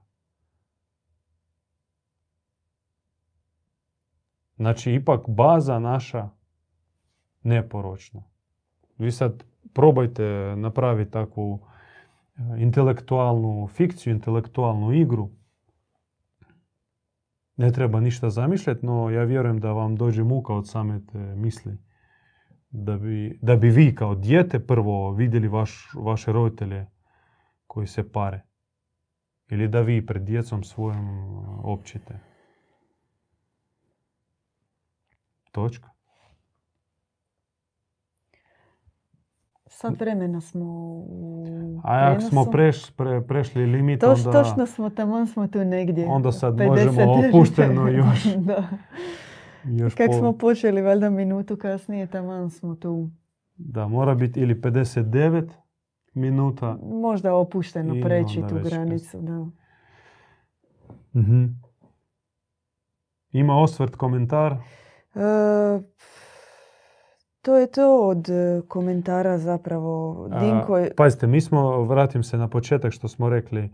Znači, 4.56 4.94
ipak 4.94 5.30
baza 5.30 5.80
naša 5.80 6.30
neporočna. 7.44 8.24
Vi 8.98 9.12
sad 9.12 9.44
probajte 9.74 10.24
napraviti 10.58 11.12
takvu 11.12 11.60
e, 12.38 12.42
intelektualnu 12.62 13.68
fikciju, 13.68 14.14
intelektualnu 14.14 14.94
igru. 14.94 15.30
Ne 17.60 17.72
treba 17.72 18.00
ništa 18.00 18.30
zamišljati, 18.30 18.86
no 18.86 19.10
ja 19.10 19.24
vjerujem 19.24 19.60
da 19.60 19.72
vam 19.72 19.96
dođe 19.96 20.24
muka 20.24 20.54
od 20.54 20.70
same 20.70 21.02
te 21.12 21.18
misli. 21.18 21.78
Da 22.70 22.98
bi, 22.98 23.40
da 23.42 23.56
bi 23.56 23.70
vi 23.70 23.96
kao 23.96 24.16
dijete 24.16 24.60
prvo 24.68 25.12
vidjeli 25.12 25.48
vaš, 25.48 25.90
vaše 25.96 26.32
roditelje 26.32 26.88
koji 27.68 27.88
se 27.88 28.12
pare. 28.12 28.42
Ili 29.50 29.68
da 29.68 29.82
vi 29.82 30.06
pred 30.06 30.22
djecom 30.24 30.64
svojom 30.64 31.08
općite. 31.64 32.20
Točka. 35.52 35.90
Sad 39.82 40.00
vremena 40.00 40.42
smo 40.42 40.66
u 41.10 41.82
A 41.84 42.12
ako 42.12 42.22
smo 42.22 42.46
preš, 42.46 42.78
prešli 43.28 43.66
limit, 43.66 44.00
Toš, 44.00 44.26
onda... 44.26 44.44
Točno 44.44 44.66
smo, 44.66 44.90
tamo 44.90 45.26
smo 45.26 45.48
tu 45.48 45.66
negdje. 45.66 46.06
Onda 46.08 46.32
sad 46.32 46.58
možemo 46.58 47.02
opušteno 47.12 47.88
još. 47.98 48.24
da. 48.36 48.68
Još 49.64 49.96
Kako 49.96 50.14
smo 50.14 50.38
počeli, 50.38 50.82
valjda 50.82 51.10
minutu 51.10 51.58
kasnije, 51.58 52.08
tamo 52.08 52.50
smo 52.50 52.76
tu. 52.76 53.10
Da, 53.56 53.88
mora 53.88 54.16
biti 54.16 54.40
ili 54.40 54.56
59 54.56 55.50
minuta. 56.14 56.78
Možda 56.84 57.36
opušteno 57.36 57.96
preći 58.04 58.42
tu 58.50 58.56
granicu, 58.64 59.18
da. 59.22 59.40
uh 61.14 61.26
Ima 63.32 63.62
osvrt, 63.62 63.96
komentar? 63.96 64.52
E, 65.16 65.80
to 67.50 67.58
je 67.58 67.68
to 67.68 68.08
od 68.08 68.30
e, 68.30 68.62
komentara 68.68 69.38
zapravo. 69.38 70.28
Dinko 70.40 70.78
je... 70.78 70.92
Pazite, 70.96 71.28
mi 71.28 71.42
smo, 71.42 71.84
vratim 71.84 72.24
se 72.24 72.38
na 72.38 72.48
početak 72.48 72.92
što 72.92 73.08
smo 73.08 73.30
rekli, 73.30 73.62
e, 73.62 73.70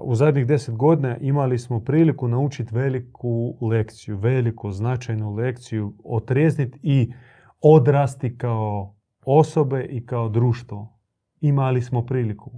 u 0.00 0.14
zadnjih 0.14 0.46
deset 0.46 0.76
godina 0.76 1.16
imali 1.16 1.58
smo 1.58 1.80
priliku 1.80 2.28
naučiti 2.28 2.74
veliku 2.74 3.56
lekciju, 3.60 4.16
veliku 4.16 4.70
značajnu 4.70 5.34
lekciju, 5.34 5.94
otrijezniti 6.04 6.78
i 6.82 7.12
odrasti 7.60 8.38
kao 8.38 8.94
osobe 9.24 9.84
i 9.84 10.06
kao 10.06 10.28
društvo. 10.28 10.98
Imali 11.40 11.82
smo 11.82 12.06
priliku. 12.06 12.50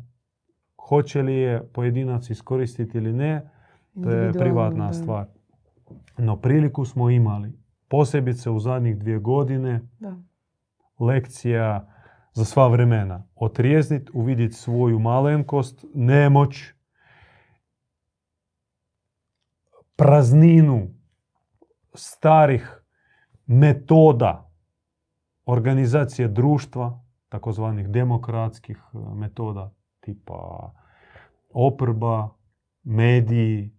Hoće 0.89 1.23
li 1.23 1.35
je 1.35 1.63
pojedinac 1.73 2.31
iskoristiti 2.31 2.99
ili 2.99 3.13
ne, 3.13 3.51
to 4.03 4.11
je 4.11 4.33
privatna 4.33 4.93
stvar. 4.93 5.27
No 6.19 6.37
priliku 6.37 6.85
smo 6.85 7.11
imali 7.11 7.53
posebice 7.89 8.51
u 8.51 8.59
zadnjih 8.59 8.99
dvije 8.99 9.19
godine, 9.19 9.81
da. 9.99 10.28
Lekcija 10.99 11.89
za 12.33 12.45
sva 12.45 12.69
vremena. 12.69 13.27
Otrijeznit, 13.35 14.11
uvidjeti 14.13 14.55
svoju 14.55 14.99
malenkost, 14.99 15.85
nemoć, 15.95 16.65
prazninu 19.97 20.89
starih 21.95 22.83
metoda 23.47 24.51
organizacije 25.47 26.29
društva, 26.29 27.05
takozvanih 27.29 27.89
demokratskih 27.89 28.77
e, 28.77 28.99
metoda 29.15 29.75
tipa 30.01 30.73
oprba, 31.51 32.29
mediji, 32.83 33.79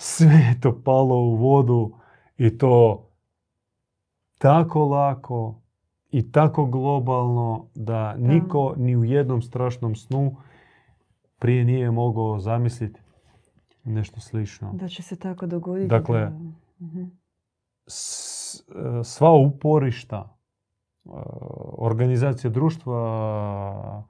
Sve 0.00 0.54
to 0.60 0.82
palo 0.84 1.16
u 1.16 1.36
vodu 1.36 1.94
i 2.36 2.58
to 2.58 3.08
tako 4.38 4.84
lako 4.84 5.62
i 6.10 6.32
tako 6.32 6.66
globalno 6.66 7.66
da 7.74 8.16
niko 8.16 8.74
ni 8.76 8.96
u 8.96 9.04
jednom 9.04 9.42
strašnom 9.42 9.94
snu 9.94 10.36
prije 11.38 11.64
nije 11.64 11.90
mogao 11.90 12.38
zamisliti 12.38 13.00
nešto 13.84 14.20
slično. 14.20 14.72
Da 14.72 14.88
će 14.88 15.02
se 15.02 15.16
tako 15.16 15.46
dogoditi. 15.46 15.88
Dakle, 15.88 16.20
da- 16.20 16.30
Mhm. 16.80 17.02
s- 17.86 18.60
e, 18.60 19.04
sva 19.04 19.32
uporišta 19.32 20.36
e, 21.04 21.10
organizacije 21.70 22.50
društva 22.50 24.04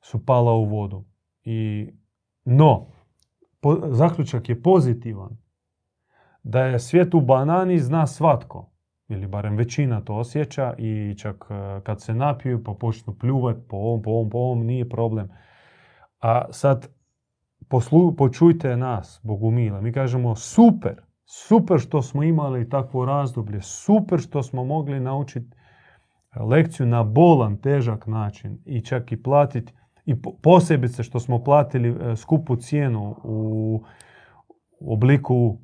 su 0.00 0.24
pala 0.26 0.52
u 0.52 0.64
vodu. 0.66 1.04
I, 1.44 1.90
no, 2.44 2.86
po- 3.60 3.80
zaključak 3.86 4.48
je 4.48 4.62
pozitivan. 4.62 5.36
Da 6.42 6.60
je 6.60 6.78
svijet 6.78 7.14
u 7.14 7.20
banani 7.20 7.78
zna 7.78 8.06
svatko. 8.06 8.71
Ili 9.12 9.26
barem 9.26 9.56
većina 9.56 10.00
to 10.00 10.14
osjeća 10.14 10.74
i 10.78 11.14
čak 11.18 11.46
e, 11.50 11.80
kad 11.80 12.02
se 12.02 12.14
napiju 12.14 12.64
pa 12.64 12.74
počnu 12.74 13.14
pljuvat 13.14 13.56
po 13.68 13.76
ovom, 13.76 14.02
po 14.02 14.10
ovom, 14.10 14.30
po 14.30 14.38
ovom, 14.38 14.66
nije 14.66 14.88
problem. 14.88 15.28
A 16.20 16.44
sad 16.50 16.88
poslu, 17.68 18.16
počujte 18.16 18.76
nas, 18.76 19.20
Bogumila. 19.22 19.80
Mi 19.80 19.92
kažemo 19.92 20.36
super, 20.36 21.00
super 21.24 21.78
što 21.78 22.02
smo 22.02 22.22
imali 22.22 22.68
takvo 22.68 23.04
razdoblje, 23.04 23.60
super 23.62 24.18
što 24.18 24.42
smo 24.42 24.64
mogli 24.64 25.00
naučiti 25.00 25.56
lekciju 26.36 26.86
na 26.86 27.02
bolan, 27.04 27.56
težak 27.56 28.06
način 28.06 28.58
i 28.64 28.80
čak 28.80 29.12
i 29.12 29.22
platiti 29.22 29.72
i 30.04 30.22
po- 30.22 30.32
posebice 30.42 31.02
što 31.02 31.20
smo 31.20 31.44
platili 31.44 31.88
e, 31.88 32.16
skupu 32.16 32.56
cijenu 32.56 33.16
u 33.24 33.82
obliku 34.80 35.58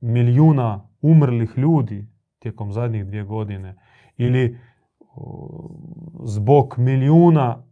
milijuna 0.00 0.88
umrlih 1.00 1.52
ljudi 1.56 2.13
tijekom 2.44 2.72
zadnjih 2.72 3.06
dvije 3.06 3.24
godine 3.24 3.76
ili 4.16 4.58
zbog 6.24 6.74
milijuna 6.78 7.64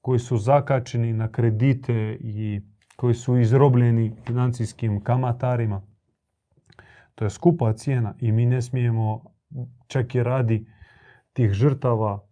koji 0.00 0.18
su 0.18 0.38
zakačeni 0.38 1.12
na 1.12 1.28
kredite 1.28 2.18
i 2.20 2.60
koji 2.96 3.14
su 3.14 3.38
izrobljeni 3.38 4.12
financijskim 4.26 5.00
kamatarima. 5.04 5.82
To 7.14 7.24
je 7.24 7.30
skupa 7.30 7.72
cijena 7.72 8.14
i 8.20 8.32
mi 8.32 8.46
ne 8.46 8.62
smijemo 8.62 9.24
čak 9.86 10.14
i 10.14 10.22
radi 10.22 10.66
tih 11.32 11.50
žrtava 11.50 12.24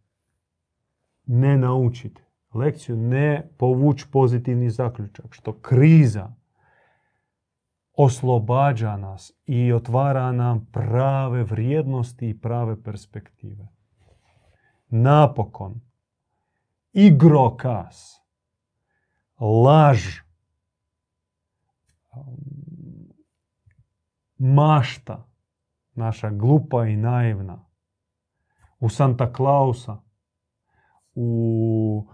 ne 1.26 1.56
naučiti 1.58 2.22
lekciju, 2.54 2.96
ne 2.96 3.50
povući 3.58 4.06
pozitivni 4.12 4.70
zaključak, 4.70 5.26
što 5.30 5.52
kriza 5.52 6.32
oslobađa 7.96 8.96
nas 8.96 9.32
i 9.46 9.72
otvara 9.72 10.32
nam 10.32 10.68
prave 10.72 11.42
vrijednosti 11.44 12.28
i 12.28 12.40
prave 12.40 12.82
perspektive. 12.82 13.68
Napokon, 14.88 15.80
igrokaz, 16.92 17.96
laž, 19.40 20.20
um, 22.16 23.12
mašta, 24.38 25.26
naša 25.94 26.30
glupa 26.30 26.86
i 26.86 26.96
naivna, 26.96 27.66
u 28.80 28.88
Santa 28.88 29.32
Clausa, 29.32 29.96
u 31.14 32.06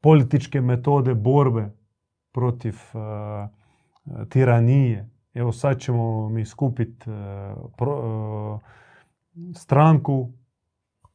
političke 0.00 0.60
metode 0.60 1.14
borbe 1.14 1.79
protiv 2.40 2.76
uh, 2.94 4.28
tiranije. 4.28 5.08
Evo 5.34 5.52
sad 5.52 5.78
ćemo 5.78 6.28
mi 6.28 6.44
skupiti 6.44 7.10
stranku, 9.56 10.32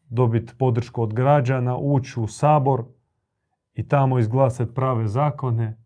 dobiti 0.10 0.54
podršku 0.58 1.04
od 1.04 1.14
građana, 1.14 1.78
ući 1.78 2.20
u 2.20 2.28
sabor 2.28 2.86
i 3.74 3.88
tamo 3.88 4.20
izglasati 4.20 4.74
prave 4.74 5.08
zakone. 5.08 5.78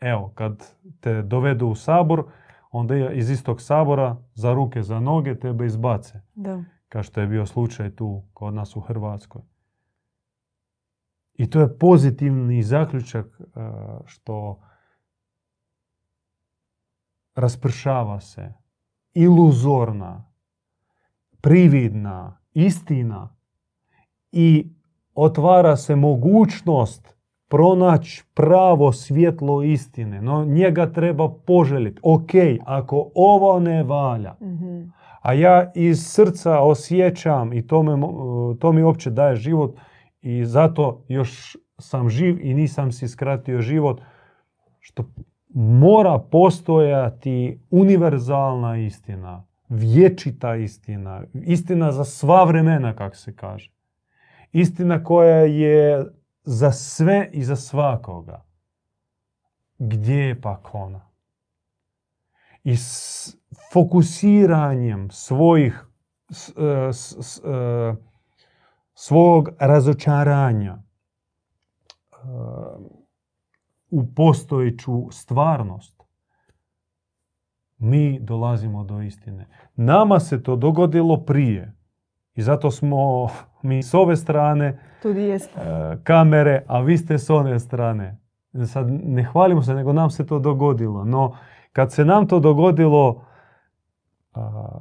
Evo, 0.00 0.32
kad 0.34 0.74
te 1.00 1.22
dovedu 1.22 1.66
u 1.66 1.74
sabor, 1.74 2.24
onda 2.70 3.10
iz 3.10 3.30
istog 3.30 3.60
sabora 3.60 4.16
za 4.34 4.52
ruke, 4.52 4.82
za 4.82 5.00
noge 5.00 5.38
tebe 5.38 5.66
izbace. 5.66 6.20
Da. 6.34 6.64
Kao 6.88 7.02
što 7.02 7.20
je 7.20 7.26
bio 7.26 7.46
slučaj 7.46 7.90
tu 7.90 8.22
kod 8.32 8.54
nas 8.54 8.76
u 8.76 8.80
Hrvatskoj. 8.80 9.42
I 11.38 11.50
to 11.50 11.60
je 11.60 11.78
pozitivni 11.78 12.62
zaključak 12.62 13.26
uh, 13.40 13.62
što 14.04 14.60
raspršava 17.34 18.20
se 18.20 18.52
iluzorna, 19.14 20.24
prividna 21.40 22.38
istina 22.54 23.36
i 24.32 24.70
otvara 25.14 25.76
se 25.76 25.96
mogućnost 25.96 27.16
pronaći 27.48 28.24
pravo 28.34 28.92
svjetlo 28.92 29.62
istine. 29.62 30.22
No 30.22 30.44
njega 30.44 30.92
treba 30.92 31.28
poželiti. 31.46 32.00
Ok, 32.02 32.30
ako 32.64 33.10
ovo 33.14 33.60
ne 33.60 33.82
valja, 33.82 34.34
Mhm. 34.40 34.82
a 35.22 35.32
ja 35.32 35.72
iz 35.74 36.06
srca 36.06 36.60
osjećam 36.60 37.52
i 37.52 37.66
to, 37.66 37.82
me, 37.82 37.92
to 38.60 38.72
mi 38.72 38.82
uopće 38.82 39.10
daje 39.10 39.36
život 39.36 39.76
i 40.26 40.44
zato 40.44 41.04
još 41.08 41.56
sam 41.78 42.08
živ 42.08 42.38
i 42.46 42.54
nisam 42.54 42.92
si 42.92 43.08
skratio 43.08 43.60
život, 43.60 44.00
što 44.80 45.10
mora 45.54 46.18
postojati 46.18 47.60
univerzalna 47.70 48.76
istina, 48.76 49.46
vječita 49.68 50.56
istina, 50.56 51.22
istina 51.34 51.92
za 51.92 52.04
sva 52.04 52.44
vremena, 52.44 52.96
kak 52.96 53.16
se 53.16 53.36
kaže. 53.36 53.72
Istina 54.52 55.04
koja 55.04 55.36
je 55.36 56.04
za 56.42 56.72
sve 56.72 57.28
i 57.32 57.44
za 57.44 57.56
svakoga. 57.56 58.44
Gdje 59.78 60.14
je 60.14 60.40
pak 60.40 60.74
ona? 60.74 61.08
I 62.64 62.76
s 62.76 63.36
fokusiranjem 63.72 65.10
svojih, 65.10 65.86
s- 66.30 66.48
e, 66.56 66.92
s- 66.92 67.16
s- 67.20 67.40
e, 67.44 67.94
svog 68.98 69.48
razočaranja 69.58 70.72
e, 70.72 70.82
u 73.90 74.14
postojeću 74.14 75.10
stvarnost, 75.10 76.02
mi 77.78 78.20
dolazimo 78.20 78.84
do 78.84 79.02
istine. 79.02 79.46
Nama 79.74 80.20
se 80.20 80.42
to 80.42 80.56
dogodilo 80.56 81.16
prije. 81.16 81.72
I 82.34 82.42
zato 82.42 82.70
smo 82.70 83.28
mi 83.62 83.82
s 83.82 83.94
ove 83.94 84.16
strane 84.16 84.66
e, 84.66 85.98
kamere, 86.04 86.64
a 86.66 86.80
vi 86.80 86.98
ste 86.98 87.18
s 87.18 87.30
one 87.30 87.58
strane. 87.58 88.20
Sad 88.66 88.86
ne 88.90 89.24
hvalimo 89.24 89.62
se, 89.62 89.74
nego 89.74 89.92
nam 89.92 90.10
se 90.10 90.26
to 90.26 90.38
dogodilo. 90.38 91.04
No, 91.04 91.36
kad 91.72 91.92
se 91.92 92.04
nam 92.04 92.28
to 92.28 92.40
dogodilo, 92.40 93.24
a, 94.34 94.80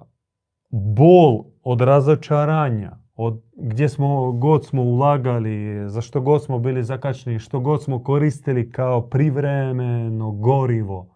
bol 0.69 1.43
od 1.63 1.81
razočaranja, 1.81 3.04
od 3.15 3.41
gdje 3.55 3.89
smo 3.89 4.31
god 4.31 4.65
smo 4.65 4.81
ulagali, 4.81 5.89
za 5.89 6.01
što 6.01 6.21
god 6.21 6.43
smo 6.43 6.59
bili 6.59 6.83
zakačeni, 6.83 7.39
što 7.39 7.59
god 7.59 7.83
smo 7.83 8.03
koristili 8.03 8.71
kao 8.71 9.09
privremeno 9.09 10.31
gorivo. 10.31 11.07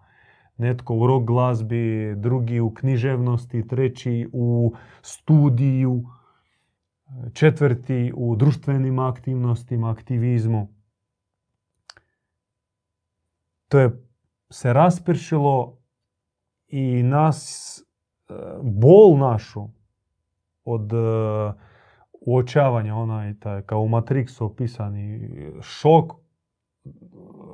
Netko 0.58 0.96
u 0.96 1.08
rock 1.08 1.26
glazbi, 1.26 2.16
drugi 2.16 2.60
u 2.60 2.74
književnosti, 2.74 3.68
treći 3.68 4.30
u 4.34 4.74
studiju, 5.02 6.04
četvrti 7.34 8.14
u 8.16 8.36
društvenim 8.36 9.00
aktivnostima, 9.00 9.92
aktivizmu. 9.92 10.68
To 13.68 13.80
je 13.80 14.10
se 14.50 14.74
raspršilo 14.74 15.78
i 16.68 17.04
nas, 17.04 17.80
e, 18.30 18.34
bol 18.62 19.18
našu 19.18 19.68
od 20.66 20.94
e, 20.94 21.69
uočavanja, 22.30 22.96
onaj 22.96 23.34
taj, 23.34 23.62
kao 23.62 23.82
u 23.82 23.88
Matrixu 23.88 24.44
opisani 24.44 25.30
šok 25.62 26.12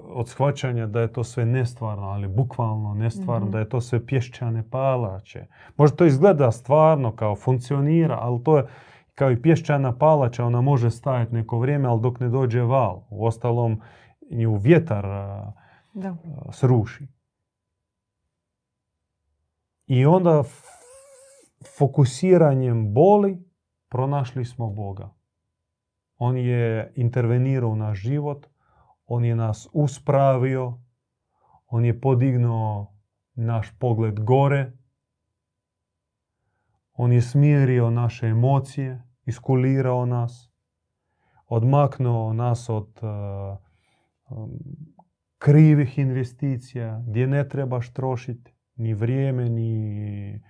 od 0.07 0.29
shvaćanja 0.29 0.87
da 0.87 1.01
je 1.01 1.13
to 1.13 1.23
sve 1.23 1.45
nestvarno, 1.45 2.03
ali 2.03 2.27
bukvalno 2.27 2.93
nestvarno, 2.93 3.45
Mhm. 3.45 3.51
da 3.51 3.59
je 3.59 3.69
to 3.69 3.81
sve 3.81 4.05
pješčane 4.05 4.69
palače. 4.69 5.45
Možda 5.77 5.97
to 5.97 6.05
izgleda 6.05 6.51
stvarno 6.51 7.15
kao 7.15 7.35
funkcionira, 7.35 8.17
ali 8.21 8.43
to 8.43 8.57
je 8.57 8.67
kao 9.15 9.31
i 9.31 9.41
pješčana 9.41 9.97
palača, 9.97 10.45
ona 10.45 10.61
može 10.61 10.91
stajati 10.91 11.33
neko 11.33 11.59
vrijeme, 11.59 11.87
ali 11.87 12.01
dok 12.01 12.19
ne 12.19 12.29
dođe 12.29 12.61
val. 12.61 13.01
U 13.09 13.25
ostalom, 13.25 13.81
i 14.21 14.45
u 14.45 14.55
vjetar 14.55 15.05
a, 15.05 15.51
Da. 15.93 16.09
a, 16.09 16.51
sruši. 16.51 17.07
I 19.87 20.05
onda 20.05 20.39
f- 20.39 20.63
fokusiranjem 21.77 22.93
boli 22.93 23.44
pronašli 23.89 24.45
smo 24.45 24.69
Boga. 24.69 25.13
On 26.17 26.37
je 26.37 26.93
intervenirao 26.95 27.69
u 27.69 27.75
naš 27.75 27.99
život, 27.99 28.47
on 29.05 29.25
je 29.25 29.35
nas 29.35 29.67
uspravio, 29.73 30.77
On 31.67 31.85
je 31.85 32.01
podignuo 32.01 32.93
naš 33.35 33.71
pogled 33.79 34.19
gore. 34.19 34.71
On 36.93 37.11
je 37.11 37.21
smirio 37.21 37.89
naše 37.89 38.27
emocije, 38.27 39.03
iskulirao 39.25 40.05
nas, 40.05 40.51
odmaknuo 41.47 42.33
nas 42.33 42.69
od 42.69 42.99
uh, 43.01 43.57
krivih 45.37 45.97
investicija 45.97 47.03
gdje 47.07 47.27
ne 47.27 47.49
trebaš 47.49 47.93
trošiti 47.93 48.53
ni 48.75 48.93
vrijeme, 48.93 49.49
ni 49.49 50.43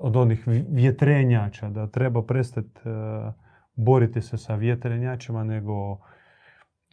od 0.00 0.16
onih 0.16 0.44
vjetrenjača, 0.68 1.68
da 1.68 1.86
treba 1.86 2.22
prestati 2.22 2.88
uh, 2.88 3.34
boriti 3.74 4.20
se 4.20 4.36
sa 4.36 4.54
vjetrenjačima, 4.54 5.44
nego 5.44 5.98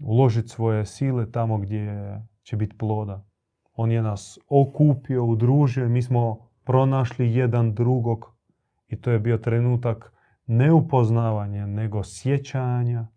uložiti 0.03 0.47
svoje 0.47 0.85
sile 0.85 1.31
tamo 1.31 1.57
gdje 1.57 2.21
će 2.43 2.55
biti 2.55 2.77
ploda. 2.77 3.25
On 3.73 3.91
je 3.91 4.01
nas 4.01 4.39
okupio, 4.49 5.25
udružio, 5.25 5.89
mi 5.89 6.01
smo 6.01 6.49
pronašli 6.63 7.35
jedan 7.35 7.73
drugog 7.73 8.35
i 8.87 9.01
to 9.01 9.11
je 9.11 9.19
bio 9.19 9.37
trenutak 9.37 10.13
neupoznavanja, 10.45 11.65
nego 11.65 12.03
sjećanja. 12.03 13.07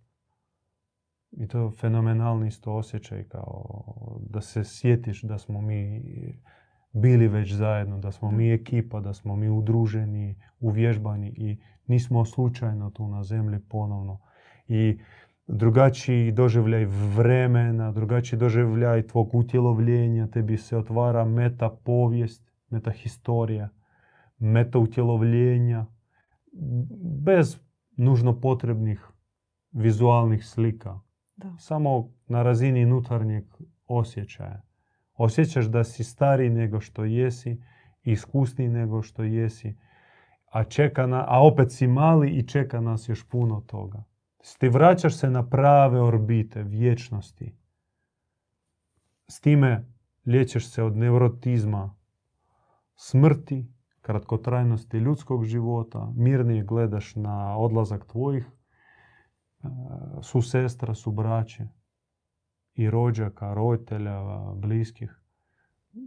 I 1.32 1.48
to 1.48 1.64
je 1.64 1.70
fenomenalni 1.70 2.48
isto 2.48 2.74
osjećaj 2.74 3.24
kao 3.24 3.84
da 4.20 4.40
se 4.40 4.64
sjetiš 4.64 5.22
da 5.22 5.38
smo 5.38 5.60
mi 5.60 6.02
bili 6.92 7.28
već 7.28 7.52
zajedno, 7.52 7.98
da 7.98 8.12
smo 8.12 8.30
mi 8.30 8.52
ekipa, 8.52 9.00
da 9.00 9.14
smo 9.14 9.36
mi 9.36 9.48
udruženi, 9.48 10.36
uvježbani 10.60 11.28
i 11.36 11.58
nismo 11.86 12.24
slučajno 12.24 12.90
tu 12.90 13.08
na 13.08 13.24
zemlji 13.24 13.58
ponovno. 13.68 14.20
I 14.68 14.98
drugačiji 15.46 16.32
doživljaj 16.32 16.84
vremena, 17.16 17.92
drugačiji 17.92 18.38
doživljaj 18.38 19.06
tvog 19.06 19.34
utjelovljenja, 19.34 20.26
tebi 20.26 20.56
se 20.56 20.76
otvara 20.76 21.24
meta 21.24 21.70
povijest, 21.84 22.50
meta 22.70 22.90
historija, 22.90 23.68
meta 24.38 24.78
utjelovljenja, 24.78 25.86
bez 27.24 27.58
nužno 27.96 28.40
potrebnih 28.40 29.08
vizualnih 29.72 30.46
slika. 30.46 31.00
Da. 31.36 31.56
Samo 31.58 32.12
na 32.26 32.42
razini 32.42 32.84
unutarnjeg 32.84 33.44
osjećaja. 33.86 34.62
Osjećaš 35.22 35.66
da 35.66 35.84
si 35.84 36.04
stariji 36.04 36.50
nego 36.50 36.80
što 36.80 37.04
jesi, 37.04 37.62
iskusniji 38.02 38.68
nego 38.68 39.02
što 39.02 39.22
jesi, 39.22 39.76
a, 40.50 40.64
čeka 40.64 41.06
na, 41.06 41.24
a 41.28 41.46
opet 41.46 41.72
si 41.72 41.86
mali 41.86 42.30
i 42.30 42.46
čeka 42.48 42.80
nas 42.80 43.08
još 43.08 43.28
puno 43.28 43.60
toga. 43.60 44.04
Ti 44.58 44.68
vraćaš 44.68 45.16
se 45.16 45.30
na 45.30 45.48
prave 45.48 46.00
orbite 46.00 46.62
vječnosti. 46.62 47.54
S 49.28 49.40
time 49.40 49.86
liječeš 50.26 50.70
se 50.70 50.82
od 50.82 50.96
neurotizma 50.96 51.96
smrti, 52.96 53.72
kratkotrajnosti 54.00 54.98
ljudskog 54.98 55.44
života, 55.44 56.12
mirnije 56.16 56.64
gledaš 56.64 57.16
na 57.16 57.58
odlazak 57.58 58.06
tvojih 58.06 58.44
e, 58.44 59.68
su 60.22 60.42
sestra, 60.42 60.94
su 60.94 61.10
braće 61.10 61.68
i 62.80 62.90
rođaka, 62.90 63.54
roditelja, 63.54 64.20
bliskih. 64.54 65.20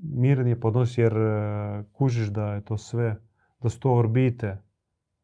Mirnije 0.03 0.59
podnosi 0.59 1.01
jer 1.01 1.17
e, 1.17 1.83
kužiš 1.91 2.27
da 2.27 2.53
je 2.53 2.61
to 2.61 2.77
sve, 2.77 3.15
da 3.61 3.69
su 3.69 3.79
to 3.79 3.93
orbite 3.93 4.57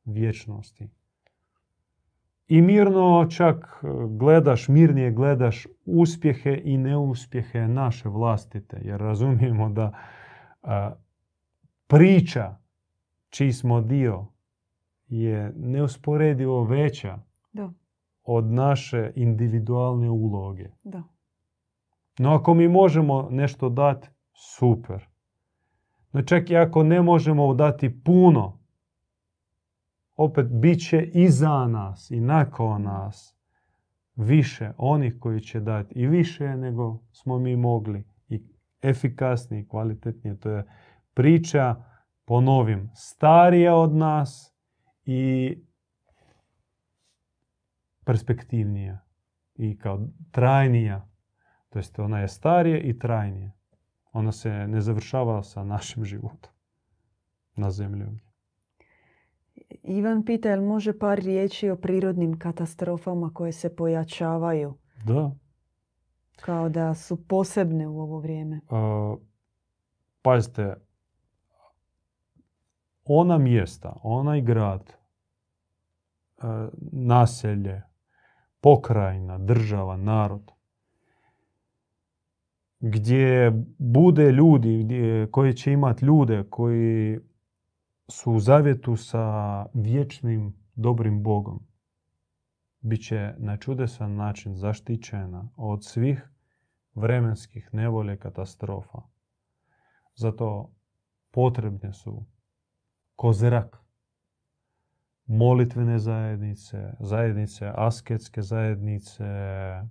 vječnosti. 0.05 0.89
I 2.47 2.61
mirno 2.61 3.27
čak 3.29 3.83
gledaš, 4.09 4.67
mirnije 4.67 5.11
gledaš 5.11 5.67
uspjehe 5.85 6.61
i 6.63 6.77
neuspjehe 6.77 7.67
naše 7.67 8.09
vlastite. 8.09 8.81
Jer 8.81 8.99
razumijemo 8.99 9.69
da 9.69 9.91
priča 11.87 12.55
čiji 13.29 13.53
smo 13.53 13.81
dio 13.81 14.25
je 15.07 15.53
neusporedivo 15.55 16.63
veća 16.63 17.19
da. 17.53 17.71
od 18.23 18.45
naše 18.45 19.11
individualne 19.15 20.09
uloge. 20.09 20.69
Da. 20.83 21.03
No 22.19 22.33
ako 22.33 22.53
mi 22.53 22.67
možemo 22.67 23.27
nešto 23.31 23.69
dati, 23.69 24.09
super. 24.57 25.07
No 26.11 26.21
čak 26.21 26.49
i 26.49 26.57
ako 26.57 26.83
ne 26.83 27.01
možemo 27.01 27.53
dati 27.53 28.03
puno, 28.03 28.59
opet 30.15 30.47
bit 30.51 30.89
će 30.89 31.03
iza 31.13 31.67
nas 31.67 32.11
i 32.11 32.19
nakon 32.19 32.81
nas 32.81 33.35
više 34.15 34.71
onih 34.77 35.15
koji 35.19 35.41
će 35.41 35.59
dati 35.59 35.99
i 35.99 36.07
više 36.07 36.57
nego 36.57 36.99
smo 37.11 37.39
mi 37.39 37.55
mogli 37.55 38.03
i 38.29 38.43
efikasnije, 38.81 39.67
kvalitetnije. 39.67 40.39
To 40.39 40.49
je 40.49 40.63
priča, 41.13 41.75
ponovim, 42.25 42.89
starija 42.93 43.75
od 43.75 43.95
nas 43.95 44.55
i 45.05 45.55
perspektivnija 48.05 48.99
i 49.55 49.77
kao 49.77 50.07
trajnija. 50.31 51.08
To 51.69 51.79
jest 51.79 51.99
ona 51.99 52.19
je 52.19 52.27
starija 52.27 52.79
i 52.79 52.99
trajnija. 52.99 53.51
Ona 54.13 54.31
se 54.31 54.49
ne 54.49 54.81
završava 54.81 55.43
sa 55.43 55.63
našim 55.63 56.05
životom 56.05 56.51
na 57.55 57.71
zemlji 57.71 58.05
Ivan 59.83 60.25
pita, 60.25 60.49
jel 60.49 60.61
može 60.61 60.99
par 60.99 61.19
riječi 61.19 61.69
o 61.69 61.75
prirodnim 61.75 62.39
katastrofama 62.39 63.31
koje 63.33 63.51
se 63.51 63.75
pojačavaju? 63.75 64.77
Da. 65.05 65.31
Kao 66.35 66.69
da 66.69 66.93
su 66.93 67.27
posebne 67.27 67.87
u 67.87 67.99
ovo 67.99 68.19
vrijeme. 68.19 68.61
Uh, 68.69 69.19
pazite, 70.21 70.75
ona 73.05 73.37
mjesta, 73.37 73.99
onaj 74.03 74.41
grad, 74.41 74.93
naselje, 76.91 77.81
pokrajina, 78.61 79.37
država, 79.37 79.97
narod, 79.97 80.51
gdje 82.79 83.51
bude 83.77 84.31
ljudi, 84.31 84.83
gdje, 84.83 85.27
koji 85.31 85.53
će 85.53 85.71
imati 85.71 86.05
ljude 86.05 86.43
koji 86.49 87.19
su 88.07 88.31
u 88.31 88.39
zavjetu 88.39 88.95
sa 88.95 89.65
vječnim 89.73 90.53
dobrim 90.75 91.23
Bogom. 91.23 91.59
Biće 92.81 93.33
na 93.37 93.57
čudesan 93.57 94.15
način 94.15 94.55
zaštićena 94.55 95.49
od 95.55 95.85
svih 95.85 96.29
vremenskih 96.95 97.69
nevolje 97.73 98.17
katastrofa. 98.17 99.01
Zato 100.15 100.71
potrebne 101.31 101.93
su 101.93 102.25
kozrak, 103.15 103.83
molitvene 105.29 105.99
zajednice, 105.99 106.93
zajednice 106.99 107.71
asketske 107.75 108.41
zajednice, 108.41 109.23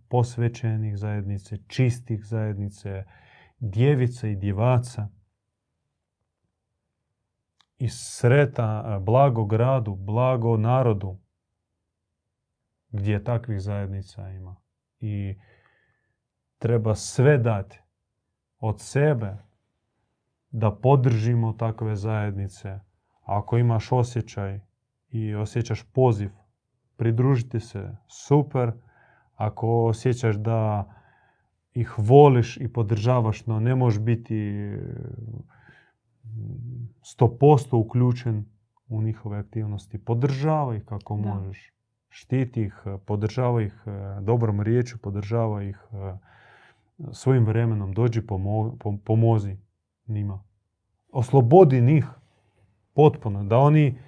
posvećenih 0.09 0.98
zajednice, 0.98 1.56
čistih 1.66 2.24
zajednice, 2.24 3.05
djevica 3.59 4.28
i 4.28 4.36
djevaca. 4.36 5.09
I 7.78 7.89
sreta 7.89 8.98
blago 9.02 9.44
gradu, 9.44 9.94
blago 9.94 10.56
narodu 10.56 11.19
gdje 12.90 13.24
takvih 13.24 13.60
zajednica 13.60 14.28
ima. 14.28 14.56
I 15.01 15.39
treba 16.59 16.94
sve 16.94 17.39
dati 17.39 17.81
od 18.59 18.81
sebe 18.81 19.36
da 20.51 20.70
podržimo 20.70 21.52
takve 21.52 21.97
zajednice. 21.97 22.78
Ako 23.23 23.59
imaš 23.59 23.93
osjećaj 23.93 24.68
i 25.11 25.35
osjećaš 25.35 25.83
poziv 25.83 26.31
pridružiti 26.97 27.61
se, 27.61 27.97
super. 28.07 28.73
Ako 29.35 29.85
osjećaš 29.87 30.37
da 30.37 30.91
ih 31.75 31.95
voliš 31.99 32.57
i 32.57 32.73
podržavaš, 32.73 33.47
no 33.47 33.61
ne 33.61 33.75
možeš 33.75 34.01
biti 34.01 34.69
sto 37.03 37.39
posto 37.39 37.79
uključen 37.79 38.45
u 38.89 39.03
njihove 39.03 39.39
aktivnosti. 39.39 40.05
Podržavaj 40.05 40.77
ih 40.77 40.85
kako 40.85 41.17
možeš. 41.17 41.73
Štiti 42.09 42.63
ih, 42.63 42.75
podržavaj 43.07 43.65
ih 43.65 43.83
e, 43.87 44.21
dobrom 44.21 44.61
riječu, 44.61 44.99
podržavaj 44.99 45.69
ih 45.69 45.79
e, 45.93 46.17
svojim 47.13 47.47
vremenom. 47.47 47.93
Dođi, 47.93 48.23
pomozi 49.05 49.57
njima. 50.07 50.45
Oslobodi 51.13 51.81
njih 51.81 52.07
potpuno. 52.95 53.45
Da 53.45 53.59
oni 53.59 53.99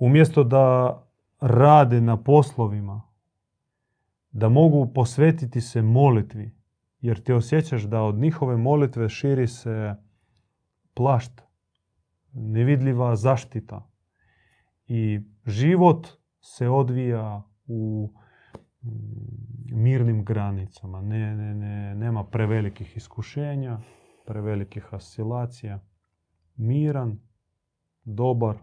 umjesto 0.00 0.44
da 0.44 0.98
rade 1.40 2.00
na 2.00 2.22
poslovima, 2.22 3.02
da 4.30 4.48
mogu 4.48 4.92
posvetiti 4.94 5.60
se 5.60 5.82
molitvi, 5.82 6.54
jer 7.00 7.22
ti 7.22 7.32
osjećaš 7.32 7.82
da 7.82 8.02
od 8.02 8.14
njihove 8.14 8.56
molitve 8.56 9.08
širi 9.08 9.46
se 9.46 9.94
plašt, 10.94 11.42
nevidljiva 12.32 13.16
zaštita. 13.16 13.90
I 14.86 15.20
život 15.46 16.08
se 16.40 16.68
odvija 16.68 17.42
u 17.66 18.12
mirnim 19.72 20.24
granicama. 20.24 21.02
Ne, 21.02 21.36
ne, 21.36 21.54
ne, 21.54 21.94
nema 21.94 22.24
prevelikih 22.24 22.96
iskušenja, 22.96 23.80
prevelikih 24.26 24.92
oscilacija. 24.92 25.80
Miran, 26.56 27.18
dobar, 28.04 28.56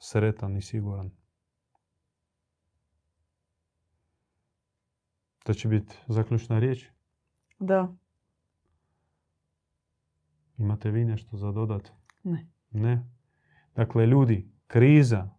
sretan 0.00 0.56
i 0.56 0.62
siguran. 0.62 1.10
To 5.44 5.54
će 5.54 5.68
biti 5.68 5.96
zaključna 6.08 6.58
riječ. 6.58 6.86
Da. 7.58 7.94
Imate 10.58 10.90
vi 10.90 11.04
nešto 11.04 11.36
za 11.36 11.52
dodat? 11.52 11.92
Ne. 12.22 12.50
Ne. 12.70 13.10
Dakle, 13.74 14.06
ljudi, 14.06 14.50
kriza 14.66 15.30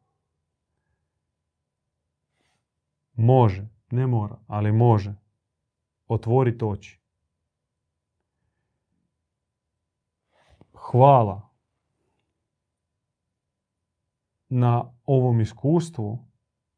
može, 3.13 3.67
ne 3.91 4.07
mora, 4.07 4.39
ali 4.47 4.71
može 4.71 5.15
otvoriti 6.07 6.65
oči. 6.65 7.01
Hvala 10.73 11.50
na 14.53 14.93
ovom 15.05 15.41
iskustvu 15.41 16.27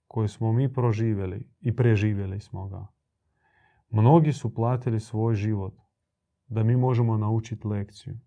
koje 0.08 0.28
smo 0.28 0.54
mi 0.54 0.74
proživjeli 0.74 1.50
i 1.60 1.76
preživjeli 1.76 2.40
smo 2.40 2.68
ga. 2.68 2.88
Mnogi 3.90 4.34
su 4.34 4.54
platili 4.54 5.00
svoj 5.00 5.36
život 5.36 5.74
da 6.48 6.64
mi 6.64 6.76
možemo 6.76 7.18
naučiti 7.18 7.68
lekciju. 7.68 8.20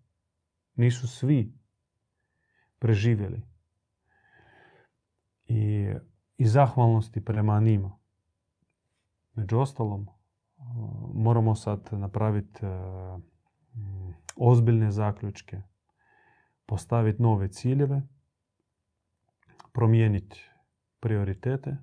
Nisu 0.75 1.07
svi 1.07 1.53
preživjeli. 2.79 3.41
I, 5.45 5.89
i 6.37 6.45
zahvalnosti 6.45 7.25
prema 7.25 7.59
njima. 7.59 7.97
Među 9.33 9.57
ostalom, 9.57 10.07
moramo 11.13 11.55
sad 11.55 11.89
napraviti 11.91 12.65
e, 12.65 12.69
ozbiljne 14.35 14.91
zaključke, 14.91 15.61
postaviti 16.65 17.21
nove 17.21 17.47
ciljeve, 17.47 18.01
promijeniti 19.77 20.49
prioritete. 20.99 21.77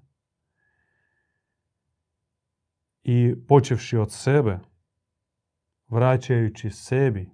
I 3.03 3.35
počevši 3.49 3.97
od 3.97 4.13
sebe, 4.13 4.59
vraćajući 5.89 6.71
sebi, 6.71 7.31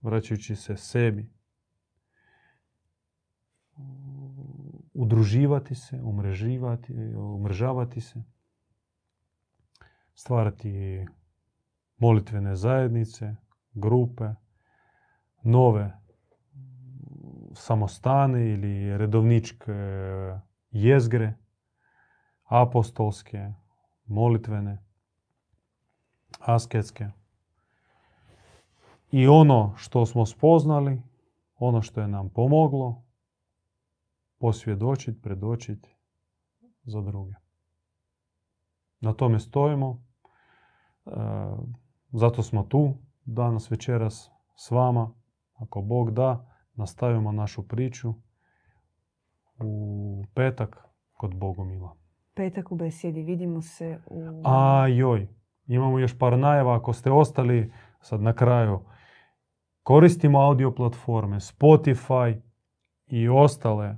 vraćajući 0.00 0.56
se 0.56 0.76
sebi, 0.76 1.30
udruživati 4.92 5.74
se, 5.74 6.00
umreživati, 6.02 6.92
umrežavati 7.16 8.00
se, 8.00 8.22
stvarati 10.14 11.06
molitvene 11.96 12.56
zajednice, 12.56 13.34
grupe, 13.74 14.24
nove 15.42 16.05
samostane 17.56 18.52
ili 18.52 18.98
redovničke 18.98 19.72
jezgre, 20.70 21.34
apostolske, 22.44 23.52
molitvene, 24.04 24.84
asketske. 26.40 27.08
I 29.10 29.28
ono 29.28 29.74
što 29.76 30.06
smo 30.06 30.26
spoznali, 30.26 31.02
ono 31.58 31.82
što 31.82 32.00
je 32.00 32.08
nam 32.08 32.28
pomoglo, 32.28 33.02
posvjedočiti, 34.38 35.22
predočiti 35.22 35.96
za 36.84 37.00
druge. 37.00 37.34
Na 39.00 39.12
tome 39.12 39.40
stojimo. 39.40 40.02
E, 41.06 41.10
zato 42.12 42.42
smo 42.42 42.62
tu 42.62 42.94
danas 43.24 43.70
večeras 43.70 44.30
s 44.56 44.70
vama. 44.70 45.10
Ako 45.54 45.82
Bog 45.82 46.10
da, 46.10 46.55
nastavimo 46.76 47.32
našu 47.32 47.68
priču 47.68 48.14
u 49.58 50.24
petak 50.34 50.88
kod 51.12 51.34
Bogomila. 51.34 51.96
Petak 52.34 52.72
u 52.72 52.76
besjedi. 52.76 53.22
Vidimo 53.22 53.62
se 53.62 54.00
u... 54.06 54.42
A 54.44 54.86
joj, 54.88 55.28
imamo 55.66 55.98
još 55.98 56.18
par 56.18 56.38
najava. 56.38 56.76
Ako 56.76 56.92
ste 56.92 57.10
ostali 57.10 57.72
sad 58.00 58.20
na 58.20 58.32
kraju, 58.32 58.80
koristimo 59.82 60.40
audio 60.40 60.74
platforme, 60.74 61.36
Spotify 61.36 62.40
i 63.06 63.28
ostale 63.28 63.96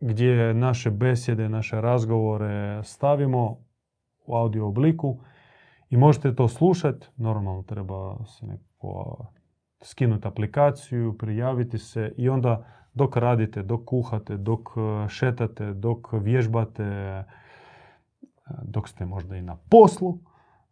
gdje 0.00 0.54
naše 0.54 0.90
besjede, 0.90 1.48
naše 1.48 1.80
razgovore 1.80 2.82
stavimo 2.82 3.58
u 4.26 4.36
audio 4.36 4.68
obliku 4.68 5.20
i 5.90 5.96
možete 5.96 6.34
to 6.34 6.48
slušati. 6.48 7.06
Normalno 7.16 7.62
treba 7.62 8.24
se 8.24 8.46
neko 8.46 9.16
skinuti 9.84 10.28
aplikaciju, 10.28 11.18
prijaviti 11.18 11.78
se 11.78 12.12
i 12.16 12.28
onda 12.28 12.64
dok 12.94 13.16
radite, 13.16 13.62
dok 13.62 13.84
kuhate, 13.84 14.36
dok 14.36 14.60
e, 14.76 15.08
šetate, 15.08 15.72
dok 15.72 16.12
vježbate, 16.12 16.82
e, 16.82 17.24
dok 18.62 18.88
ste 18.88 19.06
možda 19.06 19.36
i 19.36 19.42
na 19.42 19.56
poslu, 19.56 20.18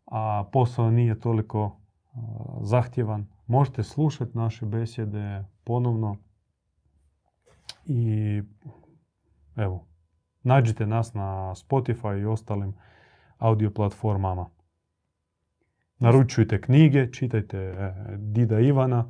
a 0.07 0.45
posao 0.53 0.91
nije 0.91 1.21
toliko 1.21 1.77
e, 1.77 2.19
zahtjevan, 2.61 3.27
možete 3.47 3.83
slušati 3.83 4.39
naše 4.39 4.67
besjede 4.67 5.45
ponovno 5.65 6.17
i 7.85 8.43
evo, 9.57 9.87
nađite 10.43 10.87
nas 10.87 11.15
na 11.15 11.55
Spotify 11.55 12.21
i 12.21 12.25
ostalim 12.25 12.75
audio 13.39 13.71
platformama. 13.71 14.47
Naručujte 16.03 16.61
knjige, 16.61 17.13
čitajte 17.13 17.59
e, 17.59 17.95
Dida 18.19 18.61
Ivana. 18.61 19.05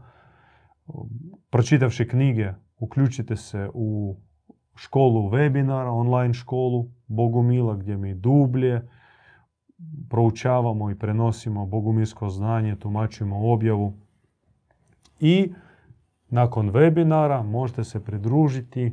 Pročitavši 1.50 2.08
knjige, 2.08 2.52
uključite 2.78 3.36
se 3.36 3.68
u 3.74 4.16
školu 4.74 5.30
webinara, 5.30 5.90
online 5.90 6.34
školu 6.34 6.90
Bogumila 7.06 7.76
gdje 7.76 7.96
mi 7.96 8.14
dublje 8.14 8.88
proučavamo 10.10 10.90
i 10.90 10.98
prenosimo 10.98 11.66
bogumilsko 11.66 12.28
znanje, 12.28 12.76
tumačimo 12.76 13.52
objavu. 13.52 13.94
I 15.20 15.52
nakon 16.28 16.70
webinara 16.70 17.42
možete 17.42 17.84
se 17.84 18.04
pridružiti 18.04 18.84
e, 18.84 18.92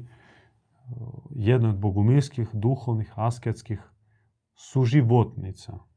jednoj 1.35 1.69
od 1.69 1.77
bogumilskih 1.77 2.49
duhovnih 2.53 3.13
asketskih 3.15 3.81
suživotnica 4.55 5.88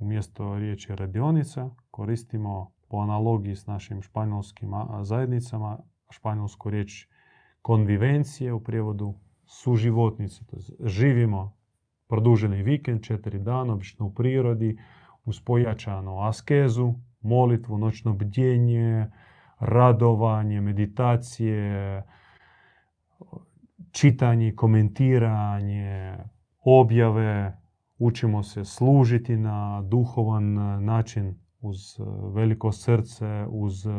umjesto 0.00 0.58
riječi 0.58 0.96
radionica 0.96 1.70
koristimo 1.90 2.72
po 2.88 2.96
analogiji 2.96 3.56
s 3.56 3.66
našim 3.66 4.02
španjolskim 4.02 4.70
zajednicama 5.02 5.78
španjolsku 6.10 6.70
riječ 6.70 7.06
konvivencije 7.62 8.52
u 8.52 8.64
prijevodu 8.64 9.14
suživotnice. 9.46 10.44
Živimo 10.84 11.56
produženi 12.08 12.62
vikend, 12.62 13.02
četiri 13.02 13.38
dana, 13.38 13.72
obično 13.72 14.06
u 14.06 14.14
prirodi, 14.14 14.78
uz 15.24 15.40
pojačanu 15.40 16.20
askezu, 16.28 16.94
molitvu, 17.20 17.78
noćno 17.78 18.12
bdjenje, 18.12 19.10
radovanje, 19.58 20.60
meditacije, 20.60 22.02
čitanje, 23.90 24.54
komentiranje, 24.56 26.16
objave, 26.64 27.59
učimo 28.00 28.42
se 28.42 28.64
služiti 28.64 29.36
na 29.36 29.82
duhovan 29.82 30.58
e, 30.58 30.80
način 30.80 31.34
uz 31.60 32.00
e, 32.00 32.02
veliko 32.34 32.72
srce, 32.72 33.46
uz 33.48 33.86
e, 33.86 33.90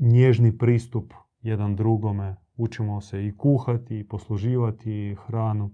nježni 0.00 0.58
pristup 0.58 1.12
jedan 1.40 1.76
drugome. 1.76 2.36
Učimo 2.56 3.00
se 3.00 3.26
i 3.26 3.36
kuhati, 3.36 3.98
i 3.98 4.08
posluživati 4.08 5.16
hranu 5.26 5.70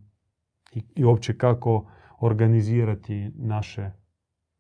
i, 0.73 0.83
i 0.97 1.05
uopće 1.05 1.39
kako 1.39 1.91
organizirati 2.21 3.33
naše, 3.35 3.91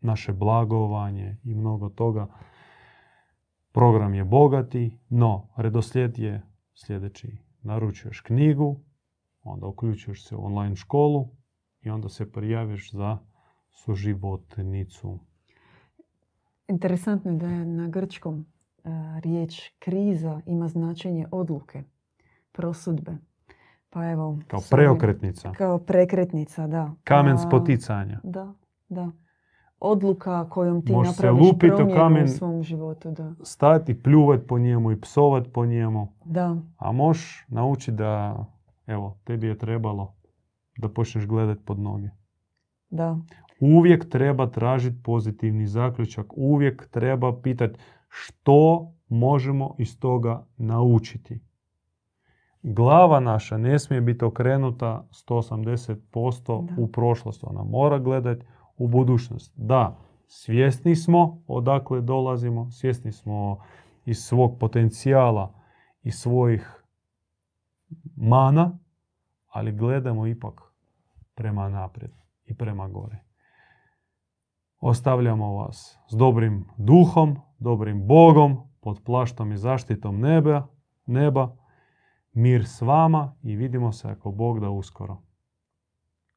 naše 0.00 0.32
blagovanje 0.32 1.36
i 1.44 1.54
mnogo 1.54 1.88
toga. 1.88 2.26
Program 3.72 4.14
je 4.14 4.24
bogati, 4.24 4.98
no 5.08 5.48
redoslijed 5.56 6.18
je 6.18 6.42
sljedeći. 6.74 7.38
Naručuješ 7.62 8.20
knjigu, 8.20 8.80
onda 9.42 9.66
uključuješ 9.66 10.28
se 10.28 10.36
u 10.36 10.44
online 10.44 10.76
školu, 10.76 11.37
i 11.88 11.90
onda 11.90 12.08
se 12.08 12.32
prijaviš 12.32 12.92
za 12.92 13.18
suživotnicu. 13.70 15.18
Interesantno 16.68 17.30
je 17.30 17.36
da 17.36 17.46
je 17.46 17.64
na 17.64 17.88
grčkom 17.88 18.46
e, 18.84 18.90
riječ 19.20 19.70
kriza 19.78 20.40
ima 20.46 20.68
značenje 20.68 21.26
odluke, 21.30 21.82
prosudbe. 22.52 23.16
Pa 23.90 24.10
evo, 24.10 24.38
kao 24.46 24.60
preokretnica. 24.70 25.52
Kao 25.52 25.78
prekretnica, 25.78 26.66
da. 26.66 26.92
Kamen 27.04 27.38
spoticanja. 27.38 28.20
Da, 28.22 28.54
da. 28.88 29.10
Odluka 29.80 30.48
kojom 30.48 30.84
ti 30.84 30.92
Može 30.92 31.10
napraviš 31.10 31.50
promjenu 31.58 31.94
kamen, 31.94 32.24
u 32.24 32.28
svom 32.28 32.62
životu. 32.62 33.10
Da. 33.10 33.34
Stati, 33.42 34.02
pljuvat 34.02 34.40
po 34.48 34.58
njemu 34.58 34.92
i 34.92 35.00
psovat 35.00 35.46
po 35.52 35.66
njemu. 35.66 36.12
Da. 36.24 36.56
A 36.76 36.92
možeš 36.92 37.44
naučiti 37.48 37.92
da, 37.92 38.44
evo, 38.86 39.18
tebi 39.24 39.46
je 39.46 39.58
trebalo 39.58 40.17
da 40.78 40.88
počneš 40.88 41.26
gledati 41.26 41.64
pod 41.64 41.78
noge. 41.78 42.08
Da. 42.90 43.18
Uvijek 43.60 44.08
treba 44.08 44.50
tražiti 44.50 45.02
pozitivni 45.02 45.66
zaključak. 45.66 46.26
Uvijek 46.36 46.88
treba 46.90 47.40
pitati 47.40 47.78
što 48.08 48.92
možemo 49.08 49.74
iz 49.78 50.00
toga 50.00 50.46
naučiti. 50.56 51.40
Glava 52.62 53.20
naša 53.20 53.58
ne 53.58 53.78
smije 53.78 54.00
biti 54.00 54.24
okrenuta 54.24 55.08
180% 55.28 56.66
Da. 56.66 56.82
u 56.82 56.92
prošlost. 56.92 57.44
Ona 57.44 57.62
mora 57.62 57.98
gledati 57.98 58.46
u 58.76 58.88
budućnost. 58.88 59.52
Da, 59.56 59.98
svjesni 60.26 60.96
smo 60.96 61.42
odakle 61.46 62.00
dolazimo, 62.00 62.70
svjesni 62.70 63.12
smo 63.12 63.58
iz 64.04 64.18
svog 64.18 64.58
potencijala 64.60 65.54
i 66.02 66.10
svojih 66.10 66.84
mana, 68.16 68.78
ali 69.46 69.72
gledamo 69.72 70.26
ipak 70.26 70.67
prema 71.38 71.68
naprijed 71.68 72.12
i 72.44 72.54
prema 72.56 72.88
gore. 72.88 73.24
Ostavljamo 74.80 75.54
vas 75.54 75.98
s 76.10 76.16
dobrim 76.16 76.64
duhom, 76.76 77.36
dobrim 77.58 78.06
Bogom, 78.06 78.56
pod 78.80 79.02
plaštom 79.04 79.52
i 79.52 79.56
zaštitom 79.56 80.20
neba, 80.20 80.66
neba. 81.06 81.56
Mir 82.32 82.66
s 82.66 82.80
vama 82.80 83.36
i 83.42 83.56
vidimo 83.56 83.92
se 83.92 84.08
ako 84.08 84.30
Bog 84.30 84.60
da 84.60 84.70
uskoro. 84.70 85.22